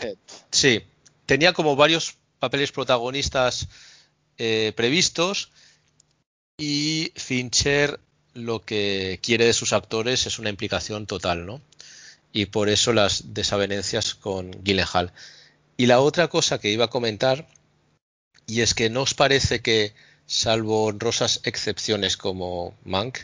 [0.51, 0.81] sí,
[1.25, 3.67] tenía como varios papeles protagonistas
[4.37, 5.51] eh, previstos
[6.57, 7.99] y Fincher
[8.33, 11.61] lo que quiere de sus actores es una implicación total, ¿no?
[12.33, 15.11] Y por eso las desavenencias con Gyllenhaal.
[15.75, 17.47] Y la otra cosa que iba a comentar,
[18.47, 19.93] y es que no os parece que,
[20.27, 23.19] salvo honrosas excepciones como Mank,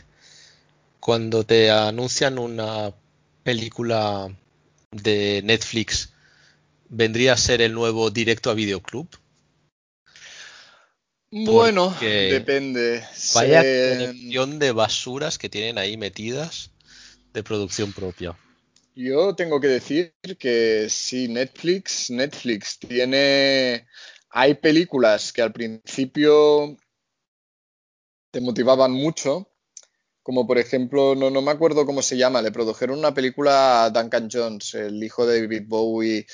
[1.00, 2.94] cuando te anuncian una
[3.42, 4.34] película
[4.90, 6.12] de Netflix,
[6.88, 9.08] vendría a ser el nuevo directo a videoclub?
[11.30, 13.04] Bueno, depende.
[13.34, 16.70] Vaya colección de basuras que tienen ahí metidas
[17.34, 18.36] de producción propia.
[18.94, 23.86] Yo tengo que decir que sí, Netflix, Netflix tiene.
[24.30, 26.76] Hay películas que al principio
[28.30, 29.48] te motivaban mucho,
[30.28, 34.28] como por ejemplo, no, me acuerdo cómo se llama, le produjeron una película a Duncan
[34.30, 36.26] Jones, el hijo de David Bowie,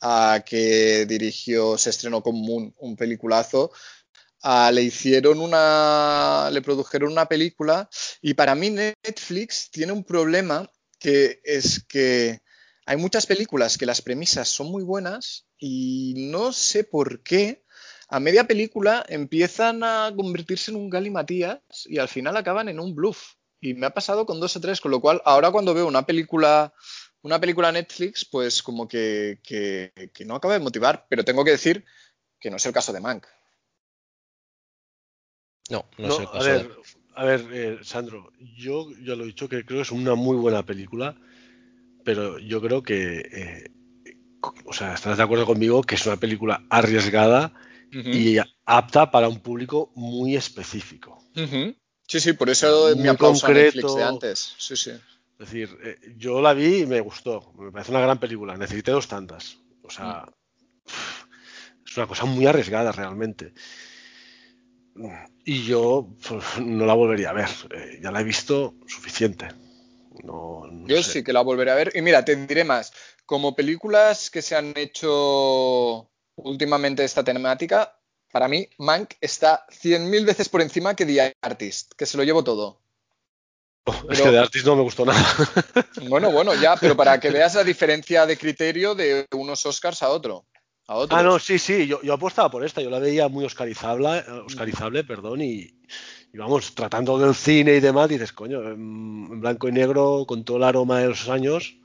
[0.00, 3.70] a, que dirigió, se estrenó con Moon, un peliculazo.
[4.72, 7.90] Le hicieron una, le produjeron una película
[8.22, 10.66] y para mí Netflix tiene un problema
[10.98, 12.40] que es que
[12.86, 17.66] hay muchas películas que las premisas son muy buenas y no sé por qué
[18.08, 22.94] a media película empiezan a convertirse en un galimatías y al final acaban en un
[22.94, 23.34] bluff.
[23.62, 26.04] Y me ha pasado con dos o tres, con lo cual ahora cuando veo una
[26.04, 26.74] película,
[27.22, 31.06] una película Netflix, pues como que, que, que no acaba de motivar.
[31.08, 31.84] Pero tengo que decir
[32.40, 33.24] que no es el caso de Mank.
[35.70, 36.38] No, no, no, es el caso.
[36.38, 36.74] A ver, de...
[37.14, 40.36] a ver eh, Sandro, yo ya lo he dicho que creo que es una muy
[40.36, 41.16] buena película,
[42.04, 43.70] pero yo creo que, eh,
[44.64, 47.52] o sea, estás de acuerdo conmigo que es una película arriesgada
[47.92, 48.12] uh -huh.
[48.12, 51.24] y apta para un público muy específico.
[51.36, 51.81] Uh -huh.
[52.12, 53.70] Sí, sí, por eso muy mi aplauso concreto.
[53.70, 54.54] a Netflix de antes.
[54.58, 54.90] Sí, sí.
[54.90, 57.54] Es decir, eh, yo la vi y me gustó.
[57.54, 58.54] Me parece una gran película.
[58.54, 59.56] Necesité dos tantas.
[59.82, 60.90] O sea, mm.
[61.86, 63.54] es una cosa muy arriesgada realmente.
[65.42, 67.48] Y yo pues, no la volvería a ver.
[67.74, 69.48] Eh, ya la he visto suficiente.
[70.22, 71.12] No, no yo sé.
[71.12, 71.92] sí que la volveré a ver.
[71.94, 72.92] Y mira, te diré más.
[73.24, 77.96] Como películas que se han hecho últimamente esta temática,
[78.32, 82.42] para mí, Mank está 100.000 veces por encima que The Artist, que se lo llevo
[82.42, 82.80] todo.
[83.84, 85.22] Oh, pero, es que The Artist no me gustó nada.
[86.08, 90.08] Bueno, bueno, ya, pero para que veas la diferencia de criterio de unos Oscars a
[90.08, 90.46] otro.
[90.88, 94.24] A ah, no, sí, sí, yo, yo, apostaba por esta, yo la veía muy oscarizable,
[94.46, 95.74] oscarizable perdón, y,
[96.32, 100.56] Y vamos, tratando del cine y demás, dices, coño, en blanco y negro, con todo
[100.56, 101.76] el aroma de los años.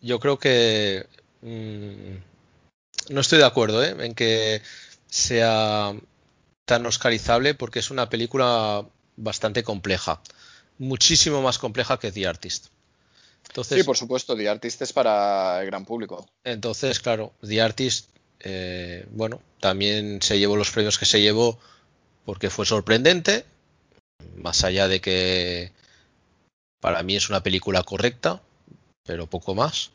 [0.00, 1.06] Yo creo que
[1.40, 3.96] mm, no estoy de acuerdo ¿eh?
[3.98, 4.62] en que
[5.08, 5.94] sea
[6.64, 8.86] tan oscarizable porque es una película
[9.16, 10.20] bastante compleja,
[10.78, 12.66] muchísimo más compleja que The Artist.
[13.64, 16.28] sí, por supuesto, The Artist es para el gran público.
[16.44, 18.10] Entonces, claro, The Artist,
[18.40, 21.58] eh, bueno, también se llevó los premios que se llevó
[22.24, 23.44] porque fue sorprendente,
[24.36, 25.72] más allá de que
[26.80, 28.42] para mí es una película correcta,
[29.04, 29.90] pero poco más.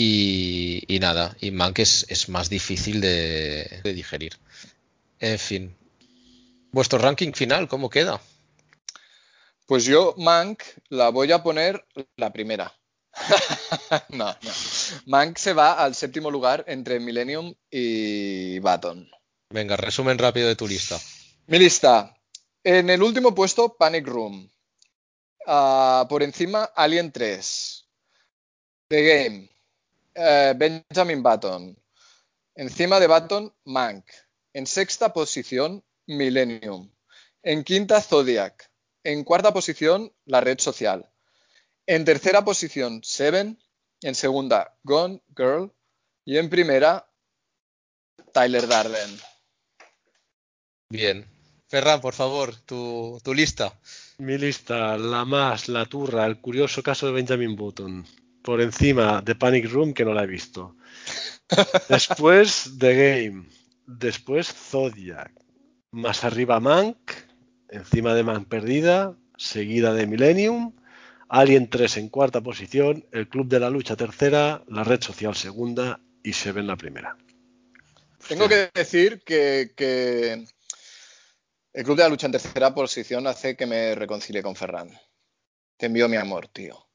[0.00, 4.38] Y, nada, y Mank es, más difícil de, digerir.
[5.18, 5.76] En fin,
[6.70, 8.20] vuestro ranking final, ¿cómo queda?
[9.66, 11.84] Pues yo, Mank, la voy a poner
[12.16, 12.72] la primera.
[14.10, 14.52] no, no.
[15.06, 19.10] Mank se va al séptimo lugar entre Millennium y Baton.
[19.50, 20.96] Venga, resumen rápido de tu lista.
[21.48, 22.14] Mi lista.
[22.62, 24.48] En el último puesto, Panic Room.
[25.44, 27.88] Ah, por encima, Alien 3.
[28.86, 29.57] The Game.
[30.20, 31.78] Eh, Benjamin Button.
[32.56, 34.04] Encima de Button, Mank.
[34.52, 36.90] En sexta posición, Millennium.
[37.44, 38.68] En quinta, Zodiac.
[39.04, 41.08] En cuarta posición, la red social.
[41.86, 43.62] En tercera posición, Seven.
[44.02, 45.72] En segunda, Gone Girl.
[46.24, 47.08] Y en primera,
[48.32, 49.20] Tyler Darden.
[50.90, 51.30] Bien.
[51.68, 53.78] Ferran, por favor, tu, tu, lista.
[54.18, 58.04] Mi lista, la más, la turra, el curioso caso de Benjamin Button
[58.48, 60.74] por encima de Panic Room, que no la he visto.
[61.90, 63.46] Después The Game.
[63.86, 65.30] Después Zodiac.
[65.90, 66.96] Más arriba Mank.
[67.68, 69.14] Encima de Mank Perdida.
[69.36, 70.74] Seguida de Millennium.
[71.28, 73.04] Alien 3 en cuarta posición.
[73.12, 74.64] El Club de la Lucha tercera.
[74.66, 76.00] La Red Social segunda.
[76.22, 77.18] Y Seven la primera.
[78.26, 80.46] Tengo que decir que, que
[81.74, 84.90] el Club de la Lucha en tercera posición hace que me reconcilie con Ferran.
[85.76, 86.87] Te envío mi amor, tío.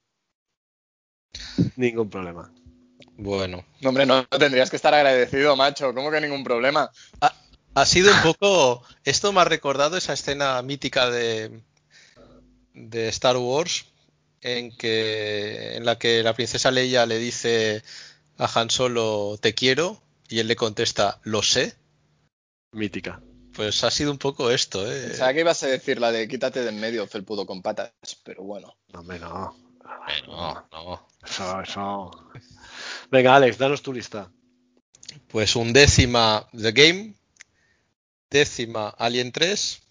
[1.75, 2.51] Ningún problema.
[3.17, 3.65] Bueno.
[3.81, 5.93] No, hombre, no tendrías que estar agradecido, macho.
[5.93, 6.91] ¿Cómo que ningún problema?
[7.75, 8.83] Ha, sido un poco.
[9.03, 11.61] Esto me ha recordado esa escena mítica de,
[12.73, 13.85] de Star Wars
[14.41, 17.81] en que en la que la princesa Leia le dice
[18.37, 21.75] a Han Solo te quiero y él le contesta lo sé.
[22.71, 23.21] Mítica.
[23.53, 25.09] Pues ha sido un poco esto, ¿eh?
[25.09, 27.91] Pensaba que ibas a decir la de quítate de en medio, felpudo con patas,
[28.23, 28.75] pero bueno.
[28.91, 29.62] No, no.
[30.27, 31.07] No, no.
[31.23, 32.11] Eso, eso.
[33.11, 34.31] Venga, Alex, danos tu lista.
[35.27, 37.13] Pues un décima The Game,
[38.29, 39.81] décima Alien 3,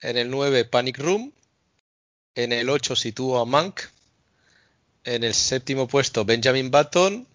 [0.00, 1.32] en el 9 Panic Room,
[2.34, 3.80] en el 8 sitúo a Mank,
[5.04, 7.26] en el séptimo puesto Benjamin Button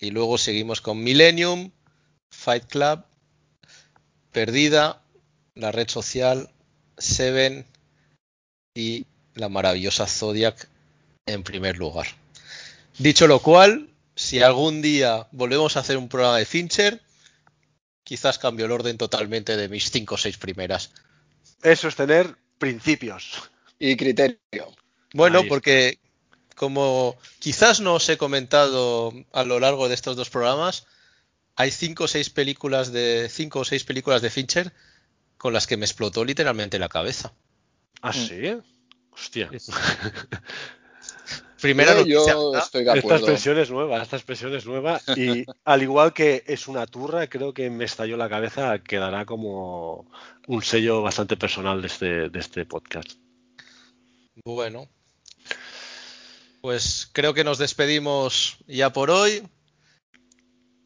[0.00, 1.70] y luego seguimos con Millennium,
[2.30, 3.04] Fight Club,
[4.30, 5.02] Perdida,
[5.54, 6.50] la red social,
[6.98, 7.66] Seven
[8.74, 10.68] y la maravillosa Zodiac
[11.26, 12.06] en primer lugar.
[12.98, 17.02] Dicho lo cual, si algún día volvemos a hacer un programa de Fincher,
[18.04, 20.92] quizás cambio el orden totalmente de mis cinco o seis primeras.
[21.62, 23.50] Eso es tener principios.
[23.78, 24.74] Y criterio.
[25.12, 25.98] Bueno, porque
[26.54, 30.86] como quizás no os he comentado a lo largo de estos dos programas,
[31.56, 34.72] hay cinco o seis películas de cinco o seis películas de Fincher
[35.36, 37.34] con las que me explotó literalmente la cabeza.
[38.00, 38.56] ¿Ah, sí?
[39.10, 39.50] Hostia.
[41.66, 43.16] Primera yo estoy de acuerdo.
[43.16, 47.26] Esta expresión es nueva, esta expresión es nueva y al igual que es una turra,
[47.26, 50.08] creo que me estalló la cabeza, quedará como
[50.46, 53.14] un sello bastante personal de este, de este podcast.
[54.44, 54.88] Bueno,
[56.60, 59.42] pues creo que nos despedimos ya por hoy.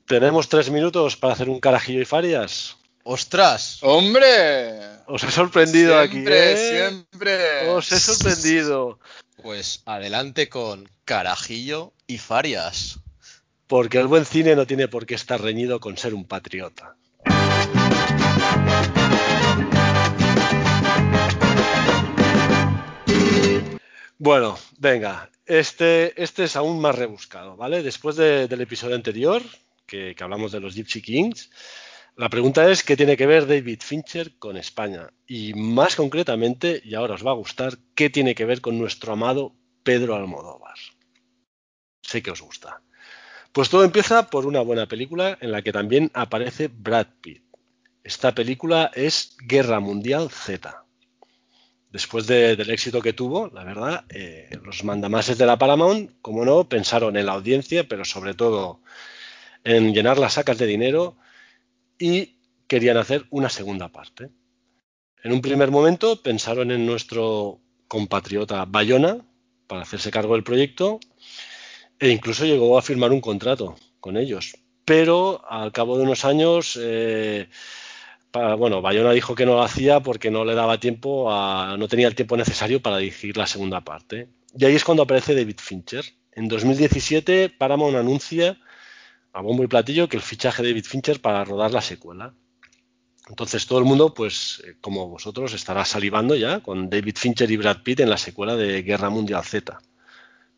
[0.06, 2.79] Tenemos tres minutos para hacer un carajillo y farias.
[3.12, 3.78] ¡Ostras!
[3.82, 4.78] ¡Hombre!
[5.08, 6.22] Os he sorprendido aquí.
[6.22, 7.68] Siempre, siempre.
[7.70, 9.00] Os he sorprendido.
[9.42, 13.00] Pues adelante con Carajillo y Farias.
[13.66, 16.94] Porque el buen cine no tiene por qué estar reñido con ser un patriota.
[24.18, 27.82] Bueno, venga, este, este es aún más rebuscado, ¿vale?
[27.82, 29.42] Después del episodio anterior,
[29.84, 31.50] que, que hablamos de los Gypsy Kings,
[32.16, 36.94] la pregunta es qué tiene que ver David Fincher con España y más concretamente, y
[36.94, 40.76] ahora os va a gustar, qué tiene que ver con nuestro amado Pedro Almodóvar.
[42.02, 42.82] Sé que os gusta.
[43.52, 47.42] Pues todo empieza por una buena película en la que también aparece Brad Pitt.
[48.04, 50.84] Esta película es Guerra Mundial Z.
[51.90, 56.68] Después del éxito que tuvo, la verdad, eh, los mandamases de la Paramount, como no,
[56.68, 58.80] pensaron en la audiencia, pero sobre todo
[59.64, 61.16] en llenar las sacas de dinero
[62.00, 64.30] y querían hacer una segunda parte.
[65.22, 69.18] En un primer momento pensaron en nuestro compatriota Bayona
[69.66, 70.98] para hacerse cargo del proyecto
[71.98, 74.56] e incluso llegó a firmar un contrato con ellos.
[74.84, 77.48] Pero al cabo de unos años, eh,
[78.32, 82.08] bueno, Bayona dijo que no lo hacía porque no le daba tiempo, a, no tenía
[82.08, 84.28] el tiempo necesario para dirigir la segunda parte.
[84.56, 86.04] Y ahí es cuando aparece David Fincher.
[86.32, 88.58] En 2017, Paramount anuncia
[89.32, 92.34] a bombo y platillo que el fichaje de David Fincher para rodar la secuela.
[93.28, 97.56] Entonces todo el mundo, pues eh, como vosotros, estará salivando ya con David Fincher y
[97.56, 99.80] Brad Pitt en la secuela de Guerra Mundial Z.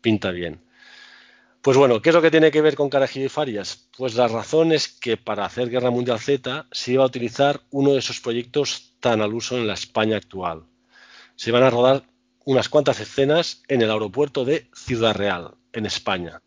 [0.01, 0.61] Pinta bien.
[1.61, 3.87] Pues bueno, ¿qué es lo que tiene que ver con Carajillo y Farias?
[3.95, 7.93] Pues la razón es que para hacer Guerra Mundial Z se iba a utilizar uno
[7.93, 10.65] de esos proyectos tan al uso en la España actual.
[11.35, 12.03] Se iban a rodar
[12.43, 16.41] unas cuantas escenas en el aeropuerto de Ciudad Real, en España.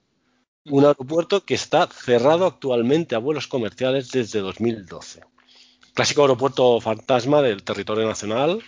[0.69, 5.23] Un aeropuerto que está cerrado actualmente a vuelos comerciales desde 2012
[5.97, 8.63] clásico aeropuerto fantasma del territorio nacional,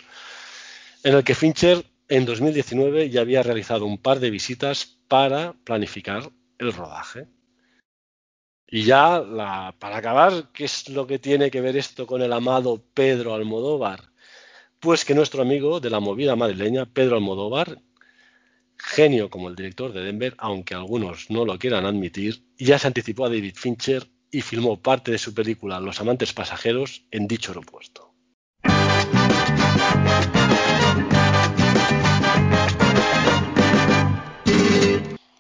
[1.05, 6.31] en el que Fincher en 2019 ya había realizado un par de visitas para planificar
[6.57, 7.29] el rodaje.
[8.66, 9.23] Y ya,
[9.79, 14.11] para acabar, ¿qué es lo que tiene que ver esto con el amado Pedro Almodóvar?
[14.81, 17.83] Pues que nuestro amigo de la movida madrileña, Pedro Almodóvar,
[18.78, 23.26] genio como el director de Denver, aunque algunos no lo quieran admitir, ya se anticipó
[23.26, 28.14] a David Fincher y filmó parte de su película Los amantes pasajeros en dicho aeropuerto.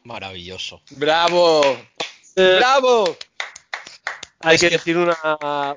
[0.04, 0.82] Maravilloso.
[0.96, 1.62] ¡Bravo!
[2.36, 3.16] Eh, ¡Bravo!
[4.40, 5.16] Hay que decir una,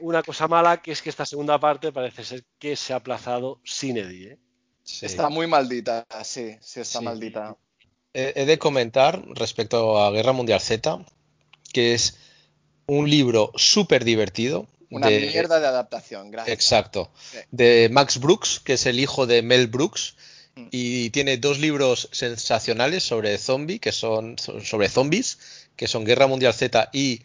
[0.01, 3.59] una, cosa mala, que es que esta segunda parte parece ser que se ha aplazado
[3.63, 4.33] sin Eddie.
[4.33, 4.39] ¿eh?
[5.01, 7.55] Está muy maldita, sí, sí está maldita.
[8.13, 11.05] He de comentar respecto a Guerra Mundial Z,
[11.71, 12.17] que es
[12.85, 14.67] un libro súper divertido.
[14.89, 16.53] Una mierda de adaptación, gracias.
[16.53, 17.09] Exacto.
[17.51, 20.15] De Max Brooks, que es el hijo de Mel Brooks.
[20.55, 20.67] Mm.
[20.71, 25.39] Y tiene dos libros sensacionales sobre zombie, que son sobre zombies,
[25.77, 27.21] que son Guerra Mundial Z y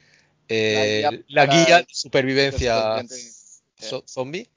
[0.49, 3.03] eh, la, guía, de supervivencia
[4.07, 4.49] zombie.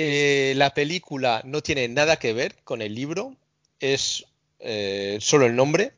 [0.00, 3.34] Eh, la película no tiene nada que ver con el libro,
[3.80, 4.26] es
[4.60, 5.92] eh, solo el nombre.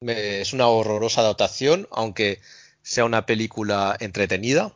[0.00, 2.40] es una horrorosa adaptación, aunque
[2.80, 4.72] sea una película entretenida.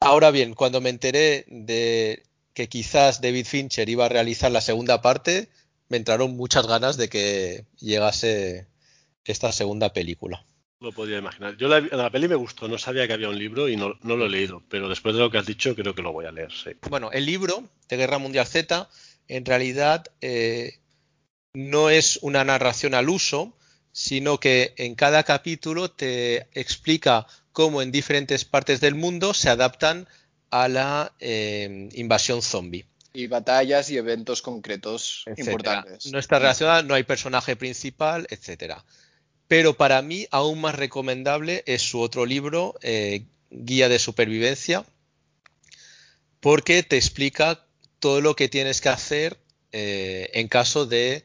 [0.00, 5.00] Ahora bien, cuando me enteré de que quizás David Fincher iba a realizar la segunda
[5.00, 5.48] parte,
[5.88, 8.66] me entraron muchas ganas de que llegase
[9.24, 10.44] esta segunda película.
[10.80, 11.56] Lo podía imaginar.
[11.56, 14.26] Yo la, la peli me gustó, no sabía que había un libro y no, lo
[14.26, 16.52] he leído, pero después de lo que has dicho creo que lo voy a leer.
[16.90, 18.88] Bueno, el libro de Guerra Mundial Z
[19.28, 20.78] en realidad eh,
[21.54, 23.56] no es una narración al uso,
[23.90, 30.06] sino que en cada capítulo te explica cómo en diferentes partes del mundo se adaptan
[30.50, 32.84] a la eh, invasión zombie.
[33.14, 36.12] Y batallas y eventos concretos importantes.
[36.12, 38.84] No está relacionada, no hay personaje principal, etcétera.
[39.48, 44.84] Pero para mí, aún más recomendable es su otro libro, eh, Guía de Supervivencia,
[46.40, 47.64] porque te explica
[48.00, 49.38] todo lo que tienes que hacer
[49.72, 51.24] eh, en caso de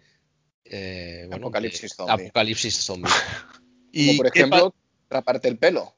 [0.66, 2.14] eh, apocalipsis zombie.
[2.14, 3.12] Apocalipsis zombie.
[3.92, 4.76] y por ejemplo,
[5.10, 5.96] raparte el pelo.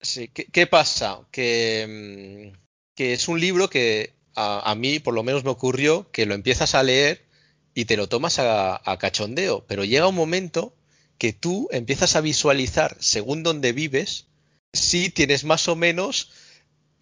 [0.00, 1.20] Sí, ¿qué, pasa?
[1.30, 2.58] Que, mm,
[2.94, 6.74] que, es un libro que a, mí, por lo menos, me ocurrió que lo empiezas
[6.74, 7.26] a leer
[7.74, 10.74] y te lo tomas a, cachondeo, pero llega un momento
[11.20, 14.24] que tú empiezas a visualizar, según donde vives,
[14.72, 16.30] si tienes más o menos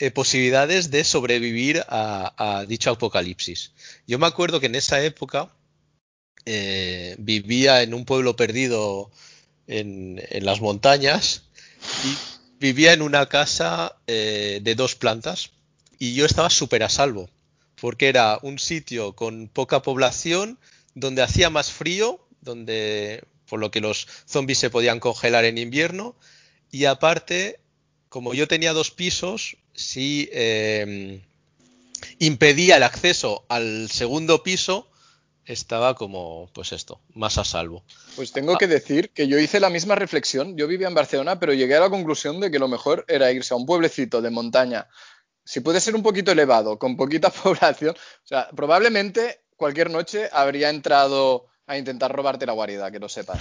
[0.01, 3.71] eh, posibilidades de sobrevivir a, dicho apocalipsis.
[4.09, 5.55] Yo me acuerdo que en esa época
[6.47, 9.13] eh, vivía en un pueblo perdido
[9.69, 11.45] en, las montañas
[12.05, 12.17] y
[12.59, 15.53] vivía en una casa eh, de dos plantas
[15.97, 17.31] y yo estaba súper a salvo
[17.81, 20.59] porque era un sitio con poca población
[20.97, 26.17] donde hacía más frío, donde por lo que los zombies se podían congelar en invierno
[26.71, 27.61] y aparte
[28.09, 31.23] como yo tenía dos pisos sí eh,
[32.19, 34.89] impedía el acceso al segundo piso
[35.49, 37.83] estaba como, pues esto, más a salvo.
[38.17, 40.57] Pues tengo que decir que yo hice la misma reflexión.
[40.59, 43.55] Yo vivía en Barcelona, pero llegué a la conclusión de que lo mejor era irse
[43.55, 44.89] a un pueblecito de montaña.
[45.45, 50.69] Si puede ser un poquito elevado, con poquita población, o sea, probablemente cualquier noche habría
[50.69, 53.39] entrado a intentar robarte la guarida, que lo sepas.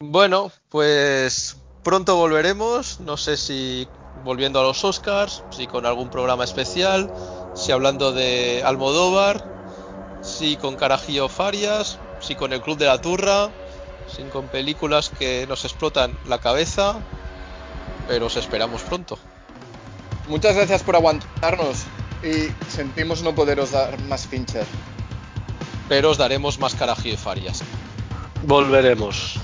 [0.00, 2.98] Bueno, pues pronto volveremos.
[3.00, 3.86] No sé si
[4.24, 7.12] volviendo a los Oscars, si con algún programa especial,
[7.54, 9.54] si hablando de Almodóvar
[10.24, 13.50] sí con Carajillo Farias, sí con el Club de la Turra,
[14.08, 16.96] sí con películas que nos explotan la cabeza,
[18.08, 19.18] pero os esperamos pronto.
[20.28, 21.84] Muchas gracias por aguantarnos.
[22.22, 24.64] Y sentimos no poderos dar más Fincher.
[25.88, 27.62] Pero os daremos más carajillo y farias.
[28.46, 29.38] Volveremos.